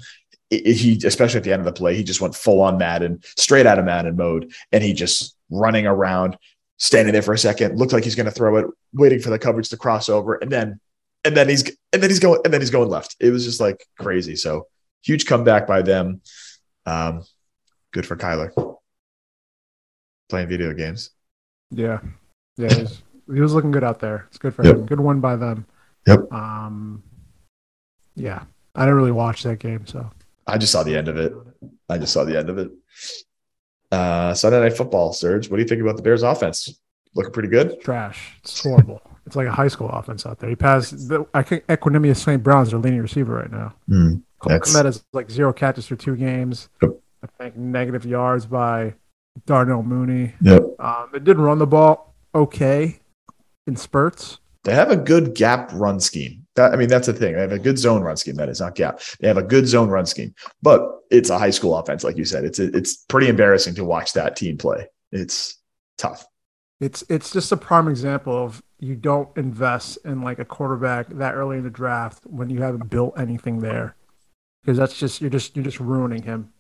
it, 0.51 0.77
he 0.77 1.01
especially 1.07 1.39
at 1.39 1.45
the 1.45 1.53
end 1.53 1.61
of 1.61 1.67
the 1.67 1.73
play 1.73 1.95
he 1.97 2.05
just 2.05 2.21
went 2.21 2.35
full 2.35 2.61
on 2.61 2.79
Madden 2.79 3.21
straight 3.39 3.67
out 3.67 3.79
of 3.79 3.85
Madden 3.85 4.17
mode 4.17 4.53
and 4.73 4.85
he 4.85 4.93
just 4.93 5.37
running 5.51 5.87
around 5.87 6.37
standing 6.77 7.13
there 7.13 7.23
for 7.23 7.33
a 7.35 7.39
second 7.39 7.79
looked 7.79 7.93
like 7.93 8.05
he's 8.05 8.15
going 8.17 8.27
to 8.27 8.33
throw 8.33 8.57
it 8.57 8.67
waiting 8.93 9.21
for 9.21 9.31
the 9.31 9.39
coverage 9.39 9.69
to 9.71 9.77
cross 9.77 10.09
over 10.09 10.35
and 10.35 10.51
then 10.51 10.79
and 11.25 11.37
then 11.37 11.49
he's 11.49 11.65
and 11.93 12.03
then 12.03 12.11
he's 12.11 12.19
going 12.21 12.41
and 12.45 12.53
then 12.53 12.61
he's 12.61 12.71
going 12.71 12.91
left 12.91 13.17
it 13.21 13.31
was 13.31 13.45
just 13.45 13.61
like 13.61 13.87
crazy 13.99 14.37
so 14.37 14.67
huge 15.03 15.25
comeback 15.27 15.67
by 15.67 15.81
them 15.83 16.21
um 16.87 17.23
good 17.93 18.07
for 18.07 18.17
Kyler 18.17 18.51
playing 20.29 20.49
video 20.49 20.73
games 20.75 21.11
Yeah, 21.71 22.01
yeah, 22.57 22.75
he 22.75 22.81
was, 22.83 23.03
he 23.35 23.41
was 23.41 23.55
looking 23.55 23.71
good 23.71 23.85
out 23.85 24.01
there. 24.01 24.27
It's 24.29 24.39
good 24.39 24.55
for 24.55 24.65
Yep. 24.65 24.75
him. 24.77 24.87
Good 24.87 25.01
one 25.01 25.21
by 25.21 25.37
them. 25.37 25.67
Yep. 26.07 26.33
Um, 26.33 27.03
yeah, 28.15 28.45
I 28.75 28.83
didn't 28.83 28.97
really 28.97 29.13
watch 29.13 29.43
that 29.45 29.59
game, 29.59 29.87
so 29.87 30.11
I 30.47 30.59
just 30.59 30.73
saw 30.73 30.83
the 30.83 30.97
end 30.97 31.09
of 31.09 31.17
it 31.17 31.33
I 31.89 31.99
just 31.99 32.13
saw 32.13 32.25
the 32.25 32.39
end 32.39 32.49
of 32.51 32.59
it. 32.59 32.71
Uh, 33.93 34.35
Sunday 34.35 34.61
Night 34.61 34.77
Football, 34.77 35.13
Serge. 35.13 35.49
What 35.49 35.57
do 35.59 35.63
you 35.63 35.69
think 35.69 35.83
about 35.83 35.97
the 35.97 36.03
Bears' 36.03 36.23
offense? 36.23 36.81
Looking 37.15 37.33
pretty 37.33 37.49
good. 37.49 37.81
trash. 37.81 38.37
It's 38.43 38.61
horrible. 38.63 39.01
It's 39.27 39.37
like 39.37 39.47
a 39.47 39.53
high 39.53 39.69
school 39.69 39.89
offense 39.89 40.27
out 40.27 40.39
there. 40.39 40.51
He 40.51 40.57
passed. 40.57 41.09
The, 41.09 41.27
I 41.33 41.43
think 41.43 41.67
Equanimeous 41.67 42.17
St. 42.17 42.43
Brown's 42.43 42.71
their 42.71 42.81
leading 42.81 43.01
receiver 43.01 43.35
right 43.35 43.51
now. 43.51 43.75
Cole 44.41 44.59
That's- 44.61 45.05
like 45.13 45.31
zero 45.31 45.53
catches 45.53 45.87
for 45.87 45.97
two 45.97 46.17
games. 46.17 46.69
Yep. 46.83 46.91
I 47.23 47.27
think 47.43 47.57
negative 47.57 48.05
yards 48.05 48.45
by 48.45 48.95
Darnell 49.47 49.83
Mooney. 49.83 50.35
Yep. 50.43 50.63
Um, 50.79 51.11
it 51.15 51.25
did 51.25 51.39
run 51.39 51.59
the 51.59 51.67
ball 51.67 52.15
okay 52.35 53.01
in 53.67 53.77
spurts. 53.77 54.39
They 54.65 54.75
have 54.75 54.91
a 54.91 54.97
good 54.97 55.35
gap 55.35 55.71
run 55.73 56.01
scheme. 56.01 56.44
That, 56.57 56.73
I 56.73 56.77
mean, 56.77 56.89
that's 56.89 57.07
the 57.07 57.13
thing. 57.13 57.35
They 57.35 57.41
have 57.41 57.53
a 57.53 57.59
good 57.59 57.79
zone 57.79 58.03
run 58.03 58.17
scheme. 58.17 58.37
That 58.37 58.49
is 58.49 58.61
not 58.61 58.77
gap. 58.77 59.01
They 59.21 59.27
have 59.27 59.39
a 59.39 59.43
good 59.43 59.67
zone 59.67 59.89
run 59.89 60.07
scheme, 60.07 60.35
but 60.63 60.89
it's 61.11 61.31
a 61.31 61.39
high 61.39 61.51
school 61.51 61.77
offense, 61.77 62.05
like 62.05 62.17
you 62.17 62.25
said. 62.25 62.45
It's 62.45 62.59
it's 62.59 62.97
pretty 62.97 63.29
embarrassing 63.29 63.75
to 63.77 63.85
watch 63.85 64.13
that 64.13 64.37
team 64.37 64.57
play. 64.57 64.87
It's 65.11 65.59
tough. 65.99 66.25
It's 66.81 67.03
it's 67.09 67.33
just 67.33 67.51
a 67.53 67.57
prime 67.57 67.89
example 67.89 68.37
of 68.37 68.63
you 68.79 68.95
don't 68.95 69.37
invest 69.37 69.99
in 70.05 70.23
like 70.23 70.39
a 70.39 70.45
quarterback 70.45 71.09
that 71.09 71.35
early 71.35 71.59
in 71.59 71.65
the 71.65 71.71
draft 71.71 72.25
when 72.27 72.51
you 72.51 72.63
haven't 72.63 72.91
built 72.91 73.19
anything 73.19 73.59
there, 73.59 73.97
because 74.63 74.79
that's 74.79 74.99
just 74.99 75.21
you're 75.21 75.31
just 75.31 75.57
you're 75.57 75.65
just 75.65 75.81
ruining 75.81 76.23
him. 76.23 76.53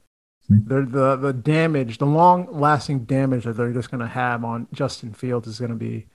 Hmm. 0.48 0.58
They're, 0.64 0.84
the 0.84 1.16
the 1.16 1.32
damage, 1.32 1.98
the 1.98 2.06
long 2.06 2.48
lasting 2.50 3.04
damage 3.04 3.44
that 3.44 3.52
they're 3.52 3.72
just 3.72 3.90
going 3.90 4.00
to 4.00 4.06
have 4.06 4.44
on 4.44 4.66
Justin 4.72 5.12
Fields 5.12 5.46
is 5.46 5.58
going 5.58 5.70
to 5.70 5.76
be 5.76 6.06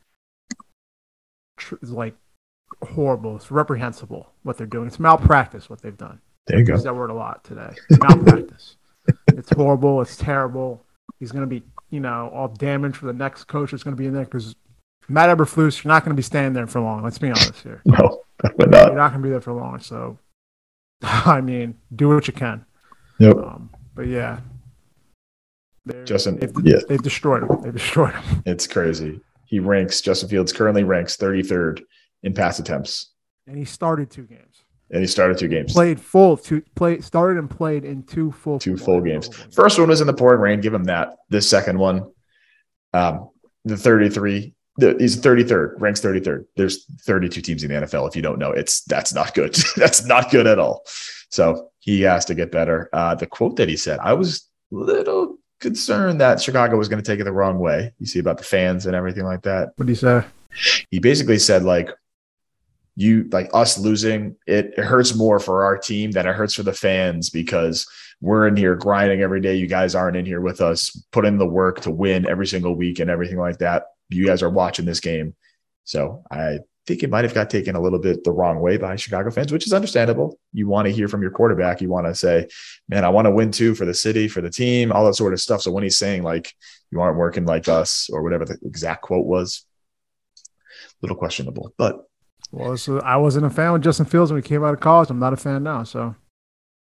tr- 1.57 1.75
like 1.81 2.15
horrible. 2.83 3.35
It's 3.35 3.51
reprehensible 3.51 4.31
what 4.43 4.57
they're 4.57 4.67
doing. 4.67 4.87
It's 4.87 4.99
malpractice 4.99 5.69
what 5.69 5.81
they've 5.81 5.97
done. 5.97 6.19
There 6.47 6.59
you 6.59 6.65
go. 6.65 6.73
Use 6.73 6.83
that 6.83 6.95
word 6.95 7.09
a 7.09 7.13
lot 7.13 7.43
today. 7.43 7.71
Malpractice. 7.99 8.75
it's 9.29 9.51
horrible. 9.51 10.01
It's 10.01 10.15
terrible. 10.17 10.85
He's 11.19 11.31
going 11.31 11.43
to 11.43 11.47
be, 11.47 11.63
you 11.89 11.99
know, 11.99 12.29
all 12.33 12.47
damaged 12.47 12.97
for 12.97 13.05
the 13.07 13.13
next 13.13 13.45
coach 13.45 13.71
that's 13.71 13.83
going 13.83 13.95
to 13.95 13.99
be 13.99 14.07
in 14.07 14.13
there 14.13 14.23
because 14.25 14.55
Matt 15.07 15.35
Eberflus, 15.35 15.83
you're 15.83 15.89
not 15.91 16.03
going 16.03 16.15
to 16.15 16.19
be 16.19 16.23
standing 16.23 16.53
there 16.53 16.67
for 16.67 16.79
long. 16.81 17.03
Let's 17.03 17.17
be 17.17 17.27
honest 17.29 17.61
here. 17.63 17.81
No, 17.85 18.21
but 18.37 18.53
You're 18.59 18.67
not. 18.69 18.95
not 18.95 19.09
going 19.11 19.21
to 19.21 19.27
be 19.27 19.29
there 19.31 19.41
for 19.41 19.53
long. 19.53 19.79
So, 19.79 20.17
I 21.01 21.41
mean, 21.41 21.75
do 21.95 22.09
what 22.09 22.27
you 22.27 22.33
can. 22.33 22.65
Yep. 23.19 23.35
Um, 23.37 23.69
but 23.95 24.07
yeah, 24.07 24.39
They're- 25.85 26.05
Justin, 26.05 26.37
they've, 26.37 26.51
yeah. 26.63 26.79
they've 26.87 27.01
destroyed 27.01 27.43
him. 27.43 27.61
They've 27.61 27.73
destroyed 27.73 28.13
him. 28.13 28.43
It's 28.45 28.65
crazy. 28.67 29.19
He 29.45 29.59
ranks. 29.59 29.99
Justin 30.01 30.29
Fields 30.29 30.53
currently 30.53 30.83
ranks 30.83 31.17
33rd 31.17 31.81
in 32.23 32.34
pass 32.34 32.60
attempts, 32.60 33.12
And 33.47 33.58
he 33.58 33.65
started 33.65 34.10
two 34.12 34.23
games. 34.23 34.63
and 34.91 35.01
he 35.01 35.08
started 35.08 35.38
two 35.38 35.47
games. 35.47 35.73
Played 35.73 35.99
full 35.99 36.36
two 36.38 36.62
play 36.75 36.99
started 37.01 37.38
and 37.39 37.49
played 37.49 37.86
in 37.86 38.03
two 38.03 38.32
full 38.32 38.60
two 38.60 38.75
full 38.77 39.01
games. 39.01 39.27
games. 39.29 39.55
First 39.55 39.79
one 39.79 39.89
was 39.89 40.01
in 40.01 40.08
the 40.08 40.13
pouring 40.13 40.41
rain. 40.41 40.62
Give 40.62 40.73
him 40.73 40.86
that. 40.86 41.15
This 41.29 41.49
second 41.49 41.77
one, 41.79 42.12
um, 42.93 43.29
the 43.65 43.77
33. 43.77 44.53
He's 44.79 45.17
33rd, 45.19 45.73
ranks 45.82 45.99
33rd. 45.99 46.45
There's 46.55 46.86
32 47.01 47.41
teams 47.41 47.63
in 47.65 47.69
the 47.73 47.82
NFL. 47.86 48.08
If 48.08 48.15
you 48.15 48.21
don't 48.21 48.39
know, 48.39 48.51
it's 48.51 48.82
that's 48.86 49.13
not 49.13 49.34
good. 49.34 49.53
that's 49.75 50.05
not 50.05 50.32
good 50.32 50.47
at 50.47 50.58
all. 50.58 50.84
So 51.29 51.69
he 51.79 52.01
has 52.01 52.23
to 52.25 52.34
get 52.36 52.49
better. 52.51 52.89
Uh, 52.93 53.13
the 53.15 53.27
quote 53.27 53.58
that 53.58 53.67
he 53.67 53.75
said, 53.75 53.99
I 54.01 54.13
was 54.13 54.47
a 54.71 54.75
little 54.75 55.38
concerned 55.60 56.21
that 56.21 56.41
Chicago 56.41 56.77
was 56.77 56.88
going 56.88 57.01
to 57.03 57.05
take 57.12 57.19
it 57.19 57.25
the 57.25 57.34
wrong 57.34 57.60
way. 57.60 57.93
You 57.99 58.05
see 58.05 58.19
about 58.19 58.38
the 58.38 58.45
fans 58.45 58.86
and 58.86 58.95
everything 58.95 59.25
like 59.25 59.41
that 59.43 59.73
What 59.75 59.86
do 59.86 59.91
you 59.91 59.95
say? 59.97 60.23
he 60.89 60.99
basically 60.99 61.38
said 61.39 61.63
like 61.63 61.89
you 62.99 63.29
like 63.31 63.49
us 63.53 63.77
losing 63.77 64.35
it, 64.45 64.73
it 64.77 64.83
hurts 64.83 65.15
more 65.15 65.39
for 65.39 65.63
our 65.63 65.77
team 65.77 66.12
than 66.12 66.27
it 66.27 66.35
hurts 66.35 66.53
for 66.53 66.63
the 66.63 66.73
fans 66.73 67.29
because 67.29 67.88
we're 68.19 68.45
in 68.45 68.57
here 68.57 68.75
grinding 68.75 69.21
every 69.21 69.39
day. 69.39 69.55
You 69.55 69.67
guys 69.67 69.95
aren't 69.95 70.17
in 70.17 70.25
here 70.25 70.41
with 70.41 70.59
us 70.59 70.89
putting 71.13 71.38
the 71.38 71.47
work 71.47 71.79
to 71.81 71.91
win 71.91 72.27
every 72.27 72.45
single 72.45 72.75
week 72.75 72.99
and 72.99 73.09
everything 73.09 73.38
like 73.38 73.59
that. 73.59 73.83
You 74.09 74.25
guys 74.25 74.43
are 74.43 74.49
watching 74.49 74.85
this 74.85 74.99
game. 74.99 75.33
So 75.85 76.23
i 76.29 76.59
think 76.88 77.03
it 77.03 77.09
might 77.09 77.23
have 77.23 77.35
got 77.35 77.51
taken 77.51 77.75
a 77.75 77.81
little 77.81 77.99
bit 77.99 78.23
the 78.23 78.31
wrong 78.31 78.59
way 78.62 78.75
by 78.75 78.95
chicago 78.95 79.29
fans 79.29 79.53
which 79.53 79.67
is 79.67 79.73
understandable. 79.73 80.38
You 80.53 80.67
want 80.67 80.88
to 80.88 80.91
hear 80.91 81.07
from 81.07 81.21
your 81.21 81.31
quarterback. 81.31 81.81
You 81.81 81.88
want 81.89 82.07
to 82.07 82.15
say 82.15 82.47
man 82.89 83.05
i 83.05 83.09
want 83.09 83.27
to 83.27 83.31
win 83.31 83.51
too 83.51 83.75
for 83.75 83.85
the 83.85 83.93
city 83.93 84.27
for 84.27 84.41
the 84.41 84.49
team 84.49 84.91
all 84.91 85.05
that 85.05 85.13
sort 85.13 85.31
of 85.31 85.39
stuff. 85.39 85.62
So 85.62 85.71
when 85.71 85.83
he's 85.83 85.97
saying 85.97 86.23
like 86.23 86.53
you 86.91 86.99
aren't 86.99 87.17
working 87.17 87.45
like 87.45 87.69
us 87.69 88.09
or 88.12 88.23
whatever 88.23 88.43
the 88.43 88.57
exact 88.65 89.03
quote 89.03 89.25
was 89.25 89.65
little 91.01 91.17
questionable. 91.17 91.73
But 91.77 92.09
Well, 92.51 92.77
so 92.77 92.99
I 93.01 93.17
wasn't 93.17 93.45
a 93.45 93.49
fan 93.49 93.73
with 93.73 93.83
Justin 93.83 94.05
Fields 94.05 94.31
when 94.31 94.41
he 94.41 94.47
came 94.47 94.63
out 94.63 94.73
of 94.73 94.79
college. 94.79 95.09
I'm 95.09 95.19
not 95.19 95.33
a 95.33 95.38
fan 95.38 95.63
now. 95.63 95.83
So 95.83 96.15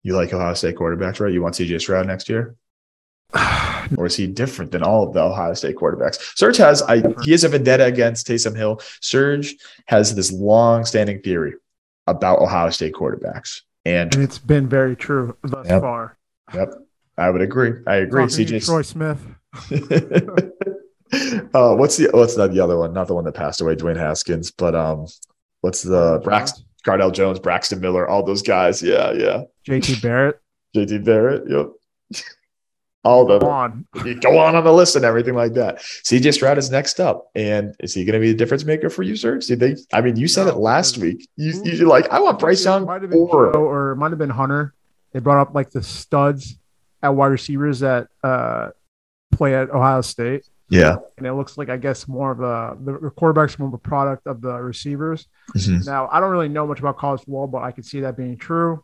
you 0.03 0.15
like 0.15 0.31
Ohio 0.33 0.53
State 0.53 0.75
quarterbacks, 0.75 1.19
right? 1.19 1.33
You 1.33 1.41
want 1.41 1.55
CJ 1.55 1.81
Stroud 1.81 2.07
next 2.07 2.29
year? 2.29 2.55
Or 3.97 4.05
is 4.05 4.17
he 4.17 4.27
different 4.27 4.71
than 4.73 4.83
all 4.83 5.07
of 5.07 5.13
the 5.13 5.21
Ohio 5.21 5.53
State 5.53 5.77
quarterbacks? 5.77 6.37
Serge 6.37 6.57
has 6.57 6.81
I 6.81 7.01
he 7.23 7.31
has 7.31 7.45
a 7.45 7.49
vendetta 7.49 7.85
against 7.85 8.27
Taysom 8.27 8.53
Hill. 8.53 8.81
Serge 9.01 9.55
has 9.85 10.13
this 10.13 10.29
long-standing 10.29 11.21
theory 11.21 11.53
about 12.05 12.39
Ohio 12.39 12.69
State 12.69 12.93
quarterbacks. 12.93 13.61
And 13.85 14.13
and 14.13 14.23
it's 14.25 14.39
been 14.39 14.67
very 14.67 14.97
true 14.97 15.37
thus 15.41 15.67
Yep. 15.69 15.81
far. 15.81 16.17
yep, 16.53 16.73
I 17.17 17.29
would 17.29 17.41
agree. 17.41 17.75
I 17.87 17.95
agree. 17.97 18.25
CJ 18.25 18.65
Troy 18.65 18.81
Smith. 18.81 19.25
uh, 21.53 21.75
what's 21.75 21.95
the 21.95 22.09
what's 22.11 22.35
not 22.35 22.51
the 22.51 22.59
other 22.59 22.77
one? 22.77 22.91
Not 22.91 23.07
the 23.07 23.13
one 23.15 23.23
that 23.23 23.33
passed 23.35 23.61
away, 23.61 23.75
Dwayne 23.77 23.95
Haskins, 23.95 24.51
but 24.51 24.75
um, 24.75 25.05
what's 25.67 25.81
the 25.83 26.21
Braxton, 26.23 26.63
Cardale 26.85 27.11
Jones, 27.11 27.39
Braxton 27.39 27.81
Miller, 27.81 28.07
all 28.07 28.23
those 28.23 28.41
guys? 28.41 28.81
Yeah, 28.81 29.11
yeah. 29.11 29.43
JT 29.67 30.01
Barrett. 30.01 30.39
JT 30.75 31.03
Barrett, 31.03 31.43
yep. 31.49 31.67
All 33.03 33.25
the 33.25 33.39
Come 33.39 33.47
them. 33.47 33.87
on. 33.95 34.05
You 34.07 34.15
go 34.19 34.37
on 34.37 34.55
on 34.55 34.63
the 34.65 34.73
list 34.73 34.95
and 34.97 35.05
everything 35.05 35.33
like 35.33 35.53
that. 35.53 35.77
CJ 35.77 36.33
Stroud 36.33 36.57
is 36.57 36.69
next 36.71 36.99
up, 36.99 37.29
and 37.35 37.73
is 37.79 37.93
he 37.93 38.03
going 38.03 38.15
to 38.15 38.19
be 38.19 38.31
the 38.33 38.37
difference 38.37 38.65
maker 38.65 38.89
for 38.89 39.03
you, 39.03 39.15
sir? 39.15 39.37
Did 39.37 39.59
they? 39.61 39.75
I 39.93 40.01
mean, 40.01 40.17
you 40.17 40.27
said 40.27 40.43
No, 40.45 40.49
it 40.51 40.57
last 40.57 40.95
because- 40.95 41.01
week. 41.13 41.29
You, 41.37 41.61
you're 41.63 41.87
like, 41.87 42.09
I 42.09 42.19
want 42.19 42.39
Bryce 42.39 42.65
Young 42.65 42.85
Might 42.85 43.01
have 43.03 43.11
been 43.11 43.19
or 43.19 43.53
Joe 43.53 43.59
or 43.59 43.91
it 43.91 43.95
might 43.97 44.09
have 44.11 44.17
been 44.17 44.29
Hunter. 44.29 44.73
They 45.13 45.19
brought 45.19 45.39
up 45.41 45.53
like 45.55 45.69
the 45.69 45.83
studs 45.83 46.57
at 47.01 47.09
wide 47.15 47.27
receivers 47.27 47.79
that 47.79 48.07
uh, 48.23 48.69
play 49.31 49.55
at 49.55 49.69
Ohio 49.69 50.01
State. 50.01 50.45
Yeah. 50.69 50.97
And 51.17 51.25
it 51.25 51.33
looks 51.33 51.57
like 51.57 51.69
I 51.69 51.77
guess 51.77 52.07
more 52.07 52.31
of 52.31 52.41
a 52.41 52.77
the 52.83 52.99
the 52.99 53.09
quarterback's 53.09 53.57
more 53.59 53.67
of 53.67 53.73
a 53.73 53.77
product 53.77 54.27
of 54.27 54.41
the 54.41 54.53
receivers. 54.61 55.27
Mhm. 55.55 55.85
Now 55.85 56.07
I 56.11 56.19
don't 56.19 56.31
really 56.31 56.49
know 56.49 56.67
much 56.67 56.79
about 56.79 56.97
college 56.97 57.21
football, 57.21 57.47
but 57.47 57.63
I 57.63 57.71
can 57.71 57.83
see 57.83 58.01
that 58.01 58.17
being 58.17 58.37
true. 58.37 58.83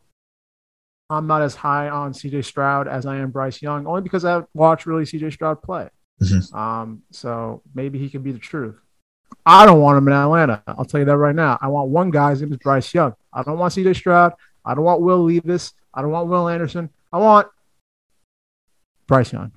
I'm 1.10 1.28
not 1.28 1.42
as 1.42 1.56
high 1.56 1.90
on 1.90 2.14
CJ 2.14 2.44
Stroud 2.46 2.88
as 2.88 3.06
I 3.06 3.18
am 3.18 3.30
Bryce 3.32 3.62
Young, 3.62 3.86
only 3.86 4.02
because 4.02 4.26
I 4.26 4.44
watched 4.54 4.86
really 4.86 5.04
CJ 5.06 5.32
Stroud 5.34 5.62
play. 5.62 5.90
Mhm. 6.22 6.54
Um, 6.56 7.04
so 7.12 7.62
maybe 7.76 8.00
he 8.00 8.10
can 8.10 8.22
be 8.24 8.32
the 8.32 8.40
truth. 8.40 8.76
I 9.46 9.66
don't 9.66 9.82
want 9.82 9.98
him 9.98 10.08
in 10.08 10.14
Atlanta. 10.14 10.64
I'll 10.68 10.86
tell 10.86 11.00
you 11.02 11.06
that 11.06 11.18
right 11.18 11.36
now. 11.36 11.58
I 11.62 11.68
want 11.68 11.90
one 11.90 12.12
guy. 12.12 12.30
His 12.32 12.42
name 12.42 12.52
is 12.54 12.58
Bryce 12.60 12.94
Young. 12.94 13.14
I 13.34 13.44
don't 13.44 13.58
want 13.58 13.74
CJ 13.74 13.94
Stroud. 13.94 14.34
I 14.64 14.74
don't 14.74 14.86
want 14.86 15.02
Will 15.02 15.24
Levis. 15.24 15.74
I 15.94 16.02
don't 16.02 16.12
want 16.12 16.30
Will 16.30 16.48
Anderson. 16.48 16.90
I 17.12 17.18
want 17.18 17.48
Bryce 19.08 19.34
Young. 19.34 19.52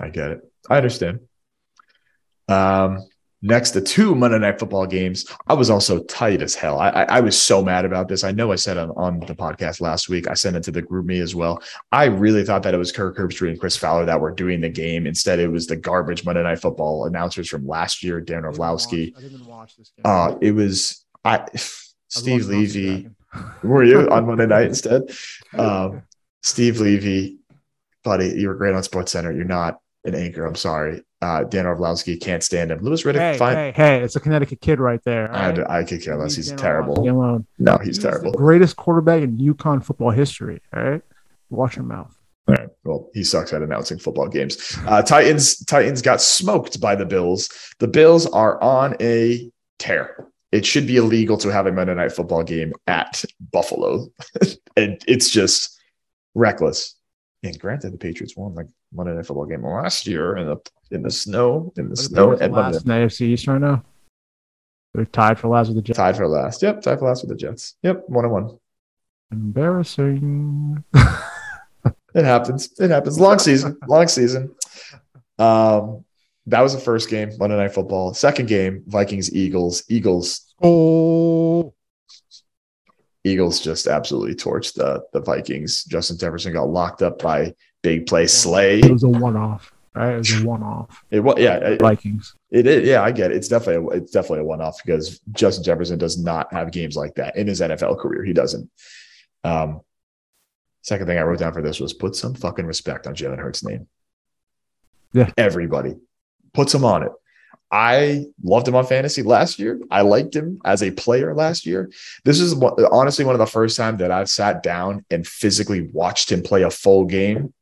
I 0.00 0.08
get 0.08 0.30
it. 0.30 0.52
I 0.68 0.76
understand. 0.76 1.20
Um, 2.48 2.98
next 3.42 3.70
to 3.70 3.80
two 3.80 4.14
Monday 4.14 4.38
Night 4.38 4.58
Football 4.58 4.86
games. 4.86 5.26
I 5.46 5.54
was 5.54 5.70
also 5.70 6.02
tight 6.04 6.42
as 6.42 6.54
hell. 6.54 6.78
I, 6.78 6.90
I, 6.90 7.02
I, 7.02 7.20
was 7.20 7.40
so 7.40 7.62
mad 7.62 7.84
about 7.84 8.08
this. 8.08 8.24
I 8.24 8.32
know 8.32 8.52
I 8.52 8.56
said 8.56 8.76
on, 8.76 8.90
on 8.90 9.20
the 9.20 9.34
podcast 9.34 9.80
last 9.80 10.08
week. 10.08 10.28
I 10.28 10.34
sent 10.34 10.56
it 10.56 10.62
to 10.64 10.70
the 10.70 10.82
GroupMe 10.82 11.22
as 11.22 11.34
well. 11.34 11.62
I 11.90 12.06
really 12.06 12.44
thought 12.44 12.62
that 12.64 12.74
it 12.74 12.78
was 12.78 12.92
Kirk 12.92 13.16
Herbstreit 13.16 13.50
and 13.50 13.60
Chris 13.60 13.76
Fowler 13.76 14.04
that 14.04 14.20
were 14.20 14.30
doing 14.30 14.60
the 14.60 14.68
game. 14.68 15.06
Instead, 15.06 15.38
it 15.38 15.48
was 15.48 15.66
the 15.66 15.76
garbage 15.76 16.24
Monday 16.24 16.42
Night 16.42 16.60
Football 16.60 17.06
announcers 17.06 17.48
from 17.48 17.66
last 17.66 18.02
year, 18.02 18.20
Dan 18.20 18.44
Orlovsky. 18.44 19.14
I 19.16 19.20
didn't 19.20 19.46
watch 19.46 19.76
this 19.76 19.90
game. 19.90 20.02
Uh, 20.04 20.34
it 20.40 20.52
was 20.52 21.04
I 21.24 21.46
Steve 22.08 22.46
Levy. 22.46 23.08
Were 23.62 23.84
you 23.84 24.08
on 24.10 24.26
Monday 24.26 24.46
night 24.48 24.66
instead? 24.66 25.02
Um, 25.56 26.02
Steve 26.42 26.80
Levy, 26.80 27.38
buddy, 28.02 28.30
you 28.30 28.48
were 28.48 28.54
great 28.54 28.74
on 28.74 28.82
Sports 28.82 29.12
Center. 29.12 29.30
You're 29.30 29.44
not 29.44 29.80
an 30.04 30.14
anchor. 30.14 30.46
I'm 30.46 30.54
sorry. 30.54 31.02
Uh, 31.22 31.44
Dan 31.44 31.66
Orlovsky 31.66 32.16
can't 32.16 32.42
stand 32.42 32.70
him. 32.70 32.82
Louis 32.82 33.02
Riddick, 33.02 33.18
hey, 33.18 33.38
fine. 33.38 33.56
Hey, 33.56 33.72
hey, 33.76 34.02
it's 34.02 34.16
a 34.16 34.20
Connecticut 34.20 34.60
kid 34.60 34.80
right 34.80 35.02
there. 35.04 35.28
Right? 35.28 35.58
I, 35.58 35.80
I 35.80 35.84
could 35.84 36.02
care 36.02 36.16
less. 36.16 36.34
He's 36.34 36.48
Dan 36.48 36.58
terrible. 36.58 37.44
No, 37.58 37.76
he's, 37.78 37.86
he's 37.86 37.98
terrible. 37.98 38.32
greatest 38.32 38.76
quarterback 38.76 39.22
in 39.22 39.36
UConn 39.36 39.84
football 39.84 40.10
history. 40.10 40.60
All 40.74 40.82
right, 40.82 41.02
watch 41.50 41.76
your 41.76 41.84
mouth. 41.84 42.16
All 42.48 42.54
right. 42.54 42.68
Well, 42.84 43.10
he 43.12 43.22
sucks 43.22 43.52
at 43.52 43.62
announcing 43.62 43.98
football 43.98 44.28
games. 44.28 44.76
Uh, 44.86 45.02
Titans, 45.02 45.62
Titans 45.66 46.02
got 46.02 46.20
smoked 46.20 46.80
by 46.80 46.94
the 46.96 47.04
Bills. 47.04 47.48
The 47.78 47.86
Bills 47.86 48.26
are 48.26 48.60
on 48.62 48.96
a 49.00 49.50
tear. 49.78 50.26
It 50.50 50.66
should 50.66 50.86
be 50.86 50.96
illegal 50.96 51.36
to 51.38 51.48
have 51.50 51.66
a 51.66 51.72
Monday 51.72 51.94
night 51.94 52.12
football 52.12 52.42
game 52.42 52.72
at 52.88 53.24
Buffalo. 53.52 54.08
and 54.76 55.00
it's 55.06 55.30
just 55.30 55.78
reckless. 56.34 56.96
And 57.42 57.58
granted, 57.58 57.92
the 57.92 57.98
Patriots 57.98 58.36
won 58.36 58.54
like 58.54 58.66
Monday 58.92 59.14
Night 59.14 59.24
Football 59.24 59.46
game 59.46 59.64
last 59.64 60.06
year 60.06 60.36
in 60.36 60.46
the 60.46 60.56
in 60.90 61.02
the 61.02 61.10
snow 61.10 61.72
in 61.76 61.88
the 61.88 61.96
snow 61.96 62.32
and 62.32 62.52
last 62.52 62.82
in 62.82 62.88
the 62.88 62.94
AFC 62.94 63.22
East 63.22 63.46
right 63.46 63.60
now. 63.60 63.82
They're 64.92 65.06
tied 65.06 65.38
for 65.38 65.48
last 65.48 65.68
with 65.68 65.76
the 65.76 65.82
Jets. 65.82 65.96
Tied 65.96 66.16
for 66.16 66.28
last. 66.28 66.62
Yep, 66.62 66.82
tied 66.82 66.98
for 66.98 67.06
last 67.06 67.22
with 67.22 67.30
the 67.30 67.36
Jets. 67.36 67.76
Yep, 67.82 68.04
one 68.08 68.24
and 68.24 68.32
one. 68.32 68.58
Embarrassing. 69.30 70.84
it 72.14 72.24
happens. 72.24 72.70
It 72.78 72.90
happens. 72.90 73.18
Long 73.18 73.38
season. 73.38 73.78
Long 73.86 74.08
season. 74.08 74.54
Um, 75.38 76.04
that 76.46 76.60
was 76.60 76.74
the 76.74 76.80
first 76.80 77.08
game, 77.08 77.30
Monday 77.38 77.56
Night 77.56 77.72
Football. 77.72 78.12
Second 78.12 78.48
game, 78.48 78.82
Vikings 78.86 79.32
Eagles. 79.32 79.84
Eagles. 79.88 80.52
Oh. 80.60 81.72
Eagles 83.24 83.60
just 83.60 83.86
absolutely 83.86 84.34
torched 84.34 84.74
the 84.74 85.04
the 85.12 85.20
Vikings. 85.20 85.84
Justin 85.84 86.18
Jefferson 86.18 86.52
got 86.52 86.68
locked 86.68 87.02
up 87.02 87.22
by 87.22 87.54
big 87.82 88.06
play 88.06 88.26
Slay. 88.26 88.80
It 88.80 88.90
was 88.90 89.02
a 89.02 89.08
one 89.08 89.36
off. 89.36 89.72
Right, 89.94 90.14
it 90.14 90.18
was 90.18 90.42
a 90.42 90.44
one 90.46 90.62
off. 90.62 91.04
It 91.10 91.20
was 91.20 91.36
yeah, 91.38 91.56
it, 91.56 91.80
Vikings. 91.80 92.34
It 92.50 92.66
is 92.66 92.88
yeah, 92.88 93.02
I 93.02 93.12
get 93.12 93.30
it. 93.30 93.36
It's 93.36 93.48
definitely 93.48 93.98
a, 93.98 94.00
it's 94.00 94.12
definitely 94.12 94.40
a 94.40 94.44
one 94.44 94.60
off 94.60 94.78
because 94.84 95.20
Justin 95.32 95.64
Jefferson 95.64 95.98
does 95.98 96.18
not 96.18 96.52
have 96.52 96.72
games 96.72 96.96
like 96.96 97.14
that 97.16 97.36
in 97.36 97.46
his 97.46 97.60
NFL 97.60 97.98
career. 97.98 98.24
He 98.24 98.32
doesn't. 98.32 98.70
Um, 99.44 99.80
second 100.82 101.06
thing 101.06 101.18
I 101.18 101.22
wrote 101.22 101.40
down 101.40 101.52
for 101.52 101.62
this 101.62 101.80
was 101.80 101.92
put 101.92 102.16
some 102.16 102.34
fucking 102.34 102.66
respect 102.66 103.06
on 103.06 103.14
Jalen 103.14 103.38
Hurts' 103.38 103.64
name. 103.64 103.86
Yeah, 105.12 105.30
everybody 105.36 105.96
put 106.54 106.70
some 106.70 106.84
on 106.84 107.02
it. 107.02 107.12
I 107.70 108.26
loved 108.42 108.66
him 108.66 108.74
on 108.74 108.84
fantasy 108.84 109.22
last 109.22 109.58
year. 109.58 109.80
I 109.90 110.00
liked 110.00 110.34
him 110.34 110.60
as 110.64 110.82
a 110.82 110.90
player 110.90 111.34
last 111.34 111.66
year. 111.66 111.90
This 112.24 112.40
is 112.40 112.60
honestly 112.90 113.24
one 113.24 113.34
of 113.34 113.38
the 113.38 113.46
first 113.46 113.76
time 113.76 113.98
that 113.98 114.10
I've 114.10 114.28
sat 114.28 114.62
down 114.62 115.04
and 115.10 115.26
physically 115.26 115.82
watched 115.92 116.32
him 116.32 116.42
play 116.42 116.62
a 116.62 116.70
full 116.70 117.04
game. 117.04 117.54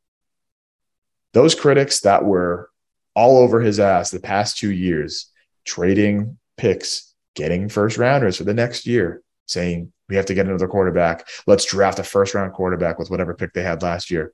Those 1.33 1.53
critics 1.53 1.99
that 2.01 2.25
were 2.25 2.71
all 3.13 3.37
over 3.37 3.61
his 3.61 3.79
ass 3.79 4.09
the 4.09 4.19
past 4.19 4.57
two 4.57 4.71
years, 4.71 5.31
trading 5.63 6.39
picks, 6.57 7.13
getting 7.35 7.69
first 7.69 7.97
rounders 7.97 8.37
for 8.37 8.45
the 8.45 8.53
next 8.53 8.87
year, 8.87 9.21
saying 9.45 9.93
we 10.07 10.15
have 10.15 10.25
to 10.25 10.33
get 10.33 10.47
another 10.47 10.67
quarterback. 10.67 11.27
Let's 11.45 11.65
draft 11.65 11.99
a 11.99 12.03
first 12.03 12.33
round 12.33 12.53
quarterback 12.53 12.97
with 12.97 13.11
whatever 13.11 13.35
pick 13.35 13.53
they 13.53 13.61
had 13.61 13.83
last 13.83 14.09
year. 14.09 14.33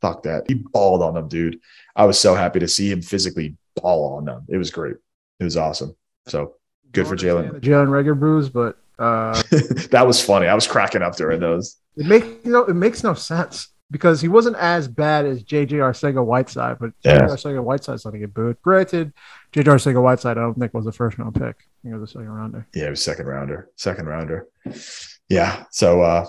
Fuck 0.00 0.22
that. 0.22 0.44
He 0.48 0.54
balled 0.54 1.02
on 1.02 1.14
them, 1.14 1.28
dude. 1.28 1.60
I 1.94 2.06
was 2.06 2.18
so 2.18 2.34
happy 2.34 2.60
to 2.60 2.68
see 2.68 2.90
him 2.90 3.02
physically 3.02 3.56
ball 3.80 4.16
on 4.16 4.24
them. 4.24 4.44
It 4.48 4.56
was 4.56 4.70
great. 4.70 4.96
It 5.40 5.44
was 5.44 5.56
awesome. 5.56 5.96
So 6.26 6.54
good 6.92 7.06
for 7.06 7.16
Jalen. 7.16 7.60
Jalen 7.60 7.88
Reagor 7.88 8.18
bruise, 8.18 8.48
but 8.48 8.78
uh, 8.98 9.40
that 9.90 10.04
was 10.06 10.22
funny. 10.22 10.46
I 10.46 10.54
was 10.54 10.66
cracking 10.66 11.02
up 11.02 11.16
during 11.16 11.40
those. 11.40 11.76
It 11.96 12.06
makes 12.06 12.26
you 12.44 12.52
know 12.52 12.64
it 12.64 12.74
makes 12.74 13.02
no 13.02 13.14
sense 13.14 13.68
because 13.90 14.20
he 14.20 14.28
wasn't 14.28 14.56
as 14.56 14.88
bad 14.88 15.26
as 15.26 15.44
JJ 15.44 15.72
Arcega 15.72 16.24
Whiteside, 16.24 16.78
but 16.78 16.92
yeah. 17.02 17.20
JJ 17.20 17.28
Arcega 17.28 17.62
Whiteside's 17.62 18.02
going 18.02 18.14
to 18.14 18.18
get 18.18 18.34
booed. 18.34 18.60
Granted, 18.62 19.12
JJ 19.52 19.64
Arcega 19.64 20.02
Whiteside 20.02 20.38
I 20.38 20.40
don't 20.40 20.58
think 20.58 20.74
was 20.74 20.86
a 20.86 20.92
first 20.92 21.18
round 21.18 21.34
pick. 21.34 21.42
I 21.44 21.82
think 21.82 21.94
it 21.94 21.98
was 21.98 22.10
a 22.10 22.12
second 22.12 22.30
rounder. 22.30 22.66
Yeah, 22.74 22.86
it 22.86 22.90
was 22.90 23.04
second 23.04 23.26
rounder. 23.26 23.70
Second 23.76 24.06
rounder. 24.06 24.46
Yeah. 25.28 25.64
So 25.70 26.02
uh 26.02 26.26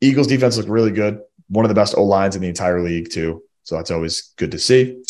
Eagles 0.00 0.26
defense 0.26 0.56
looked 0.56 0.68
really 0.68 0.92
good. 0.92 1.20
One 1.48 1.64
of 1.64 1.68
the 1.68 1.74
best 1.74 1.96
O 1.96 2.04
lines 2.04 2.36
in 2.36 2.42
the 2.42 2.48
entire 2.48 2.82
league 2.82 3.10
too. 3.10 3.42
So 3.62 3.76
that's 3.76 3.90
always 3.90 4.32
good 4.36 4.52
to 4.52 4.58
see. 4.58 5.02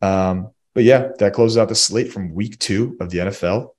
Um, 0.00 0.50
but 0.74 0.84
yeah, 0.84 1.08
that 1.18 1.34
closes 1.34 1.58
out 1.58 1.68
the 1.68 1.74
slate 1.74 2.12
from 2.12 2.34
week 2.34 2.58
two 2.58 2.96
of 3.00 3.10
the 3.10 3.18
NFL. 3.18 3.70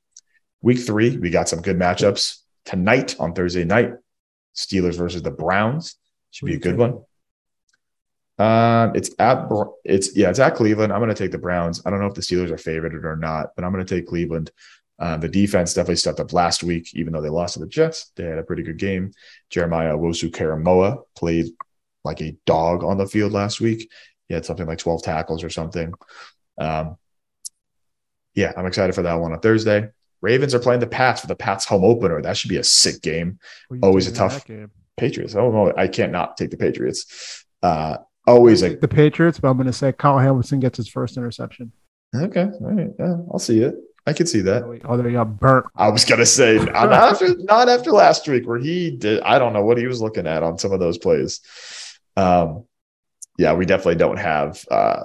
Week 0.62 0.80
three, 0.80 1.18
we 1.18 1.30
got 1.30 1.50
some 1.50 1.62
good 1.62 1.78
matchups 1.78 2.40
tonight 2.66 3.16
on 3.20 3.34
Thursday 3.34 3.66
night. 3.66 3.94
Steelers 4.56 4.98
versus 4.98 5.22
the 5.22 5.32
Browns 5.32 5.96
should 6.32 6.46
be 6.46 6.56
a 6.56 6.60
good 6.60 6.78
one. 6.78 7.04
Um, 8.40 8.96
it's 8.96 9.12
at 9.20 9.48
it's 9.84 10.16
yeah, 10.16 10.30
it's 10.30 10.40
at 10.40 10.56
Cleveland. 10.56 10.92
I'm 10.92 11.00
going 11.00 11.10
to 11.10 11.16
take 11.16 11.32
the 11.32 11.38
Browns. 11.38 11.82
I 11.86 11.90
don't 11.90 12.00
know 12.00 12.08
if 12.08 12.14
the 12.14 12.22
Steelers 12.22 12.52
are 12.52 12.58
favored 12.58 13.06
or 13.06 13.16
not, 13.16 13.52
but 13.56 13.64
I'm 13.64 13.72
going 13.72 13.86
to 13.86 13.96
take 13.96 14.08
Cleveland. 14.08 14.52
Um, 15.00 15.20
the 15.20 15.30
defense 15.30 15.74
definitely 15.74 15.98
stepped 15.98 16.20
up 16.20 16.34
last 16.34 16.64
week, 16.64 16.94
even 16.94 17.14
though 17.14 17.22
they 17.22 17.30
lost 17.30 17.56
to 17.56 17.60
the 17.60 17.68
Jets. 17.68 18.12
They 18.16 18.24
had 18.24 18.38
a 18.38 18.44
pretty 18.44 18.64
good 18.64 18.78
game. 18.78 19.12
Jeremiah 19.50 19.98
Owusu-Koramoah 19.98 21.02
played 21.16 21.48
like 22.04 22.22
a 22.22 22.38
dog 22.46 22.84
on 22.84 22.98
the 22.98 23.08
field 23.08 23.32
last 23.32 23.60
week. 23.60 23.90
He 24.28 24.34
had 24.34 24.46
something 24.46 24.68
like 24.68 24.78
12 24.78 25.04
tackles 25.04 25.44
or 25.44 25.50
something. 25.50 25.94
Um, 26.58 26.98
yeah, 28.36 28.54
I'm 28.56 28.66
excited 28.66 28.96
for 28.96 29.04
that 29.04 29.16
one 29.16 29.32
on 29.32 29.40
Thursday. 29.40 29.90
Ravens 30.22 30.56
are 30.56 30.60
playing 30.60 30.80
the 30.80 30.88
Pats 30.88 31.22
for 31.22 31.28
the 31.28 31.36
Pats 31.36 31.66
home 31.66 31.84
opener. 31.84 32.22
That 32.22 32.38
should 32.38 32.50
be 32.50 32.58
a 32.58 32.64
sick 32.64 33.02
game. 33.02 33.40
Always 33.82 34.08
a 34.08 34.14
tough 34.14 34.46
game. 34.46 34.72
Patriots. 34.96 35.36
Oh 35.36 35.52
no, 35.52 35.74
I 35.76 35.88
can't 35.88 36.12
not 36.12 36.38
take 36.38 36.50
the 36.50 36.58
Patriots. 36.58 37.46
Uh, 37.62 37.98
always 38.26 38.64
like 38.64 38.80
the 38.80 38.88
Patriots, 38.88 39.40
but 39.40 39.50
I'm 39.50 39.58
going 39.58 39.68
to 39.68 39.74
say 39.74 39.92
Kyle 39.92 40.20
Hamilton 40.20 40.60
gets 40.60 40.78
his 40.78 40.88
first 40.88 41.18
interception. 41.18 41.72
Okay, 42.16 42.44
all 42.44 42.72
right, 42.72 42.92
yeah, 43.00 43.18
I'll 43.32 43.40
see 43.40 43.62
it. 43.62 43.76
I 44.06 44.14
can 44.14 44.28
see 44.28 44.42
that. 44.42 44.64
Although 44.86 45.04
he 45.04 45.14
got 45.14 45.40
burnt. 45.40 45.66
I 45.76 45.90
was 45.90 46.06
gonna 46.06 46.26
say 46.26 46.58
not 46.58 46.92
after 46.94 47.36
not 47.38 47.70
after 47.70 47.92
last 47.92 48.28
week 48.28 48.46
where 48.46 48.60
he 48.60 48.92
did. 48.92 49.22
I 49.22 49.40
don't 49.40 49.54
know 49.54 49.64
what 49.64 49.78
he 49.78 49.88
was 49.88 50.02
looking 50.02 50.28
at 50.28 50.44
on 50.44 50.58
some 50.58 50.74
of 50.74 50.80
those 50.80 50.98
plays. 50.98 51.40
Um, 52.18 52.66
yeah, 53.38 53.54
we 53.54 53.66
definitely 53.66 53.96
don't 53.96 54.18
have. 54.18 54.64
Uh, 54.70 55.04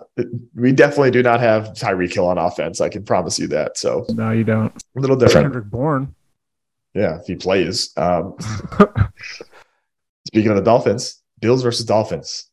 we 0.55 0.73
definitely 0.73 1.11
do 1.11 1.23
not 1.23 1.41
have 1.41 1.69
Tyreek 1.69 2.13
Hill 2.13 2.27
on 2.27 2.37
offense. 2.37 2.81
I 2.81 2.89
can 2.89 3.05
promise 3.05 3.39
you 3.39 3.47
that. 3.49 3.79
So 3.79 4.05
no, 4.11 4.33
you 4.33 4.45
don't. 4.45 4.73
A 4.97 5.01
little 5.01 5.17
different. 5.17 5.47
Kendrick 5.47 5.71
Bourne. 5.71 6.15
Yeah, 6.95 7.19
if 7.19 7.27
he 7.27 7.37
plays. 7.37 7.93
Um, 7.97 8.37
speaking 10.27 10.51
of 10.51 10.57
the 10.57 10.63
Dolphins, 10.63 11.23
Bills 11.41 11.63
versus 11.63 11.87
Dolphins, 11.87 12.51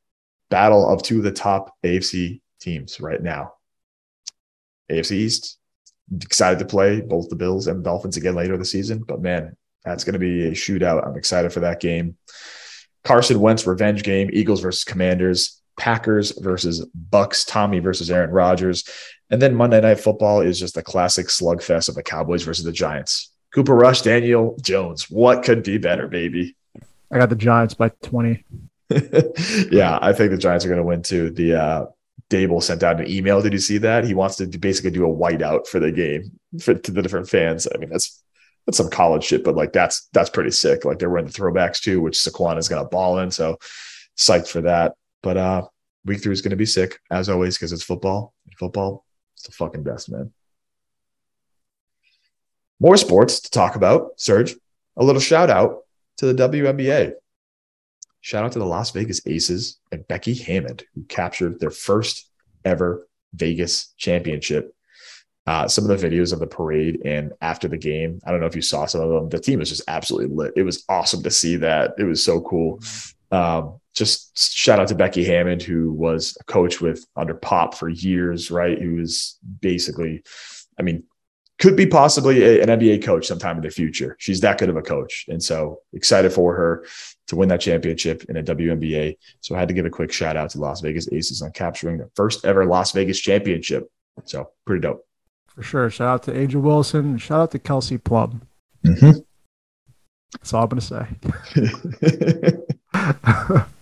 battle 0.50 0.88
of 0.88 1.04
two 1.04 1.18
of 1.18 1.24
the 1.24 1.32
top 1.32 1.74
AFC 1.84 2.42
teams 2.62 3.02
right 3.02 3.22
now. 3.22 3.54
AFC 4.90 5.12
East, 5.12 5.58
excited 6.22 6.60
to 6.60 6.66
play 6.66 7.02
both 7.02 7.30
the 7.30 7.36
Bills 7.36 7.68
and 7.68 7.80
the 7.80 7.84
Dolphins 7.84 8.18
again 8.18 8.36
later 8.36 8.58
this 8.58 8.72
season. 8.72 9.04
But 9.06 9.22
man, 9.22 9.58
that's 9.84 10.04
going 10.04 10.14
to 10.14 10.20
be 10.20 10.48
a 10.48 10.52
shootout. 10.52 11.06
I'm 11.06 11.18
excited 11.18 11.52
for 11.52 11.62
that 11.62 11.82
game. 11.82 12.18
Carson 13.04 13.40
Wentz 13.40 13.68
revenge 13.68 14.04
game, 14.04 14.30
Eagles 14.32 14.62
versus 14.62 14.84
Commanders. 14.84 15.62
Packers 15.78 16.32
versus 16.40 16.88
Bucs, 17.10 17.46
Tommy 17.48 17.80
versus 17.80 18.10
Aaron 18.10 18.32
Rodgers. 18.32 18.88
And 19.30 19.42
then 19.42 19.56
Monday 19.56 19.82
Night 19.82 20.00
Football 20.00 20.42
is 20.42 20.60
just 20.60 20.78
a 20.78 20.84
classic 20.84 21.28
slugfest 21.28 21.90
of 21.90 21.96
the 21.96 22.04
Cowboys 22.04 22.44
versus 22.44 22.66
the 22.66 22.72
Giants. 22.72 23.32
Cooper 23.54 23.76
Rush, 23.76 24.02
Daniel 24.02 24.58
Jones. 24.62 25.10
What 25.10 25.44
could 25.44 25.64
be 25.64 25.78
better, 25.78 26.08
baby? 26.08 26.56
I 27.12 27.18
got 27.18 27.30
the 27.30 27.36
Giants 27.36 27.74
by 27.74 27.90
20. 28.04 28.44
yeah, 29.72 29.98
I 30.02 30.14
think 30.14 30.32
the 30.32 30.38
Giants 30.38 30.66
are 30.66 30.70
going 30.70 30.82
to 30.82 30.86
win 30.86 31.02
too. 31.02 31.32
The 31.32 31.56
uh, 31.56 31.86
Daboll 32.30 32.62
sent 32.62 32.84
out 32.84 33.00
an 33.00 33.10
email. 33.10 33.42
Did 33.42 33.54
you 33.54 33.60
see 33.60 33.78
that? 33.80 34.04
He 34.04 34.14
wants 34.14 34.36
to 34.38 34.46
basically 34.48 34.92
do 34.92 35.06
a 35.06 35.16
whiteout 35.16 35.68
for 35.68 35.80
the 35.80 35.92
game 35.92 36.38
for 36.62 36.74
to 36.74 36.92
the 36.92 37.02
different 37.02 37.30
fans. 37.30 37.68
I 37.74 37.78
mean, 37.78 37.90
that's 37.90 38.22
that's 38.66 38.78
some 38.78 38.90
college 38.90 39.24
shit, 39.24 39.44
but 39.44 39.56
like 39.56 39.74
that's 39.74 40.08
that's 40.12 40.30
pretty 40.30 40.52
sick. 40.52 40.86
Like 40.86 41.00
they're 41.00 41.10
wearing 41.10 41.28
the 41.28 41.32
throwbacks 41.32 41.80
too, 41.82 42.02
which 42.02 42.18
Saquon 42.18 42.58
is 42.58 42.68
going 42.68 42.84
to 42.84 42.90
ball 42.90 43.20
in. 43.20 43.32
So 43.32 43.58
psyched 44.18 44.48
for 44.48 44.62
that. 44.62 44.94
But 45.26 45.38
uh, 45.38 45.68
week 46.06 46.22
three 46.22 46.34
is 46.34 46.44
going 46.44 46.52
to 46.52 46.56
be 46.56 46.68
sick 46.68 47.00
as 47.10 47.30
always 47.30 47.58
because 47.58 47.72
it's 47.74 47.82
football. 47.82 48.36
Football, 48.60 49.04
it's 49.34 49.48
the 49.48 49.54
fucking 49.54 49.82
best, 49.82 50.12
man. 50.12 50.32
More 52.80 52.96
sports 52.96 53.40
to 53.40 53.50
talk 53.50 53.76
about. 53.76 54.12
Serge, 54.18 54.54
a 54.96 55.04
little 55.04 55.20
shout 55.20 55.50
out 55.50 55.80
to 56.18 56.32
the 56.32 56.48
WNBA. 56.48 57.14
Shout 58.22 58.46
out 58.46 58.52
to 58.52 58.60
the 58.60 58.68
Las 58.68 58.92
Vegas 58.92 59.20
Aces 59.26 59.80
and 59.92 60.08
Becky 60.08 60.36
Hammon, 60.36 60.78
who 60.94 61.04
captured 61.06 61.60
their 61.60 61.72
first 61.72 62.30
ever 62.64 63.08
Vegas 63.34 63.96
championship. 63.98 64.76
uh, 65.48 65.68
some 65.68 65.90
of 65.90 66.00
the 66.00 66.08
videos 66.08 66.34
of 66.34 66.40
the 66.40 66.48
parade 66.48 67.02
and 67.06 67.34
after 67.42 67.68
the 67.68 67.78
game. 67.78 68.20
I 68.26 68.32
don't 68.32 68.40
know 68.40 68.48
if 68.48 68.56
you 68.56 68.62
saw 68.62 68.86
some 68.86 69.02
of 69.02 69.10
them. 69.10 69.30
The 69.30 69.40
team 69.40 69.60
was 69.60 69.70
just 69.70 69.84
absolutely 69.88 70.36
lit. 70.36 70.54
It 70.56 70.64
was 70.64 70.84
awesome 70.90 71.22
to 71.24 71.32
see 71.32 71.56
that. 71.58 71.94
It 71.98 72.04
was 72.04 72.24
so 72.24 72.42
cool. 72.42 72.80
Um, 73.32 73.80
just 73.96 74.56
shout 74.56 74.80
out 74.80 74.90
to 74.90 74.96
Becky 74.96 75.24
Hammon, 75.24 75.60
who 75.60 75.92
was 75.92 76.38
a 76.40 76.44
coach 76.44 76.82
with 76.82 77.06
under 77.16 77.34
Pop 77.34 77.74
for 77.74 77.88
years, 77.88 78.52
right? 78.52 78.80
Who 78.80 79.00
is 79.00 79.40
basically, 79.62 80.22
I 80.78 80.84
mean, 80.84 81.04
could 81.60 81.78
be 81.78 81.86
possibly 81.86 82.44
a, 82.44 82.62
an 82.62 82.68
NBA 82.68 83.04
coach 83.04 83.26
sometime 83.26 83.56
in 83.56 83.64
the 83.64 83.70
future. 83.70 84.18
She's 84.20 84.42
that 84.42 84.58
good 84.58 84.68
of 84.68 84.76
a 84.76 84.82
coach. 84.82 85.26
And 85.30 85.42
so 85.42 85.80
excited 85.94 86.34
for 86.34 86.54
her 86.54 86.86
to 87.28 87.38
win 87.38 87.48
that 87.48 87.62
championship 87.62 88.26
in 88.28 88.36
a 88.36 88.44
WNBA. 88.44 89.16
So 89.40 89.56
I 89.56 89.60
had 89.60 89.70
to 89.70 89.74
give 89.74 89.86
a 89.86 89.90
quick 89.90 90.12
shout 90.12 90.36
out 90.36 90.50
to 90.52 90.60
Las 90.60 90.82
Vegas 90.82 91.08
Aces 91.14 91.42
on 91.42 91.52
capturing 91.52 91.98
the 91.98 92.10
first 92.16 92.44
ever 92.44 92.66
Las 92.66 92.92
Vegas 92.92 93.20
championship. 93.20 93.90
So 94.26 94.52
pretty 94.66 94.82
dope. 94.82 95.06
For 95.48 95.64
sure. 95.64 95.90
Shout 95.90 96.08
out 96.08 96.24
to 96.24 96.32
A'ja 96.32 96.62
Wilson. 96.62 97.18
Shout 97.18 97.40
out 97.40 97.52
to 97.52 97.60
Kelsey 97.60 97.98
Plum. 97.98 98.42
Mm-hmm. 98.86 99.20
That's 100.34 100.54
all 100.54 100.64
I'm 100.64 100.70
going 100.70 100.82
to 100.82 100.86
say. 102.94 103.62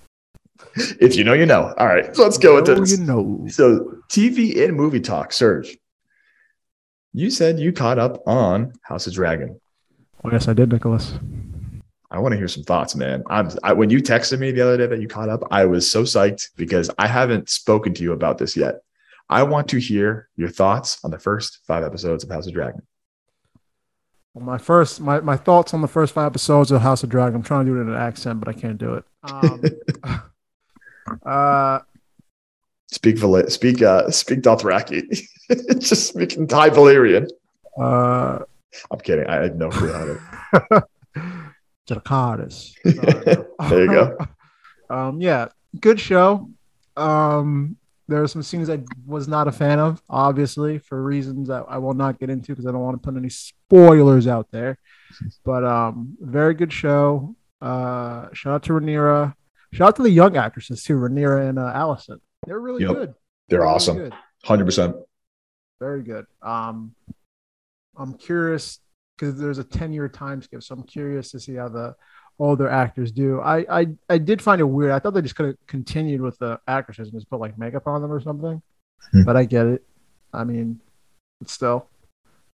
if 1.00 1.16
you 1.16 1.24
know, 1.24 1.34
you 1.34 1.46
know. 1.46 1.74
All 1.78 1.88
right. 1.88 2.16
So 2.16 2.24
let's 2.24 2.38
go 2.38 2.56
with 2.56 2.66
this. 2.66 2.98
You 2.98 3.06
know. 3.06 3.46
So 3.50 3.98
TV 4.10 4.64
and 4.64 4.76
movie 4.76 5.00
talk, 5.00 5.34
Serge. 5.34 5.78
You 7.14 7.30
said 7.30 7.60
you 7.60 7.72
caught 7.72 8.00
up 8.00 8.28
on 8.28 8.74
House 8.82 9.06
of 9.06 9.14
Dragon. 9.14 9.60
Oh, 10.24 10.32
yes, 10.32 10.48
I 10.48 10.54
did, 10.54 10.72
Nicholas. 10.72 11.14
I 12.10 12.20
want 12.20 12.32
to 12.32 12.38
hear 12.38 12.48
some 12.48 12.64
thoughts, 12.64 12.96
man. 12.96 13.24
I'm 13.30 13.50
I, 13.64 13.74
when 13.74 13.90
you 13.90 14.00
texted 14.00 14.40
me 14.40 14.52
the 14.52 14.62
other 14.62 14.78
day 14.78 14.86
that 14.88 15.02
you 15.02 15.08
caught 15.08 15.30
up, 15.30 15.42
I 15.52 15.66
was 15.66 15.90
so 15.90 16.04
psyched 16.04 16.50
because 16.56 16.90
I 16.98 17.08
haven't 17.08 17.50
spoken 17.50 17.94
to 17.96 18.04
you 18.04 18.14
about 18.14 18.38
this 18.38 18.56
yet. 18.56 18.82
I 19.30 19.44
want 19.44 19.68
to 19.70 19.80
hear 19.80 20.30
your 20.36 20.50
thoughts 20.50 21.00
on 21.04 21.12
the 21.12 21.18
first 21.18 21.60
five 21.66 21.84
episodes 21.84 22.24
of 22.24 22.30
House 22.30 22.46
of 22.46 22.54
Dragon. 22.54 22.82
Well, 24.34 24.46
my 24.46 24.58
first, 24.58 25.02
my, 25.02 25.20
my 25.22 25.38
thoughts 25.38 25.74
on 25.74 25.82
the 25.82 25.88
first 25.88 26.14
five 26.14 26.28
episodes 26.28 26.72
of 26.72 26.82
House 26.82 27.04
of 27.04 27.10
Dragon. 27.10 27.36
I'm 27.36 27.44
trying 27.44 27.66
to 27.66 27.72
do 27.72 27.78
it 27.78 27.82
in 27.82 27.90
an 27.90 27.96
accent, 27.96 28.40
but 28.40 28.48
I 28.48 28.54
can't 28.54 28.78
do 28.78 28.96
it. 28.96 29.06
Um, 29.24 29.64
uh, 31.26 31.80
speak 32.92 33.18
Val- 33.18 33.50
speak 33.50 33.82
uh, 33.82 34.10
speak 34.10 34.42
Dothraki. 34.42 35.02
Just 35.80 36.08
speaking 36.08 36.48
High 36.48 36.70
Valyrian. 36.70 37.28
Uh, 37.80 38.40
I'm 38.92 39.00
kidding. 39.00 39.28
I 39.28 39.36
had 39.36 39.58
no 39.58 39.70
clue 39.70 39.92
how 39.92 40.06
to. 40.06 40.88
Dracarys. 41.88 42.74
there 43.70 43.84
you 43.84 43.88
go. 43.88 44.18
um, 44.90 45.22
yeah, 45.22 45.48
good 45.80 46.00
show. 46.00 46.50
Um, 46.96 47.78
there 48.08 48.22
are 48.22 48.28
some 48.28 48.44
scenes 48.44 48.70
I 48.70 48.80
was 49.06 49.28
not 49.28 49.48
a 49.48 49.52
fan 49.52 49.80
of, 49.80 50.02
obviously, 50.10 50.78
for 50.78 51.02
reasons 51.02 51.48
that 51.48 51.66
I 51.68 51.78
will 51.78 51.94
not 51.94 52.20
get 52.20 52.30
into 52.30 52.52
because 52.52 52.66
I 52.66 52.72
don't 52.72 52.82
want 52.82 53.02
to 53.02 53.06
put 53.06 53.18
any 53.18 53.30
spoilers 53.30 54.28
out 54.28 54.48
there. 54.52 54.78
But 55.44 55.64
um, 55.64 56.18
very 56.20 56.54
good 56.54 56.72
show. 56.72 57.36
Uh, 57.62 58.28
shout 58.34 58.56
out 58.56 58.64
to 58.64 58.74
Rhaenyra. 58.74 59.36
Shout 59.74 59.88
out 59.90 59.96
to 59.98 60.04
the 60.04 60.10
young 60.10 60.38
actresses 60.38 60.84
too, 60.84 60.96
Rhaenyra 60.98 61.50
and 61.50 61.60
uh, 61.60 61.74
Alicent. 61.74 62.20
They're 62.46 62.60
really 62.60 62.84
Yep. 62.84 62.94
good. 62.94 63.14
They're 63.50 63.66
awesome. 63.66 64.12
Hundred 64.44 64.66
percent. 64.66 64.96
Very 65.80 66.04
good. 66.04 66.26
Um, 66.42 66.94
I'm 67.98 68.14
curious 68.14 68.80
because 69.18 69.38
there's 69.40 69.58
a 69.60 69.64
10 69.64 69.94
year 69.94 70.08
time 70.10 70.42
skip, 70.42 70.64
so 70.64 70.76
I'm 70.76 70.84
curious 70.84 71.32
to 71.32 71.40
see 71.40 71.56
how 71.56 71.70
the 71.70 71.96
older 72.40 72.68
actors 72.68 73.12
do. 73.12 73.40
I 73.42 73.66
I, 73.82 73.88
I 74.10 74.18
did 74.18 74.42
find 74.42 74.60
it 74.62 74.66
weird. 74.66 74.92
I 74.92 75.00
thought 75.00 75.14
they 75.14 75.22
just 75.22 75.36
could 75.36 75.46
have 75.48 75.56
continued 75.68 76.22
with 76.22 76.38
the 76.40 76.60
actresses 76.68 77.10
and 77.10 77.18
just 77.20 77.30
put 77.30 77.40
like 77.40 77.58
makeup 77.58 77.88
on 77.88 78.02
them 78.02 78.12
or 78.12 78.20
something. 78.22 78.62
Hmm. 79.12 79.24
But 79.24 79.38
I 79.38 79.46
get 79.46 79.66
it. 79.68 79.84
I 80.34 80.44
mean, 80.44 80.80
still, 81.46 81.88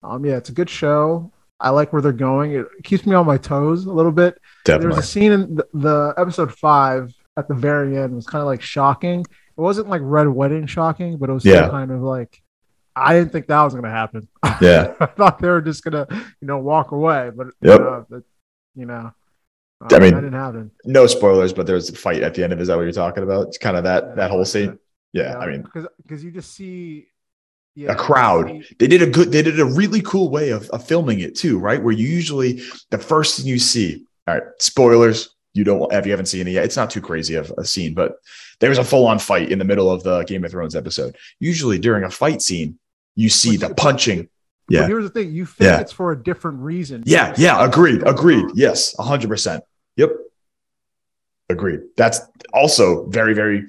um, 0.03 0.25
yeah, 0.25 0.37
it's 0.37 0.49
a 0.49 0.53
good 0.53 0.71
show. 0.71 1.31
I 1.61 1.71
like 1.71 1.93
where 1.93 2.01
they're 2.03 2.13
going. 2.13 2.53
It 2.53 2.67
keeps 2.85 3.05
me 3.07 3.15
on 3.15 3.27
my 3.27 3.37
toes 3.37 3.87
a 3.87 3.93
little 3.93 4.13
bit. 4.13 4.41
There 4.65 4.79
was 4.89 4.99
a 4.99 5.03
scene 5.03 5.33
in 5.33 5.57
the, 5.57 5.67
the 5.75 6.15
episode 6.17 6.55
five 6.55 7.13
at 7.37 7.49
the 7.49 7.55
very 7.55 7.97
end 7.99 8.15
was 8.15 8.27
kind 8.27 8.41
of 8.43 8.47
like 8.47 8.63
shocking. 8.63 9.21
It 9.21 9.61
wasn't 9.61 9.89
like 9.89 10.01
Red 10.05 10.29
Wedding 10.29 10.67
shocking, 10.67 11.17
but 11.19 11.31
it 11.31 11.33
was 11.33 11.45
Yeah. 11.45 11.69
kind 11.69 11.91
of 11.91 12.01
like 12.01 12.43
I 12.95 13.15
didn't 13.15 13.31
think 13.33 13.47
that 13.49 13.63
was 13.63 13.75
gonna 13.75 13.91
happen. 13.91 14.29
Yeah. 14.61 14.95
I 15.01 15.07
thought 15.07 15.39
they 15.39 15.49
were 15.49 15.61
just 15.63 15.85
gonna, 15.85 16.07
you 16.41 16.47
know, 16.49 16.59
walk 16.59 16.91
away, 16.93 17.31
but 17.35 17.49
Yep. 17.63 17.81
uh, 17.81 18.03
that, 18.11 18.25
you 18.75 18.87
know, 18.87 19.13
uh, 19.81 19.89
I 19.95 19.99
mean- 20.01 20.15
that 20.15 20.21
didn't 20.23 20.33
happen. 20.33 20.71
No 20.85 21.07
spoilers, 21.07 21.53
but 21.53 21.67
there's 21.67 21.89
a 21.89 21.93
fight 21.95 22.23
at 22.23 22.35
the 22.35 22.43
end 22.45 22.53
of. 22.53 22.59
it. 22.59 22.63
Is 22.63 22.69
that 22.69 22.77
what 22.77 22.83
you're 22.83 22.93
talking 22.93 23.23
about? 23.23 23.49
It's 23.49 23.59
kind 23.59 23.77
of 23.77 23.85
that 23.85 24.17
that 24.17 24.31
whole 24.31 24.45
scene. 24.45 24.79
Yeah. 25.13 25.39
I 25.39 25.47
mean, 25.47 25.63
because 25.63 25.87
because 26.03 26.23
you 26.25 26.31
just 26.31 26.53
see 26.55 27.07
yeah, 27.79 27.93
a 27.93 27.95
crowd. 27.95 28.65
They 28.79 28.87
did 28.89 29.03
a 29.03 29.07
good. 29.07 29.31
They 29.33 29.43
did 29.43 29.61
a 29.61 29.65
really 29.65 30.01
cool 30.03 30.31
way 30.31 30.51
of, 30.51 30.69
of 30.71 30.85
filming 30.87 31.21
it 31.21 31.37
too, 31.37 31.59
right? 31.59 31.83
Where 31.83 31.95
you 31.95 32.09
usually 32.09 32.61
the 32.91 32.99
first 32.99 33.37
thing 33.39 33.47
you 33.47 33.59
see. 33.59 34.05
All 34.27 34.35
right, 34.35 34.43
spoilers. 34.59 35.31
You 35.55 35.65
don't 35.65 35.93
if 35.93 36.05
you 36.07 36.13
haven't 36.13 36.27
seen 36.27 36.47
it 36.49 36.53
yet. 36.53 36.65
It's 36.65 36.77
not 36.77 36.91
too 36.91 37.01
crazy 37.01 37.35
of 37.35 37.53
a 37.57 37.65
scene, 37.65 37.95
but 37.95 38.17
there 38.61 38.69
was 38.71 38.79
a 38.79 38.85
full 38.85 39.07
on 39.07 39.19
fight 39.19 39.51
in 39.53 39.59
the 39.59 39.65
middle 39.65 39.91
of 39.91 40.03
the 40.03 40.23
Game 40.25 40.45
of 40.45 40.51
Thrones 40.51 40.77
episode. 40.77 41.17
Usually 41.41 41.79
during 41.79 42.05
a 42.05 42.11
fight 42.11 42.43
scene, 42.43 42.79
you 43.17 43.29
see 43.29 43.57
the 43.57 43.75
punching. 43.75 44.29
but 44.67 44.75
Yeah. 44.75 44.87
here's 44.87 45.05
the 45.05 45.11
thing: 45.11 45.33
you 45.33 45.47
think 45.47 45.69
Yeah. 45.69 45.81
it's 45.81 45.93
for 45.93 46.13
a 46.13 46.23
different 46.23 46.59
reason. 46.61 47.03
Yeah, 47.07 47.33
yeah, 47.39 47.65
agreed, 47.65 48.03
agreed. 48.07 48.47
Yes, 48.55 48.95
hundred 48.99 49.29
percent. 49.29 49.65
Yep, 49.97 50.11
agreed. 51.49 51.81
That's 51.97 52.21
also 52.53 53.07
very, 53.07 53.35
very 53.35 53.67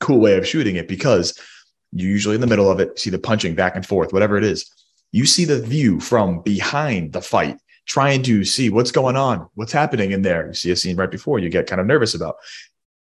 cool 0.00 0.18
way 0.18 0.36
of 0.36 0.46
shooting 0.46 0.76
it 0.76 0.88
because 0.88 1.38
you 1.92 2.08
usually 2.08 2.34
in 2.34 2.40
the 2.40 2.46
middle 2.46 2.70
of 2.70 2.80
it 2.80 2.98
see 2.98 3.10
the 3.10 3.18
punching 3.18 3.54
back 3.54 3.76
and 3.76 3.86
forth, 3.86 4.12
whatever 4.12 4.36
it 4.36 4.44
is. 4.44 4.70
You 5.12 5.26
see 5.26 5.44
the 5.44 5.60
view 5.60 6.00
from 6.00 6.42
behind 6.42 7.12
the 7.12 7.20
fight, 7.20 7.58
trying 7.86 8.22
to 8.24 8.44
see 8.44 8.70
what's 8.70 8.92
going 8.92 9.16
on, 9.16 9.48
what's 9.54 9.72
happening 9.72 10.12
in 10.12 10.22
there. 10.22 10.46
You 10.48 10.54
see 10.54 10.70
a 10.70 10.76
scene 10.76 10.96
right 10.96 11.10
before 11.10 11.38
you 11.38 11.48
get 11.48 11.66
kind 11.66 11.80
of 11.80 11.86
nervous 11.86 12.14
about, 12.14 12.36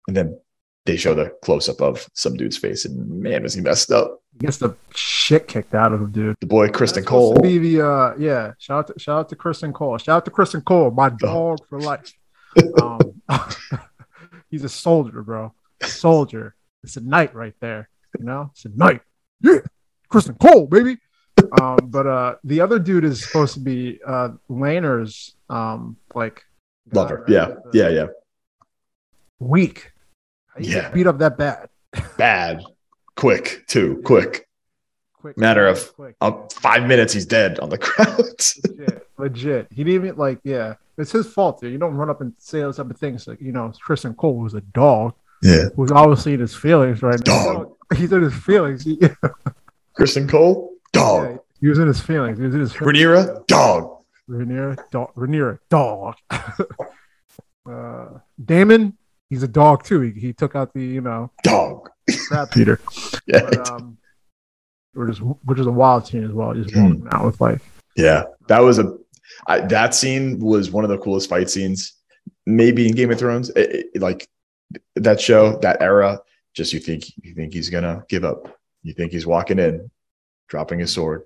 and 0.08 0.16
then 0.16 0.38
they 0.84 0.96
show 0.96 1.14
the 1.14 1.30
close 1.42 1.68
up 1.68 1.80
of 1.80 2.08
some 2.14 2.36
dude's 2.36 2.56
face, 2.56 2.84
and 2.84 3.08
man, 3.08 3.42
was 3.42 3.54
he 3.54 3.60
messed 3.60 3.92
up. 3.92 4.20
He 4.32 4.38
gets 4.40 4.56
the 4.56 4.74
shit 4.94 5.46
kicked 5.46 5.74
out 5.74 5.92
of 5.92 6.00
him, 6.00 6.10
dude. 6.10 6.36
The 6.40 6.46
boy 6.46 6.68
Criston 6.68 7.06
Cole. 7.06 7.38
Be 7.40 7.58
the 7.58 7.86
uh, 7.86 8.14
yeah. 8.18 8.52
Shout 8.58 8.78
out 8.78 8.86
to 8.88 8.98
shout 8.98 9.18
out 9.20 9.28
to 9.28 9.36
Criston 9.36 9.72
Cole. 9.72 9.96
Shout 9.98 10.16
out 10.16 10.24
to 10.24 10.30
Criston 10.30 10.64
Cole, 10.64 10.90
my 10.90 11.10
dog 11.10 11.58
for 11.68 11.80
life. 11.80 12.12
Um, 12.82 13.22
he's 14.50 14.64
a 14.64 14.68
soldier, 14.68 15.22
bro. 15.22 15.54
Soldier. 15.82 16.56
It's 16.82 16.96
a 16.96 17.00
knight 17.00 17.34
right 17.34 17.54
there. 17.60 17.88
You 18.18 18.24
know, 18.24 18.50
it's 18.52 18.64
a 18.64 18.68
knight. 18.74 19.00
Yeah, 19.40 19.58
Criston 20.10 20.38
Cole, 20.38 20.66
baby. 20.66 20.98
um, 21.60 21.78
but 21.84 22.06
uh, 22.06 22.34
the 22.44 22.60
other 22.60 22.78
dude 22.78 23.04
is 23.04 23.24
supposed 23.24 23.54
to 23.54 23.60
be 23.60 23.98
uh, 24.06 24.30
Laenor's 24.48 25.34
um, 25.48 25.96
like 26.14 26.44
Lover. 26.92 27.20
right? 27.22 27.28
Yeah, 27.28 27.46
The- 27.46 27.78
yeah, 27.78 27.88
yeah. 27.88 28.06
Weak. 29.40 29.92
Yeah. 30.58 30.90
beat 30.90 31.06
up 31.06 31.18
that 31.18 31.38
bad. 31.38 31.68
Bad, 32.18 32.62
quick 33.16 33.64
too, 33.66 34.00
quick. 34.04 34.46
Quick. 35.14 35.36
Matter 35.38 35.66
of- 35.66 35.94
quick. 35.94 36.16
Uh, 36.20 36.32
five 36.52 36.86
minutes, 36.86 37.12
he's 37.12 37.26
dead 37.26 37.58
on 37.60 37.68
the 37.70 37.78
ground. 37.78 38.18
legit, 38.68 39.08
legit. 39.18 39.66
He 39.70 39.84
didn't 39.84 40.04
even 40.04 40.16
like, 40.16 40.40
yeah, 40.44 40.74
it's 40.98 41.12
his 41.12 41.26
fault. 41.32 41.60
Dude. 41.60 41.72
You 41.72 41.78
don't 41.78 41.94
run 41.94 42.10
up 42.10 42.20
and 42.20 42.34
say 42.38 42.60
those 42.60 42.76
type 42.76 42.90
of 42.90 42.98
things. 42.98 43.26
Like, 43.26 43.40
you 43.40 43.52
know, 43.52 43.72
Criston 43.84 44.16
Cole 44.16 44.36
was 44.36 44.54
a 44.54 44.60
dog 44.60 45.14
yeah. 45.42 45.64
who's 45.76 45.90
obviously 45.90 46.34
in 46.34 46.40
his 46.40 46.54
feelings 46.54 47.02
right 47.02 47.20
now. 47.26 47.72
Dog. 47.92 47.96
He's 48.00 48.12
in 48.12 48.22
his 48.22 48.34
feelings. 48.34 48.82
He, 48.84 48.96
Criston 49.98 50.28
Cole, 50.28 50.72
dog. 50.92 51.30
yeah, 51.30 51.36
he 51.60 51.68
was 51.68 51.78
in 51.78 51.86
his 51.86 52.00
feelings. 52.00 52.38
He 52.38 52.44
was 52.46 52.54
in 52.54 52.60
his 52.60 52.72
Rhaenyra, 52.74 53.46
dog. 53.46 53.98
Rhaenyra, 54.28 54.78
dog. 54.90 55.14
Rhaenyra, 55.14 55.58
dog. 55.68 56.14
uh, 57.70 58.06
Daemon, 58.44 58.96
he's 59.30 59.42
a 59.42 59.48
dog 59.48 59.84
too. 59.84 60.00
He, 60.00 60.18
he 60.20 60.32
took 60.32 60.56
out 60.56 60.72
the, 60.74 60.82
you 60.84 61.00
know, 61.00 61.30
Dog. 61.42 61.90
crap 62.28 62.50
Peter. 62.50 62.80
Yeah. 63.26 63.42
But, 63.50 63.70
um, 63.70 63.98
which 64.94 65.10
is 65.10 65.18
which 65.18 65.58
is 65.58 65.66
a 65.66 65.70
wild 65.72 66.06
scene 66.06 66.24
as 66.24 66.32
well. 66.32 66.52
Just 66.54 66.74
walking 66.76 67.06
out 67.12 67.24
with 67.24 67.40
like 67.40 67.60
Yeah. 67.96 68.24
That 68.48 68.60
was 68.60 68.78
a, 68.78 68.94
I, 69.46 69.60
that 69.60 69.94
scene 69.94 70.38
was 70.38 70.70
one 70.70 70.84
of 70.84 70.90
the 70.90 70.98
coolest 70.98 71.28
fight 71.30 71.48
scenes, 71.48 71.94
maybe 72.46 72.86
in 72.88 72.94
Game 72.94 73.10
of 73.10 73.18
Thrones. 73.18 73.50
It- 73.50 73.88
it- 73.94 74.02
like 74.02 74.28
that 74.96 75.20
show, 75.20 75.58
that 75.58 75.80
era, 75.82 76.18
just 76.54 76.72
you 76.72 76.80
think, 76.80 77.04
you 77.22 77.34
think 77.34 77.52
he's 77.52 77.70
going 77.70 77.84
to 77.84 78.04
give 78.08 78.24
up. 78.24 78.58
You 78.82 78.92
think 78.92 79.12
he's 79.12 79.26
walking 79.26 79.58
in, 79.58 79.90
dropping 80.48 80.80
his 80.80 80.92
sword, 80.92 81.22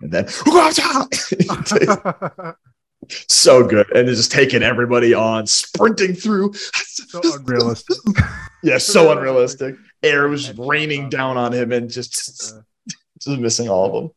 and 0.00 0.12
then 0.12 0.28
so 3.28 3.66
good. 3.66 3.90
And 3.94 4.08
just 4.08 4.30
taking 4.30 4.62
everybody 4.62 5.14
on, 5.14 5.46
sprinting 5.46 6.14
through. 6.14 6.52
so 6.54 7.20
unrealistic. 7.24 7.96
Yeah, 8.60 8.78
so 8.78 9.12
unrealistic. 9.12 9.76
Air 10.02 10.26
was 10.26 10.58
raining 10.58 11.10
down 11.10 11.36
on 11.36 11.52
him 11.52 11.70
and 11.70 11.88
just, 11.88 12.52
just 13.20 13.38
missing 13.38 13.68
all 13.68 13.86
of 13.86 13.92
them. 13.92 14.10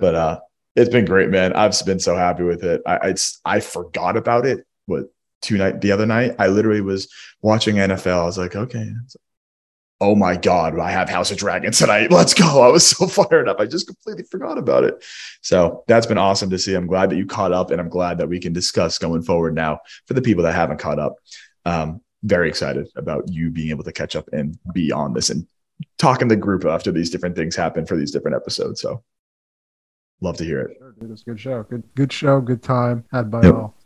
But 0.00 0.14
uh, 0.14 0.40
it's 0.74 0.88
been 0.88 1.04
great, 1.04 1.28
man. 1.28 1.52
I've 1.52 1.74
been 1.84 2.00
so 2.00 2.16
happy 2.16 2.44
with 2.44 2.64
it. 2.64 2.80
I 2.86 3.08
it's, 3.08 3.38
I 3.44 3.60
forgot 3.60 4.16
about 4.16 4.46
it. 4.46 4.66
What 4.86 5.12
two 5.42 5.58
night 5.58 5.82
the 5.82 5.92
other 5.92 6.06
night? 6.06 6.36
I 6.38 6.46
literally 6.46 6.80
was 6.80 7.12
watching 7.42 7.76
NFL. 7.76 8.22
I 8.22 8.24
was 8.24 8.38
like, 8.38 8.56
okay, 8.56 8.90
oh 10.00 10.14
my 10.14 10.36
God, 10.36 10.78
I 10.78 10.90
have 10.90 11.08
House 11.08 11.30
of 11.30 11.38
Dragons 11.38 11.78
tonight. 11.78 12.10
Let's 12.10 12.34
go. 12.34 12.62
I 12.62 12.68
was 12.68 12.86
so 12.86 13.06
fired 13.08 13.48
up. 13.48 13.60
I 13.60 13.66
just 13.66 13.86
completely 13.86 14.24
forgot 14.24 14.58
about 14.58 14.84
it. 14.84 15.04
So 15.42 15.84
that's 15.88 16.06
been 16.06 16.18
awesome 16.18 16.50
to 16.50 16.58
see. 16.58 16.74
I'm 16.74 16.86
glad 16.86 17.10
that 17.10 17.16
you 17.16 17.26
caught 17.26 17.52
up 17.52 17.70
and 17.70 17.80
I'm 17.80 17.88
glad 17.88 18.18
that 18.18 18.28
we 18.28 18.40
can 18.40 18.52
discuss 18.52 18.98
going 18.98 19.22
forward 19.22 19.54
now 19.54 19.80
for 20.06 20.14
the 20.14 20.22
people 20.22 20.44
that 20.44 20.54
haven't 20.54 20.78
caught 20.78 20.98
up. 20.98 21.16
Um, 21.64 22.00
very 22.22 22.48
excited 22.48 22.88
about 22.96 23.28
you 23.28 23.50
being 23.50 23.70
able 23.70 23.84
to 23.84 23.92
catch 23.92 24.16
up 24.16 24.28
and 24.32 24.58
be 24.72 24.92
on 24.92 25.14
this 25.14 25.30
and 25.30 25.46
talking 25.98 26.28
the 26.28 26.36
group 26.36 26.64
after 26.64 26.90
these 26.90 27.10
different 27.10 27.36
things 27.36 27.54
happen 27.54 27.86
for 27.86 27.96
these 27.96 28.10
different 28.10 28.36
episodes. 28.36 28.80
So 28.80 29.02
love 30.20 30.36
to 30.38 30.44
hear 30.44 30.60
it. 30.60 30.76
Sure, 30.78 30.94
dude, 30.98 31.10
it's 31.10 31.22
a 31.22 31.24
good 31.24 31.40
show. 31.40 31.62
Good, 31.64 31.82
good 31.94 32.12
show. 32.12 32.40
Good 32.40 32.62
time 32.62 33.04
had 33.12 33.30
by 33.30 33.42
yep. 33.42 33.54
all. 33.54 33.77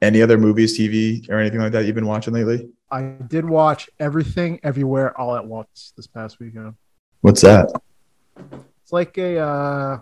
Any 0.00 0.22
other 0.22 0.38
movies, 0.38 0.78
TV, 0.78 1.28
or 1.28 1.38
anything 1.38 1.60
like 1.60 1.72
that 1.72 1.84
you've 1.84 1.94
been 1.94 2.06
watching 2.06 2.34
lately? 2.34 2.68
I 2.90 3.02
did 3.26 3.44
watch 3.44 3.90
Everything 3.98 4.60
Everywhere 4.62 5.18
All 5.20 5.34
at 5.36 5.44
Once 5.44 5.92
this 5.96 6.06
past 6.06 6.38
weekend. 6.38 6.74
What's 7.20 7.40
that? 7.40 7.70
It's 8.82 8.92
like 8.92 9.18
a 9.18 9.38
uh, 9.38 9.98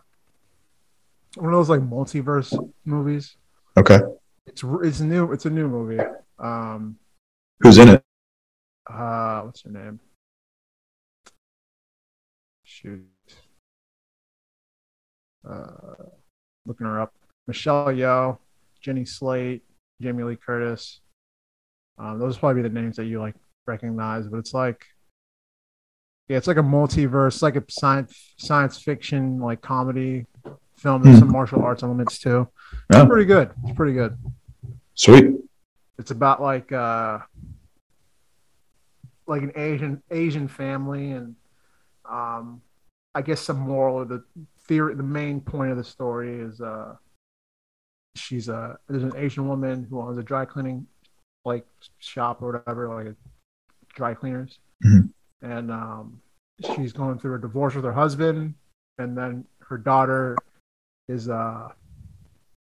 one 1.36 1.52
of 1.52 1.58
those 1.58 1.70
like 1.70 1.80
multiverse 1.80 2.56
movies. 2.84 3.36
Okay. 3.76 4.00
It's 4.46 4.62
it's 4.82 5.00
new. 5.00 5.32
It's 5.32 5.46
a 5.46 5.50
new 5.50 5.68
movie. 5.68 6.02
Um, 6.38 6.98
Who's 7.60 7.78
in 7.78 7.88
it? 7.88 8.04
Uh, 8.88 9.40
what's 9.42 9.62
her 9.62 9.70
name? 9.70 9.98
Shoot. 12.62 13.06
Uh, 15.48 16.04
looking 16.66 16.86
her 16.86 17.00
up. 17.00 17.14
Michelle 17.46 17.86
Yeoh, 17.86 18.38
Jenny 18.80 19.04
Slate, 19.04 19.62
Jamie 20.00 20.24
Lee 20.24 20.36
Curtis. 20.36 21.00
Um, 21.98 22.18
those 22.18 22.36
probably 22.36 22.62
be 22.62 22.68
the 22.68 22.74
names 22.74 22.96
that 22.96 23.06
you 23.06 23.20
like 23.20 23.34
recognize, 23.66 24.26
but 24.26 24.38
it's 24.38 24.52
like, 24.52 24.84
yeah, 26.28 26.36
it's 26.36 26.46
like 26.46 26.56
a 26.56 26.62
multiverse, 26.62 27.42
like 27.42 27.56
a 27.56 27.64
science 27.68 28.34
science 28.36 28.78
fiction 28.78 29.38
like 29.38 29.62
comedy 29.62 30.26
film. 30.76 31.02
There's 31.02 31.16
mm. 31.16 31.20
some 31.20 31.32
martial 31.32 31.62
arts 31.62 31.82
elements 31.82 32.18
too. 32.18 32.48
It's 32.90 33.06
pretty 33.06 33.24
good. 33.24 33.50
It's 33.64 33.76
pretty 33.76 33.94
good. 33.94 34.18
Sweet. 34.94 35.34
It's 35.98 36.10
about 36.10 36.42
like 36.42 36.72
uh 36.72 37.18
like 39.26 39.42
an 39.42 39.52
Asian 39.56 40.02
Asian 40.10 40.48
family 40.48 41.12
and 41.12 41.36
um 42.08 42.60
I 43.14 43.22
guess 43.22 43.40
some 43.40 43.58
moral 43.58 44.02
of 44.02 44.08
the 44.08 44.22
theory 44.68 44.94
the 44.94 45.02
main 45.02 45.40
point 45.40 45.70
of 45.70 45.76
the 45.76 45.84
story 45.84 46.40
is 46.40 46.60
uh 46.60 46.96
she's 48.18 48.48
a 48.48 48.78
there's 48.88 49.02
an 49.02 49.12
Asian 49.16 49.48
woman 49.48 49.86
who 49.88 50.00
owns 50.00 50.18
a 50.18 50.22
dry 50.22 50.44
cleaning 50.44 50.86
like 51.44 51.66
shop 51.98 52.42
or 52.42 52.52
whatever, 52.52 52.88
like 52.88 53.14
dry 53.94 54.14
cleaners, 54.14 54.58
mm-hmm. 54.84 55.06
and 55.46 55.70
um, 55.70 56.20
she's 56.74 56.92
going 56.92 57.18
through 57.18 57.34
a 57.34 57.40
divorce 57.40 57.74
with 57.74 57.84
her 57.84 57.92
husband, 57.92 58.54
and 58.98 59.16
then 59.16 59.44
her 59.60 59.78
daughter 59.78 60.36
is 61.08 61.28
uh 61.28 61.68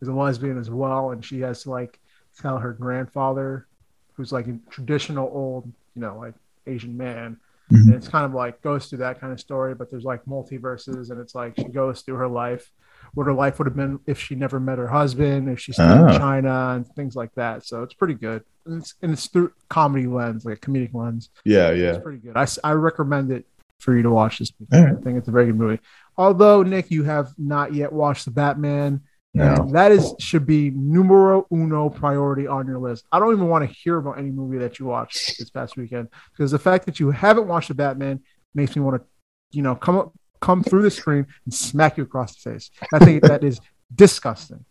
is 0.01 0.09
a 0.09 0.13
lesbian 0.13 0.59
as 0.59 0.71
well, 0.71 1.11
and 1.11 1.25
she 1.25 1.41
has 1.41 1.63
to 1.63 1.71
like 1.71 1.99
tell 2.41 2.59
her 2.59 2.73
grandfather, 2.73 3.67
who's 4.15 4.33
like 4.33 4.47
a 4.47 4.59
traditional 4.71 5.31
old, 5.33 5.67
you 5.95 6.03
know, 6.03 6.19
like 6.19 6.35
Asian 6.67 6.97
man. 6.97 7.39
Mm-hmm. 7.73 7.89
And 7.89 7.95
it's 7.95 8.09
kind 8.09 8.25
of 8.25 8.35
like 8.35 8.61
goes 8.63 8.87
through 8.87 8.99
that 8.99 9.21
kind 9.21 9.33
of 9.33 9.41
story, 9.41 9.75
but 9.75 9.91
there's 9.91 10.05
like 10.05 10.25
multiverses, 10.27 11.11
and 11.11 11.21
it's 11.21 11.35
like 11.35 11.55
she 11.57 11.65
goes 11.65 12.03
through 12.03 12.17
her 12.17 12.29
life 12.29 12.71
what 13.15 13.27
her 13.27 13.33
life 13.33 13.59
would 13.59 13.67
have 13.67 13.77
been 13.77 14.01
if 14.07 14.21
she 14.21 14.35
never 14.35 14.59
met 14.59 14.79
her 14.79 14.89
husband, 14.89 15.49
if 15.49 15.61
she 15.61 15.73
stayed 15.73 15.85
oh. 15.85 16.09
in 16.09 16.19
China, 16.19 16.75
and 16.75 16.87
things 16.95 17.15
like 17.15 17.33
that. 17.35 17.65
So 17.65 17.83
it's 17.83 17.95
pretty 17.95 18.15
good. 18.15 18.45
And 18.67 18.81
it's, 18.81 18.95
and 19.03 19.13
it's 19.13 19.27
through 19.27 19.53
comedy 19.69 20.07
lens, 20.07 20.45
like 20.45 20.57
a 20.57 20.61
comedic 20.61 20.95
lens. 20.95 21.31
Yeah, 21.45 21.71
yeah. 21.71 21.91
It's 21.91 22.03
pretty 22.03 22.19
good. 22.19 22.37
I, 22.37 22.47
I 22.63 22.73
recommend 22.73 23.31
it 23.31 23.47
for 23.79 23.97
you 23.97 24.03
to 24.03 24.11
watch 24.11 24.39
this. 24.39 24.53
Right. 24.73 24.89
I 24.89 24.95
think 25.01 25.19
it's 25.19 25.29
a 25.29 25.33
very 25.33 25.47
good 25.47 25.57
movie. 25.57 25.81
Although, 26.17 26.63
Nick, 26.63 26.91
you 26.91 27.05
have 27.05 27.33
not 27.39 27.75
yet 27.75 27.93
watched 27.93 28.25
The 28.25 28.31
Batman. 28.31 29.03
No. 29.37 29.69
that 29.73 29.91
is 29.91 30.15
should 30.21 30.47
be 30.47 30.71
numero 30.71 31.45
uno 31.53 31.91
priority 31.91 32.47
on 32.47 32.69
your 32.69 32.79
list. 32.79 33.05
I 33.11 33.19
don't 33.19 33.33
even 33.33 33.49
want 33.49 33.69
to 33.69 33.75
hear 33.75 33.97
about 33.97 34.17
any 34.17 34.31
movie 34.31 34.59
that 34.59 34.79
you 34.79 34.87
watched 34.87 35.39
this 35.39 35.51
past 35.51 35.77
weekend 35.77 36.09
because 36.33 36.53
the 36.53 36.59
fact 36.59 36.87
that 36.87 37.01
you 37.01 37.11
haven't 37.11 37.49
watched 37.49 37.69
The 37.69 37.75
Batman 37.75 38.21
makes 38.55 38.77
me 38.77 38.83
want 38.83 39.03
to, 39.03 39.09
you 39.51 39.63
know, 39.63 39.75
come 39.75 39.97
up 39.97 40.13
come 40.41 40.63
through 40.63 40.83
the 40.83 40.91
screen 40.91 41.27
and 41.47 41.55
smack 41.55 41.97
you 41.97 42.05
across 42.05 42.37
the 42.37 42.51
face. 42.51 42.71
I 42.93 43.05
think 43.05 43.23
that 43.23 43.43
is 43.43 43.61
disgusting. 43.95 44.65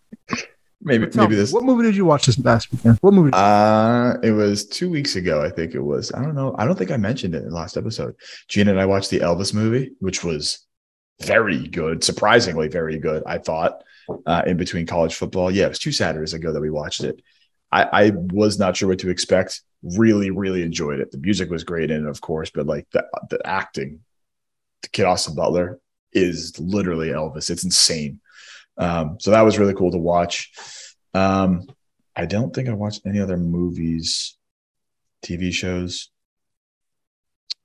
Maybe 0.86 1.08
maybe 1.16 1.30
me, 1.30 1.36
this. 1.36 1.52
What 1.52 1.64
movie 1.64 1.84
did 1.84 1.96
you 1.96 2.06
watch 2.06 2.26
this 2.26 2.36
past 2.36 2.72
weekend? 2.72 2.98
What 3.02 3.14
movie? 3.14 3.32
Uh, 3.34 4.16
it 4.22 4.32
was 4.32 4.68
two 4.68 4.90
weeks 4.90 5.16
ago. 5.16 5.42
I 5.42 5.50
think 5.50 5.76
it 5.76 5.82
was. 5.82 6.12
I 6.14 6.22
don't 6.22 6.36
know. 6.36 6.56
I 6.58 6.66
don't 6.66 6.78
think 6.78 6.92
I 6.92 6.98
mentioned 6.98 7.36
it 7.36 7.44
in 7.44 7.50
the 7.50 7.56
last 7.56 7.78
episode. 7.78 8.16
Gina 8.50 8.72
and 8.72 8.80
I 8.80 8.86
watched 8.86 9.10
the 9.10 9.20
Elvis 9.20 9.54
movie, 9.54 9.92
which 10.00 10.24
was 10.24 10.68
very 11.22 11.68
good, 11.68 12.04
surprisingly 12.04 12.68
very 12.68 13.00
good. 13.00 13.24
I 13.26 13.38
thought 13.38 13.82
uh, 14.26 14.44
in 14.46 14.58
between 14.58 14.86
college 14.86 15.16
football. 15.16 15.52
Yeah, 15.52 15.66
it 15.66 15.70
was 15.70 15.80
two 15.80 15.92
Saturdays 15.92 16.34
ago 16.34 16.52
that 16.52 16.62
we 16.62 16.70
watched 16.70 17.04
it. 17.04 17.22
I, 17.72 17.84
I 18.06 18.12
was 18.16 18.60
not 18.60 18.78
sure 18.78 18.90
what 18.90 19.00
to 19.00 19.10
expect. 19.10 19.62
Really, 19.82 20.30
really 20.30 20.62
enjoyed 20.64 21.00
it. 21.00 21.12
The 21.12 21.18
music 21.18 21.50
was 21.50 21.64
great 21.64 21.92
in 21.92 22.06
it, 22.06 22.10
of 22.10 22.22
course, 22.22 22.52
but 22.54 22.68
like 22.68 22.88
the 22.92 23.06
the 23.30 23.40
acting 23.46 24.02
the 24.84 24.90
Kid 24.90 25.06
Austin 25.06 25.34
Butler 25.34 25.80
is 26.12 26.60
literally 26.60 27.10
Elvis. 27.10 27.50
It's 27.50 27.64
insane. 27.64 28.20
Um, 28.78 29.18
so 29.20 29.32
that 29.32 29.42
was 29.42 29.58
really 29.58 29.74
cool 29.74 29.92
to 29.92 29.98
watch. 29.98 30.52
Um, 31.14 31.68
I 32.16 32.26
don't 32.28 32.54
think 32.54 32.70
I 32.70 32.74
watched 32.74 33.02
any 33.06 33.20
other 33.20 33.38
movies, 33.38 34.38
TV 35.26 35.52
shows. 35.52 36.12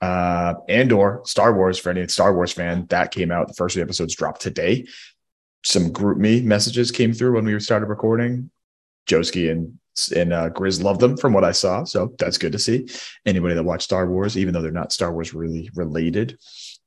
Uh, 0.00 0.54
Andor, 0.68 1.20
Star 1.24 1.52
Wars, 1.54 1.78
for 1.78 1.90
any 1.90 2.06
Star 2.08 2.32
Wars 2.34 2.52
fan, 2.52 2.86
that 2.86 3.10
came 3.10 3.30
out. 3.30 3.48
The 3.48 3.54
first 3.54 3.74
three 3.74 3.82
episodes 3.82 4.14
dropped 4.14 4.40
today. 4.40 4.86
Some 5.68 5.90
GroupMe 5.90 6.42
messages 6.42 6.90
came 6.90 7.12
through 7.12 7.34
when 7.34 7.44
we 7.44 7.60
started 7.60 7.90
recording. 7.90 8.50
Joski 9.06 9.50
and 9.50 9.78
and 10.16 10.32
uh, 10.32 10.48
Grizz 10.48 10.82
loved 10.82 10.98
them 10.98 11.18
from 11.18 11.34
what 11.34 11.44
I 11.44 11.52
saw, 11.52 11.84
so 11.84 12.14
that's 12.18 12.38
good 12.38 12.52
to 12.52 12.58
see. 12.58 12.88
Anybody 13.26 13.54
that 13.54 13.64
watched 13.64 13.82
Star 13.82 14.08
Wars, 14.08 14.38
even 14.38 14.54
though 14.54 14.62
they're 14.62 14.72
not 14.72 14.92
Star 14.92 15.12
Wars 15.12 15.34
really 15.34 15.68
related, 15.74 16.38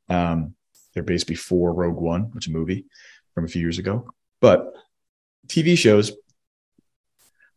um, 0.10 0.56
they're 0.96 1.04
based 1.04 1.28
before 1.28 1.76
Rogue 1.76 2.00
One, 2.00 2.32
which 2.32 2.48
is 2.48 2.56
a 2.56 2.58
movie 2.58 2.86
from 3.36 3.46
a 3.46 3.48
few 3.48 3.62
years 3.62 3.78
ago. 3.78 4.10
But 4.40 4.74
TV 5.46 5.78
shows. 5.78 6.14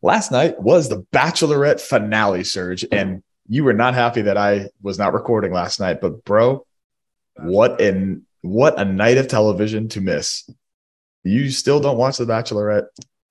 Last 0.03 0.31
night 0.31 0.61
was 0.61 0.91
the 0.91 1.07
Bachelorette 1.11 1.81
finale, 1.81 2.45
Serge, 2.45 2.85
and 2.93 3.23
you 3.49 3.65
were 3.65 3.73
not 3.73 3.95
happy 3.95 4.21
that 4.21 4.37
I 4.37 4.69
was 4.83 4.99
not 4.99 5.15
recording 5.15 5.55
last 5.55 5.81
night. 5.81 6.03
But 6.03 6.23
bro, 6.27 6.67
what 7.39 7.81
an 7.81 8.27
what 8.43 8.79
a 8.79 8.85
night 8.85 9.17
of 9.17 9.27
television 9.27 9.89
to 9.89 10.03
miss. 10.03 10.47
You 11.25 11.51
still 11.51 11.81
don't 11.81 11.97
watch 11.97 12.19
The 12.19 12.27
Bachelorette. 12.27 12.87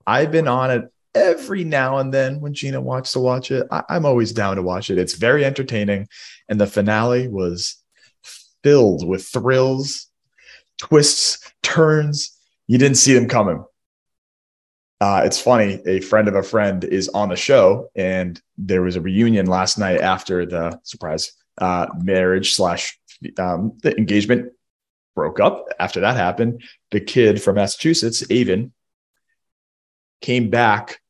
I've 0.06 0.32
been 0.32 0.48
on 0.48 0.70
it 0.70 0.92
every 1.14 1.64
now 1.64 1.98
and 1.98 2.12
then 2.12 2.40
when 2.40 2.52
Gina 2.52 2.80
wants 2.80 3.12
to 3.12 3.20
watch 3.20 3.50
it. 3.50 3.66
I, 3.70 3.82
am 3.88 4.04
always 4.04 4.32
down 4.32 4.56
to 4.56 4.62
watch 4.62 4.90
it. 4.90 4.98
It's 4.98 5.14
very 5.14 5.44
entertaining. 5.44 6.08
And 6.48 6.60
the 6.60 6.66
finale 6.66 7.28
was 7.28 7.76
filled 8.62 9.06
with 9.06 9.24
thrills, 9.24 10.08
twists, 10.78 11.52
turns. 11.62 12.36
You 12.66 12.78
didn't 12.78 12.96
see 12.96 13.14
them 13.14 13.28
coming. 13.28 13.64
Uh, 15.00 15.22
it's 15.24 15.40
funny. 15.40 15.80
A 15.86 16.00
friend 16.00 16.28
of 16.28 16.34
a 16.34 16.42
friend 16.42 16.82
is 16.82 17.08
on 17.10 17.28
the 17.28 17.36
show, 17.36 17.90
and 17.94 18.40
there 18.56 18.80
was 18.80 18.96
a 18.96 19.00
reunion 19.00 19.46
last 19.46 19.76
night 19.76 20.00
after 20.00 20.46
the 20.46 20.80
surprise 20.82 21.32
uh, 21.58 21.86
marriage 22.02 22.54
slash 22.54 22.98
um, 23.38 23.76
the 23.82 23.96
engagement 23.98 24.52
broke 25.14 25.40
up. 25.40 25.66
After 25.78 26.00
that 26.00 26.16
happened, 26.16 26.62
the 26.90 27.00
kid 27.00 27.42
from 27.42 27.56
Massachusetts, 27.56 28.24
Aven, 28.30 28.72
came 30.20 30.50
back 30.50 31.00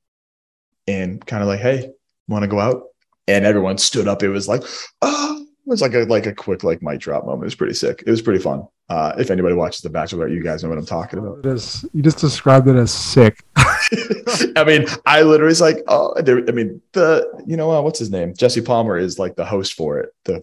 and 0.87 1.25
kind 1.25 1.43
of 1.43 1.49
like, 1.49 1.61
"Hey, 1.61 1.91
want 2.29 2.43
to 2.43 2.49
go 2.49 2.61
out?" 2.61 2.85
And 3.27 3.45
everyone 3.45 3.79
stood 3.79 4.09
up. 4.09 4.23
It 4.23 4.29
was 4.29 4.49
like, 4.49 4.63
"Oh, 5.03 5.41
it 5.41 5.71
was 5.71 5.81
like 5.81 5.95
a 5.95 6.01
like 6.01 6.27
a 6.27 6.35
quick 6.35 6.63
like 6.63 6.83
mic 6.83 7.01
drop 7.01 7.25
moment. 7.25 7.45
It 7.45 7.47
was 7.47 7.55
pretty 7.55 7.75
sick. 7.75 8.03
It 8.07 8.11
was 8.11 8.23
pretty 8.23 8.43
fun. 8.43 8.69
Uh, 8.89 9.15
if 9.19 9.31
anybody 9.31 9.55
watches 9.55 9.81
The 9.81 9.89
Bachelor, 9.89 10.29
you 10.29 10.43
guys 10.43 10.63
know 10.63 10.69
what 10.69 10.77
I'm 10.77 10.85
talking 10.85 11.19
about. 11.19 11.39
It 11.39 11.47
is, 11.47 11.87
you 11.95 12.03
just 12.03 12.19
described 12.19 12.69
it 12.69 12.77
as 12.77 12.91
sick. 12.91 13.43
I 14.57 14.65
mean, 14.65 14.87
I 15.07 15.23
literally 15.23 15.51
was 15.51 15.61
like, 15.61 15.79
oh, 15.89 16.15
I 16.17 16.53
mean, 16.53 16.81
the 16.93 17.43
you 17.47 17.57
know 17.57 17.71
uh, 17.71 17.81
what's 17.81 17.99
his 17.99 18.11
name? 18.11 18.35
Jesse 18.35 18.61
Palmer 18.61 18.97
is 18.97 19.19
like 19.19 19.37
the 19.37 19.45
host 19.45 19.75
for 19.75 19.99
it, 20.01 20.15
the 20.25 20.43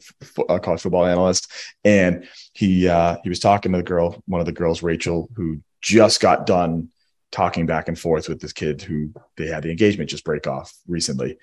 uh, 0.50 0.60
college 0.60 0.82
football 0.82 1.06
analyst, 1.06 1.52
and 1.84 2.28
he 2.54 2.88
uh, 2.88 3.18
he 3.24 3.30
was 3.30 3.40
talking 3.40 3.72
to 3.72 3.80
the 3.80 3.84
girl, 3.84 4.22
one 4.28 4.40
of 4.40 4.46
the 4.46 4.52
girls, 4.52 4.84
Rachel, 4.84 5.30
who 5.36 5.62
just 5.82 6.22
got 6.22 6.46
done 6.46 6.90
talking 7.32 7.66
back 7.66 7.88
and 7.88 7.98
forth 7.98 8.28
with 8.28 8.42
this 8.42 8.54
kid 8.54 8.82
who 8.82 9.12
they 9.38 9.48
had 9.48 9.64
the 9.64 9.72
engagement 9.72 10.10
just 10.10 10.26
break 10.26 10.48
off 10.48 10.74
recently, 10.88 11.38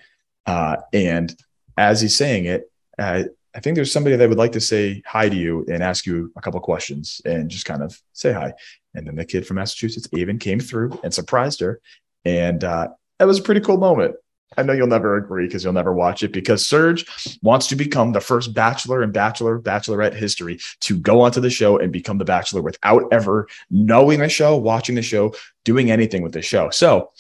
uh, 0.47 0.77
and 0.93 1.35
as 1.77 2.01
he's 2.01 2.17
saying 2.17 2.47
it. 2.47 2.71
Uh, 2.99 3.25
I 3.55 3.61
think 3.61 3.75
there's 3.75 3.91
somebody 3.91 4.15
that 4.15 4.29
would 4.29 4.39
like 4.39 4.53
to 4.53 4.61
say 4.61 5.03
hi 5.05 5.29
to 5.29 5.35
you 5.35 5.65
and 5.69 5.83
ask 5.83 6.07
you 6.07 6.31
a 6.37 6.41
couple 6.41 6.61
questions 6.61 7.21
and 7.25 7.51
just 7.51 7.65
kind 7.65 7.83
of 7.83 7.99
say 8.13 8.33
hi. 8.33 8.53
And 8.99 9.07
then 9.07 9.17
the 9.17 9.25
kid 9.25 9.47
from 9.47 9.57
Massachusetts 9.57 10.09
even 10.13 10.39
came 10.39 10.61
through 10.61 10.99
and 11.03 11.15
surprised 11.15 11.61
her. 11.61 11.81
And 12.25 12.63
uh, 12.65 12.89
that 13.19 13.27
was 13.27 13.39
a 13.39 13.43
pretty 13.43 13.61
cool 13.61 13.79
moment. 13.79 14.17
I 14.57 14.63
know 14.63 14.73
you'll 14.73 14.87
never 14.87 15.17
agree 15.17 15.47
because 15.47 15.63
you'll 15.63 15.75
never 15.75 15.93
watch 15.93 16.23
it 16.23 16.33
because 16.33 16.67
Serge 16.67 17.05
wants 17.43 17.67
to 17.69 17.77
become 17.77 18.13
the 18.13 18.21
first 18.21 18.55
bachelor 18.55 19.03
in 19.03 19.13
bachelor 19.13 19.61
bachelorette 19.61 20.15
history 20.15 20.59
to 20.81 20.99
go 20.99 21.21
onto 21.21 21.41
the 21.41 21.51
show 21.51 21.79
and 21.79 21.93
become 21.93 22.19
the 22.19 22.25
bachelor 22.25 22.63
without 22.63 23.05
ever 23.13 23.47
knowing 23.71 24.21
the 24.21 24.29
show, 24.29 24.57
watching 24.57 24.95
the 24.95 25.03
show, 25.03 25.35
doing 25.65 25.91
anything 25.91 26.23
with 26.23 26.33
the 26.33 26.43
show. 26.43 26.71
So, 26.71 27.13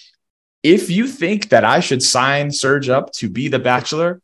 if 0.62 0.91
you 0.91 1.07
think 1.07 1.51
that 1.51 1.64
I 1.64 1.81
should 1.81 2.03
sign 2.03 2.51
Serge 2.51 2.89
up 2.89 3.12
to 3.12 3.29
be 3.29 3.47
the 3.47 3.61
bachelor, 3.61 4.20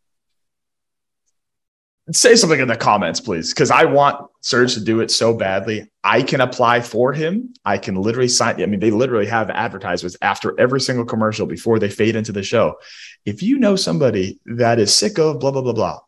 say 2.13 2.37
something 2.37 2.61
in 2.61 2.69
the 2.69 2.77
comments, 2.77 3.21
please, 3.21 3.53
because 3.53 3.71
I 3.71 3.85
want 3.85 4.31
Serge 4.41 4.75
to 4.75 4.81
do 4.81 5.01
it 5.01 5.11
so 5.11 5.35
badly. 5.35 5.91
I 6.03 6.23
can 6.23 6.41
apply 6.43 6.81
for 6.81 7.13
him. 7.13 7.55
I 7.65 7.79
can 7.79 7.95
literally 7.95 8.29
sign. 8.29 8.63
I 8.63 8.67
mean, 8.67 8.81
they 8.81 8.91
literally 8.91 9.27
have 9.27 9.49
advertisements 9.49 10.17
after 10.21 10.59
every 10.61 10.81
single 10.81 11.07
commercial 11.07 11.47
before 11.47 11.79
they 11.79 11.89
fade 11.89 12.17
into 12.17 12.33
the 12.33 12.43
show. 12.43 12.77
If 13.25 13.43
you 13.43 13.59
know 13.59 13.77
somebody 13.77 14.39
that 14.45 14.79
is 14.79 14.95
sick 14.95 15.19
of 15.19 15.41
blah, 15.41 15.51
blah, 15.51 15.63
blah, 15.63 15.73
blah, 15.73 16.01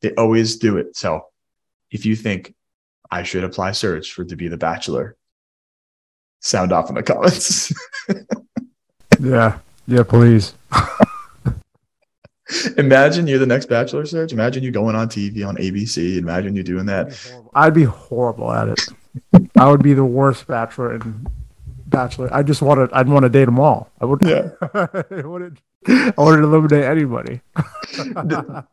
they 0.00 0.14
always 0.14 0.56
do 0.56 0.78
it. 0.78 0.96
So 0.96 1.26
if 1.90 2.06
you 2.06 2.16
think 2.16 2.54
I 3.10 3.22
should 3.22 3.44
apply 3.44 3.72
Serge 3.72 4.10
for 4.12 4.24
to 4.24 4.36
be 4.36 4.48
the 4.48 4.56
bachelor, 4.56 5.16
sound 6.40 6.72
off 6.72 6.88
in 6.88 6.94
the 6.94 7.02
comments. 7.02 7.72
yeah. 9.20 9.58
Yeah, 9.86 10.02
please. 10.02 10.54
Imagine 12.76 13.26
you're 13.26 13.38
the 13.38 13.46
next 13.46 13.66
Bachelor 13.66 14.06
Serge. 14.06 14.32
Imagine 14.32 14.62
you 14.62 14.70
going 14.70 14.94
on 14.94 15.08
TV 15.08 15.46
on 15.46 15.56
ABC. 15.56 16.16
Imagine 16.16 16.54
you 16.54 16.62
doing 16.62 16.86
that. 16.86 17.18
I'd 17.54 17.74
be 17.74 17.84
horrible 17.84 18.52
at 18.52 18.68
it. 18.68 18.80
I 19.58 19.68
would 19.68 19.82
be 19.82 19.94
the 19.94 20.04
worst 20.04 20.46
Bachelor 20.46 20.92
and 20.92 21.28
Bachelor. 21.86 22.32
I 22.32 22.42
just 22.42 22.62
want 22.62 22.90
to. 22.90 22.96
I'd 22.96 23.08
want 23.08 23.24
to 23.24 23.28
date 23.28 23.46
them 23.46 23.58
all. 23.58 23.90
I 24.00 24.04
would. 24.04 24.22
Yeah. 24.22 24.50
I 24.74 25.22
wouldn't. 25.24 25.58
I 25.88 26.12
wouldn't 26.16 26.44
eliminate 26.44 26.84
anybody. 26.84 27.40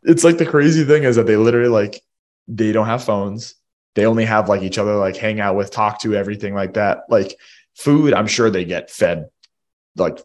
it's 0.03 0.24
like 0.24 0.38
the 0.38 0.47
crazy 0.49 0.84
thing 0.84 1.03
is 1.03 1.15
that 1.15 1.28
they 1.28 1.38
literally 1.38 1.69
like 1.69 2.01
they 2.47 2.71
don't 2.71 2.88
have 2.88 3.03
phones. 3.03 3.55
They 3.95 4.05
only 4.05 4.26
have 4.26 4.49
like 4.49 4.63
each 4.63 4.78
other 4.78 4.95
like 4.95 5.15
hang 5.15 5.39
out 5.39 5.55
with, 5.55 5.71
talk 5.71 6.01
to, 6.01 6.15
everything 6.15 6.55
like 6.55 6.74
that. 6.74 7.03
Like 7.09 7.38
food, 7.76 8.13
I'm 8.13 8.28
sure 8.28 8.49
they 8.49 8.65
get 8.65 8.89
fed 8.89 9.30
like 9.95 10.19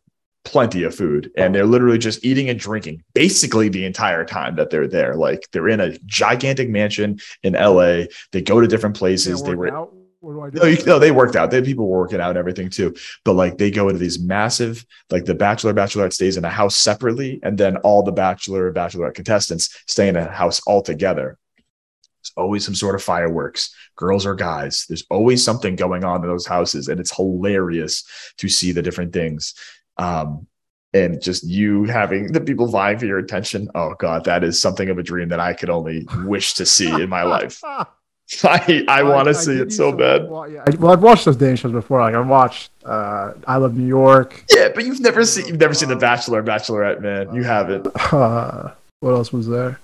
plenty 0.45 0.82
of 0.82 0.95
food 0.95 1.30
and 1.36 1.55
they're 1.55 1.66
literally 1.66 1.99
just 1.99 2.24
eating 2.24 2.49
and 2.49 2.59
drinking 2.59 3.03
basically 3.12 3.68
the 3.68 3.84
entire 3.84 4.24
time 4.24 4.57
that 4.57 4.70
they're 4.70 4.89
there 4.89 5.14
like 5.14 5.47
they're 5.53 5.68
in 5.68 5.80
a 5.80 5.99
gigantic 6.07 6.70
mansion 6.70 7.18
in 7.43 7.53
LA 7.53 8.05
they 8.32 8.41
go 8.41 8.61
to 8.61 8.66
different 8.66 8.97
places 8.97 9.43
they 9.43 9.55
were 9.55 9.74
out? 9.74 9.93
What 10.20 10.32
do 10.32 10.41
I 10.41 10.51
do? 10.51 10.59
no, 10.59 10.64
you, 10.66 10.84
no, 10.84 10.99
they 10.99 11.11
worked 11.12 11.36
out. 11.36 11.51
They 11.51 11.62
people 11.62 11.86
working 11.86 12.20
out 12.20 12.30
and 12.30 12.39
everything 12.39 12.70
too. 12.70 12.95
But 13.24 13.34
like 13.34 13.57
they 13.57 13.70
go 13.70 13.89
into 13.89 14.01
these 14.01 14.18
massive, 14.18 14.84
like 15.11 15.24
the 15.24 15.34
bachelor, 15.34 15.72
bachelorette 15.72 16.12
stays 16.12 16.36
in 16.36 16.45
a 16.45 16.51
house 16.51 16.76
separately, 16.76 17.39
and 17.43 17.57
then 17.57 17.76
all 17.78 18.03
the 18.03 18.12
bachelor, 18.12 18.72
bachelorette 18.72 19.14
contestants 19.14 19.82
stay 19.86 20.09
in 20.09 20.16
a 20.16 20.28
house 20.28 20.61
all 20.66 20.82
together. 20.82 21.39
There's 21.57 22.32
always 22.36 22.64
some 22.64 22.74
sort 22.74 22.97
of 22.97 23.03
fireworks, 23.03 23.72
girls 23.95 24.26
or 24.26 24.34
guys. 24.34 24.86
There's 24.89 25.05
always 25.09 25.45
something 25.45 25.76
going 25.76 26.03
on 26.03 26.22
in 26.22 26.28
those 26.28 26.47
houses, 26.47 26.89
and 26.89 26.99
it's 26.99 27.14
hilarious 27.14 28.05
to 28.39 28.49
see 28.49 28.72
the 28.72 28.82
different 28.82 29.12
things. 29.12 29.55
Um, 29.99 30.46
and 30.94 31.20
just 31.20 31.44
you 31.44 31.84
having 31.84 32.32
the 32.32 32.40
people 32.40 32.66
vying 32.66 32.99
for 32.99 33.05
your 33.07 33.18
attention. 33.18 33.68
Oh 33.74 33.94
God, 33.99 34.24
that 34.24 34.42
is 34.42 34.61
something 34.61 34.88
of 34.88 34.99
a 34.99 35.03
dream 35.03 35.28
that 35.28 35.40
I 35.40 35.53
could 35.53 35.68
only 35.70 36.07
wish 36.24 36.55
to 36.55 36.64
see 36.66 36.88
in 36.90 37.09
my 37.11 37.22
life. 37.24 37.62
I 38.44 38.84
I 38.88 39.03
want 39.03 39.26
to 39.28 39.34
see 39.34 39.59
it 39.59 39.72
so 39.72 39.90
bad. 39.92 40.28
Well, 40.28 40.51
yeah, 40.51 40.64
I, 40.66 40.70
well, 40.76 40.92
I've 40.92 41.03
watched 41.03 41.24
those 41.24 41.36
dating 41.36 41.57
shows 41.57 41.72
before. 41.72 42.01
Like 42.01 42.14
I've 42.14 42.26
watched 42.26 42.70
uh, 42.84 43.32
I 43.46 43.57
Love 43.57 43.74
New 43.74 43.86
York. 43.86 44.44
Yeah, 44.51 44.68
but 44.74 44.84
you've 44.84 45.01
never 45.01 45.24
seen 45.24 45.46
you've 45.46 45.61
never 45.61 45.74
seen 45.74 45.88
The 45.88 45.96
Bachelor, 45.96 46.42
Bachelorette, 46.42 47.01
man. 47.01 47.34
You 47.34 47.42
haven't. 47.42 47.86
Uh, 48.12 48.72
what 49.01 49.11
else 49.12 49.32
was 49.32 49.46
there? 49.49 49.78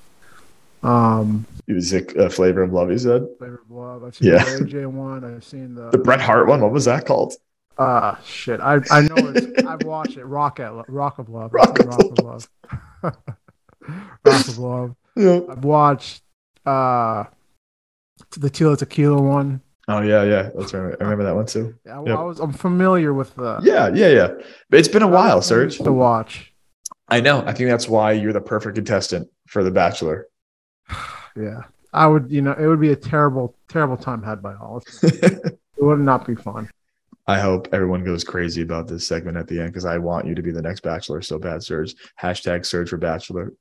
Um, 0.83 1.47
Music, 1.67 2.15
uh, 2.19 2.29
Flavor 2.29 2.63
of 2.63 2.73
Love. 2.73 2.91
You 2.91 2.99
said 2.99 3.27
Flavor 3.39 3.63
of 3.65 3.71
Love. 3.71 4.05
I've 4.05 4.15
seen 4.15 4.29
Yeah. 4.33 4.45
the 4.45 4.65
AJ 4.67 4.87
one. 4.91 5.25
I've 5.25 5.45
seen 5.45 5.75
the 5.75 5.91
the 5.91 5.99
Bret 5.99 6.21
Hart 6.21 6.47
one. 6.47 6.61
What 6.61 6.73
was 6.73 6.85
that 6.85 7.07
called? 7.07 7.35
Uh 7.79 8.17
shit. 8.25 8.61
I 8.61 8.75
I 8.91 9.01
know 9.03 9.15
it's 9.35 9.65
I've 9.67 9.83
watched 9.85 10.17
it. 10.17 10.25
Rock 10.25 10.61
at 10.61 10.71
Rock 10.89 11.19
of 11.19 11.29
Love. 11.29 11.53
Rock 11.53 11.79
of 11.81 11.87
Rock 11.87 12.01
of 12.01 12.19
Love. 12.25 12.49
Rock 14.25 14.49
of 14.49 14.59
Love. 14.59 14.95
Yeah. 15.17 15.41
I've 15.51 15.65
watched 15.65 16.23
uh 16.67 17.25
the 18.39 18.51
Tila 18.51 18.79
Tequila 18.79 19.21
one. 19.21 19.61
Oh 19.89 20.01
yeah, 20.01 20.23
yeah. 20.23 20.51
That's 20.57 20.73
right. 20.73 20.95
I 20.99 21.03
remember 21.03 21.25
that 21.25 21.35
one 21.35 21.47
too. 21.47 21.75
I, 21.87 22.03
Yep. 22.03 22.19
I 22.19 22.23
was 22.23 22.41
I'm 22.41 22.53
familiar 22.53 23.13
with 23.13 23.35
the 23.35 23.61
Yeah, 23.63 23.91
yeah, 23.93 24.09
yeah. 24.09 24.29
But 24.71 24.79
it's 24.79 24.89
been 24.89 25.03
a 25.03 25.09
while, 25.09 25.43
Serge. 25.43 25.79
to 25.79 25.93
watch. 25.93 26.53
I 27.09 27.21
know. 27.21 27.41
I 27.45 27.53
think 27.53 27.69
that's 27.69 27.87
why 27.89 28.13
you're 28.13 28.33
the 28.33 28.41
perfect 28.41 28.77
contestant 28.77 29.29
for 29.47 29.63
The 29.65 29.71
Bachelor. 29.71 30.29
Yeah. 31.37 31.63
I 31.93 32.07
would, 32.07 32.31
you 32.31 32.43
know, 32.43 32.53
it 32.53 32.65
would 32.67 32.81
be 32.81 32.93
a 32.93 32.97
terrible, 32.97 33.57
terrible 33.69 33.97
time 33.97 34.23
had 34.23 34.41
by 34.41 34.55
all. 34.55 34.83
It 35.03 35.83
would 35.83 35.99
not 35.99 36.25
be 36.27 36.37
fun. 36.37 36.71
I 37.27 37.39
hope 37.39 37.69
everyone 37.73 38.05
goes 38.05 38.23
crazy 38.23 38.63
about 38.63 38.87
this 38.87 39.07
segment 39.07 39.39
at 39.39 39.49
the 39.49 39.61
end 39.61 39.69
because 39.69 39.87
I 39.87 39.97
want 39.99 40.27
you 40.27 40.35
to 40.35 40.43
be 40.43 40.51
the 40.51 40.61
next 40.61 40.81
Bachelor 40.81 41.23
so 41.23 41.39
bad, 41.39 41.63
Serge. 41.63 41.95
Hashtag 42.21 42.67
Serge 42.67 42.91
for 42.91 42.99
Bachelor. 42.99 43.55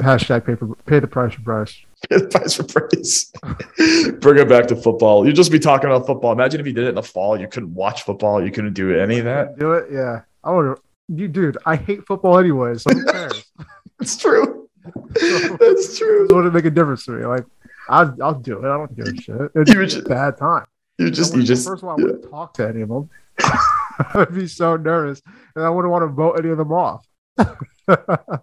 Hashtag 0.00 0.46
pay, 0.46 0.54
for, 0.54 0.74
pay 0.86 1.00
the 1.00 1.08
price 1.08 1.34
for 1.34 1.40
Bryce. 1.42 1.84
Pay 2.08 2.18
the 2.18 2.28
price 2.28 2.54
for 2.54 2.62
praise. 2.62 3.32
Bring 4.20 4.38
it 4.38 4.48
back 4.48 4.68
to 4.68 4.76
football. 4.76 5.26
You'd 5.26 5.34
just 5.34 5.50
be 5.50 5.58
talking 5.58 5.90
about 5.90 6.06
football. 6.06 6.30
Imagine 6.30 6.60
if 6.60 6.66
you 6.68 6.72
did 6.72 6.84
it 6.84 6.90
in 6.90 6.94
the 6.94 7.02
fall. 7.02 7.38
You 7.38 7.48
couldn't 7.48 7.74
watch 7.74 8.02
football. 8.02 8.40
You 8.40 8.52
couldn't 8.52 8.74
do 8.74 8.96
any 8.96 9.18
of 9.18 9.24
that. 9.24 9.58
Do 9.58 9.72
it? 9.72 9.88
Yeah. 9.90 10.20
I 10.44 10.52
would. 10.52 10.78
You, 11.08 11.26
dude, 11.26 11.58
I 11.66 11.74
hate 11.74 12.06
football 12.06 12.38
anyway, 12.38 12.76
so 12.76 12.90
who 12.90 13.04
cares? 13.04 13.44
It's 14.00 14.16
true. 14.16 14.68
That's 14.84 15.98
true. 15.98 16.26
it 16.26 16.32
wouldn't 16.32 16.54
make 16.54 16.66
a 16.66 16.70
difference 16.70 17.04
to 17.06 17.10
me. 17.10 17.26
Like, 17.26 17.44
I'll, 17.88 18.16
I'll 18.22 18.34
do 18.34 18.58
it. 18.58 18.64
I 18.64 18.76
don't 18.76 18.94
give 18.94 19.08
a 19.08 19.16
shit. 19.20 19.50
It's 19.56 19.74
would 19.74 20.06
a 20.06 20.08
bad 20.08 20.38
time. 20.38 20.66
You 20.98 21.10
just, 21.10 21.34
you 21.36 21.44
just, 21.44 21.66
first 21.66 21.82
of 21.82 21.88
all, 21.88 21.96
I 21.96 22.00
yeah. 22.00 22.06
wouldn't 22.06 22.30
talk 22.30 22.54
to 22.54 22.68
any 22.68 22.82
of 22.82 22.88
them. 22.88 23.08
I'd 24.14 24.34
be 24.34 24.48
so 24.48 24.76
nervous, 24.76 25.22
and 25.54 25.64
I 25.64 25.70
wouldn't 25.70 25.92
want 25.92 26.02
to 26.02 26.08
vote 26.08 26.32
any 26.40 26.48
of 26.50 26.58
them 26.58 26.72
off. 26.72 27.06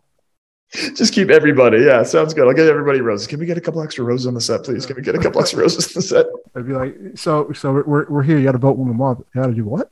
just 0.95 1.13
keep 1.13 1.29
everybody. 1.29 1.79
Yeah, 1.79 2.03
sounds 2.03 2.33
good. 2.33 2.47
I'll 2.47 2.53
get 2.53 2.67
everybody 2.67 3.01
roses. 3.01 3.27
Can 3.27 3.39
we 3.39 3.45
get 3.45 3.57
a 3.57 3.61
couple 3.61 3.81
extra 3.81 4.05
roses 4.05 4.27
on 4.27 4.33
the 4.33 4.41
set, 4.41 4.63
please? 4.63 4.85
Can 4.85 4.95
we 4.95 5.01
get 5.01 5.15
a 5.15 5.19
couple 5.19 5.41
extra 5.41 5.59
roses 5.59 5.87
on 5.87 5.93
the 5.95 6.01
set? 6.01 6.25
I'd 6.55 6.65
be 6.65 6.73
like, 6.73 6.95
so, 7.15 7.51
so 7.51 7.73
we're, 7.73 8.09
we're 8.09 8.23
here. 8.23 8.37
You 8.37 8.45
got 8.45 8.53
to 8.53 8.57
vote 8.57 8.77
one 8.77 8.87
of 8.87 8.93
them 8.93 9.01
off. 9.01 9.17
You 9.19 9.41
got 9.41 9.47
to 9.47 9.53
do 9.53 9.65
what? 9.65 9.91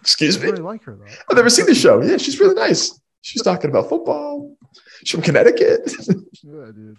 Excuse 0.00 0.38
me. 0.38 0.48
I 0.48 0.50
really 0.50 0.62
like 0.62 0.84
her 0.84 0.94
though. 0.94 1.12
I've 1.28 1.36
never 1.36 1.50
seen 1.50 1.66
the 1.66 1.74
show. 1.74 2.00
Yeah, 2.00 2.16
she's 2.16 2.38
really 2.38 2.54
nice. 2.54 3.00
She's 3.22 3.42
talking 3.42 3.70
about 3.70 3.88
football. 3.88 4.54
She's 5.00 5.10
from 5.10 5.22
Connecticut. 5.22 5.90
Yeah, 6.44 6.70
dude. 6.74 6.98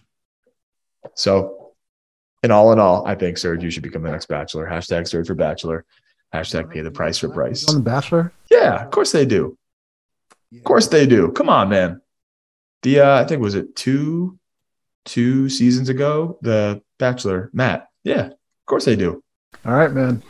so, 1.14 1.65
in 2.46 2.52
all 2.52 2.72
in 2.72 2.80
all, 2.80 3.06
I 3.06 3.16
think 3.16 3.38
Serge, 3.38 3.64
you 3.64 3.72
should 3.72 3.84
become 3.84 4.04
the 4.04 4.12
next 4.12 4.28
Bachelor. 4.28 4.68
Hashtag 4.68 5.08
Serge 5.08 5.28
for 5.28 5.34
Bachelor. 5.34 5.84
Hashtag 6.34 6.70
pay 6.72 6.82
the 6.82 6.92
price 6.92 7.18
for 7.18 7.28
Bryce. 7.28 7.68
On 7.68 7.76
the 7.76 7.82
Bachelor. 7.82 8.32
Yeah, 8.50 8.84
of 8.84 8.92
course 8.92 9.12
they 9.12 9.26
do. 9.26 9.58
Of 10.56 10.64
course 10.64 10.88
they 10.88 11.06
do. 11.06 11.32
Come 11.32 11.50
on, 11.50 11.70
man. 11.70 12.02
The 12.84 13.00
uh, 13.02 13.22
I 13.22 13.26
think 13.26 13.42
was 13.42 13.56
it 13.56 13.76
two, 13.76 14.38
two 15.06 15.50
seasons 15.50 15.90
ago. 15.90 16.38
The 16.42 16.82
Bachelor, 17.00 17.50
Matt. 17.52 17.90
Yeah, 18.04 18.28
of 18.28 18.66
course 18.68 18.86
they 18.86 18.96
do. 18.96 19.24
All 19.66 19.74
right, 19.74 19.92
man. 19.92 20.22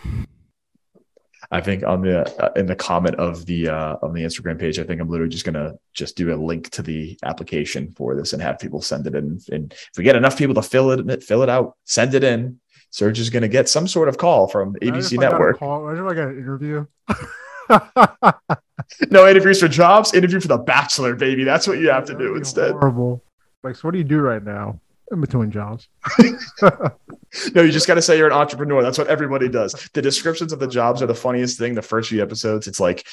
I 1.56 1.62
think 1.62 1.84
on 1.84 2.02
the 2.02 2.44
uh, 2.44 2.52
in 2.58 2.66
the 2.66 2.76
comment 2.76 3.16
of 3.16 3.46
the 3.46 3.70
uh, 3.70 3.96
on 4.02 4.14
the 4.14 4.24
Instagram 4.24 4.60
page, 4.60 4.78
I 4.78 4.84
think 4.84 5.00
I'm 5.00 5.10
literally 5.10 5.30
just 5.32 5.46
gonna 5.46 5.76
just 5.94 6.18
do 6.18 6.34
a 6.34 6.36
link 6.36 6.70
to 6.72 6.82
the 6.82 7.18
application 7.24 7.94
for 7.96 8.14
this 8.14 8.34
and 8.34 8.42
have 8.42 8.60
people 8.60 8.82
send 8.82 9.08
it 9.08 9.16
in. 9.16 9.40
And 9.52 9.72
if 9.72 9.92
we 9.98 10.04
get 10.04 10.18
enough 10.18 10.38
people 10.38 10.56
to 10.56 10.62
fill 10.62 10.92
it 10.92 11.24
fill 11.24 11.44
it 11.44 11.50
out, 11.50 11.78
send 11.86 12.14
it 12.14 12.24
in. 12.26 12.60
Serge 12.90 13.20
is 13.20 13.30
gonna 13.30 13.48
get 13.48 13.70
some 13.70 13.88
sort 13.88 14.10
of 14.10 14.18
call 14.18 14.48
from 14.48 14.76
ABC 14.82 15.18
Network. 15.18 15.60
call- 15.60 15.88
Imagine 15.88 16.06
if 16.06 16.12
I 16.12 16.16
got 16.16 16.28
an 16.28 16.38
interview. 16.38 16.86
No 19.10 19.28
interviews 19.28 19.60
for 19.60 19.68
jobs, 19.68 20.14
interview 20.14 20.40
for 20.40 20.48
the 20.48 20.58
Bachelor, 20.60 21.16
baby. 21.16 21.44
That's 21.44 21.68
what 21.68 21.80
you 21.80 21.90
have 21.90 22.06
to 22.06 22.16
do 22.16 22.36
instead. 22.36 22.72
Horrible. 22.74 23.24
Like, 23.64 23.76
so 23.76 23.88
what 23.88 23.92
do 23.94 23.98
you 23.98 24.04
do 24.04 24.20
right 24.20 24.44
now 24.44 24.80
in 25.12 25.22
between 25.22 25.50
jobs? 25.50 25.88
No, 27.54 27.62
you 27.62 27.72
just 27.72 27.88
got 27.88 27.96
to 27.96 28.02
say 28.02 28.18
you're 28.18 28.28
an 28.28 28.34
entrepreneur. 28.34 28.82
That's 28.82 28.98
what 28.98 29.08
everybody 29.08 29.50
does. 29.50 29.74
The 29.94 30.02
descriptions 30.02 30.54
of 30.54 30.60
the 30.60 30.68
jobs 30.68 31.02
are 31.02 31.08
the 31.08 31.16
funniest 31.16 31.58
thing. 31.58 31.76
The 31.76 31.82
first 31.82 32.10
few 32.10 32.22
episodes, 32.22 32.68
it's 32.68 32.80
like, 32.80 33.06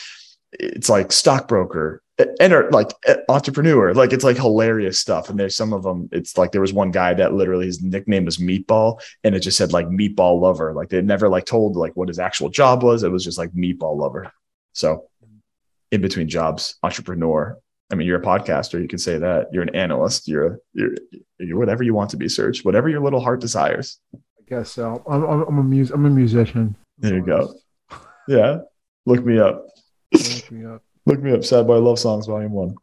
it's 0.52 0.88
like 0.88 1.12
stockbroker, 1.12 2.02
enter 2.40 2.70
like 2.70 2.88
entrepreneur. 3.28 3.94
Like 3.94 4.12
it's 4.12 4.24
like 4.24 4.36
hilarious 4.36 4.98
stuff. 4.98 5.30
And 5.30 5.38
there's 5.38 5.56
some 5.56 5.72
of 5.72 5.82
them. 5.82 6.08
It's 6.12 6.36
like 6.36 6.52
there 6.52 6.60
was 6.60 6.72
one 6.72 6.90
guy 6.90 7.14
that 7.14 7.32
literally 7.32 7.66
his 7.66 7.82
nickname 7.82 8.26
was 8.26 8.38
Meatball, 8.38 9.00
and 9.24 9.34
it 9.34 9.40
just 9.40 9.56
said 9.56 9.72
like 9.72 9.86
Meatball 9.86 10.40
Lover. 10.40 10.74
Like 10.74 10.88
they 10.90 11.00
never 11.00 11.28
like 11.28 11.46
told 11.46 11.76
like 11.76 11.96
what 11.96 12.08
his 12.08 12.18
actual 12.18 12.50
job 12.50 12.82
was. 12.82 13.02
It 13.02 13.10
was 13.10 13.24
just 13.24 13.38
like 13.38 13.50
Meatball 13.52 13.96
Lover. 13.96 14.30
So, 14.74 15.08
in 15.90 16.00
between 16.00 16.28
jobs, 16.28 16.76
entrepreneur. 16.82 17.58
I 17.92 17.94
mean, 17.94 18.06
you're 18.06 18.18
a 18.18 18.24
podcaster. 18.24 18.80
You 18.80 18.88
can 18.88 18.98
say 18.98 19.18
that. 19.18 19.48
You're 19.52 19.62
an 19.62 19.74
analyst. 19.74 20.26
You're 20.26 20.46
a, 20.46 20.56
you're 20.72 20.94
you're 21.38 21.58
whatever 21.58 21.82
you 21.82 21.92
want 21.92 22.10
to 22.10 22.16
be. 22.16 22.28
Serge 22.28 22.64
whatever 22.64 22.88
your 22.88 23.00
little 23.00 23.20
heart 23.20 23.40
desires. 23.40 24.00
I 24.14 24.18
guess 24.48 24.70
so. 24.70 25.02
I'm, 25.08 25.22
I'm, 25.24 25.42
I'm 25.42 25.58
a 25.58 25.62
mus- 25.62 25.90
I'm 25.90 26.06
a 26.06 26.10
musician. 26.10 26.74
There 26.98 27.14
you 27.14 27.24
go. 27.24 27.54
Yeah. 28.26 28.58
Look 29.04 29.24
me 29.24 29.38
up. 29.38 29.66
Look 30.12 30.50
me 30.50 30.64
up. 30.64 30.82
Look 31.06 31.20
me 31.20 31.32
up. 31.32 31.44
Sad 31.44 31.66
Boy 31.66 31.78
Love 31.78 31.98
Songs, 31.98 32.26
Volume 32.26 32.52
One. 32.52 32.76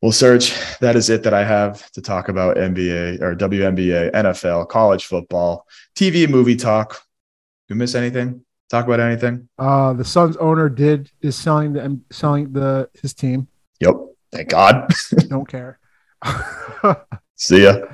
Well, 0.00 0.12
Serge, 0.12 0.52
that 0.80 0.96
is 0.96 1.08
it 1.08 1.22
that 1.22 1.32
I 1.32 1.44
have 1.44 1.90
to 1.92 2.02
talk 2.02 2.28
about 2.28 2.58
NBA 2.58 3.22
or 3.22 3.34
WNBA, 3.34 4.12
NFL, 4.12 4.68
college 4.68 5.06
football, 5.06 5.66
TV, 5.96 6.28
movie 6.28 6.56
talk. 6.56 7.00
You 7.70 7.76
miss 7.76 7.94
anything? 7.94 8.44
Talk 8.74 8.86
about 8.86 8.98
anything? 8.98 9.48
Uh, 9.56 9.92
the 9.92 10.04
Suns 10.04 10.36
owner 10.38 10.68
did 10.68 11.08
is 11.22 11.36
selling 11.36 11.74
the 11.74 12.00
selling 12.10 12.52
the 12.52 12.90
his 13.00 13.14
team. 13.14 13.46
Yep. 13.78 13.94
Thank 14.32 14.48
God. 14.48 14.92
Don't 15.28 15.46
care. 15.46 15.78
See 17.36 17.62
ya. 17.62 17.86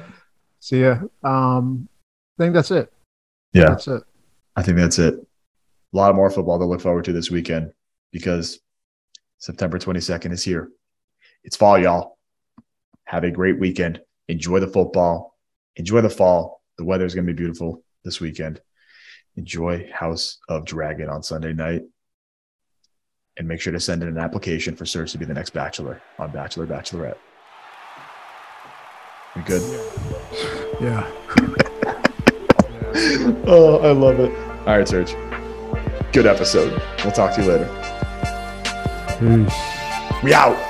See 0.59 0.81
ya. 0.81 1.01
Um, 1.23 1.87
I 2.39 2.43
think 2.43 2.55
that's 2.55 2.71
it. 2.71 2.91
Yeah, 3.53 3.67
That's 3.69 3.89
it. 3.89 4.03
I 4.57 4.63
think 4.63 4.79
that's 4.79 4.99
it. 4.99 5.17
A 5.17 5.97
lot 5.97 6.15
more 6.15 6.31
football 6.31 6.59
to 6.59 6.65
look 6.65 6.81
forward 6.81 7.05
to 7.05 7.13
this 7.13 7.31
weekend 7.31 7.75
because 8.11 8.59
September 9.37 9.79
22nd 9.79 10.33
is 10.33 10.43
here. 10.43 10.71
It's 11.45 11.57
fall, 11.57 11.79
y'all. 11.79 12.17
Have 13.05 13.25
a 13.25 13.31
great 13.31 13.61
weekend. 13.61 14.01
Enjoy 14.29 14.61
the 14.61 14.67
football. 14.67 15.37
Enjoy 15.77 16.01
the 16.01 16.09
fall. 16.09 16.63
The 16.79 16.85
weather 16.87 17.05
is 17.05 17.15
going 17.15 17.27
to 17.27 17.33
be 17.35 17.37
beautiful 17.37 17.85
this 18.03 18.19
weekend. 18.19 18.63
Enjoy 19.37 19.91
House 19.93 20.39
of 20.49 20.65
Dragon 20.65 21.09
on 21.09 21.23
Sunday 21.23 21.53
night. 21.53 21.83
And 23.37 23.49
make 23.49 23.61
sure 23.61 23.73
to 23.73 23.81
send 23.81 24.03
in 24.03 24.09
an 24.09 24.19
application 24.19 24.77
for 24.77 24.85
Serge 24.85 25.13
to 25.13 25.19
be 25.19 25.25
the 25.25 25.35
next 25.35 25.51
Bachelor 25.51 26.03
on 26.19 26.31
Bachelor 26.31 26.67
Bachelorette. 26.67 27.17
We 29.37 29.43
good? 29.43 29.63
Yeah. 30.81 31.11
Oh, 33.47 33.79
I 33.79 33.93
love 33.93 34.21
it. 34.21 34.31
All 34.67 34.77
right, 34.79 34.87
Serge. 34.87 35.15
Good 36.13 36.27
episode. 36.27 36.81
We'll 37.03 37.13
talk 37.13 37.35
to 37.35 37.43
you 37.43 37.49
later. 37.49 37.67
Peace. 39.19 40.23
We 40.23 40.35
out. 40.35 40.70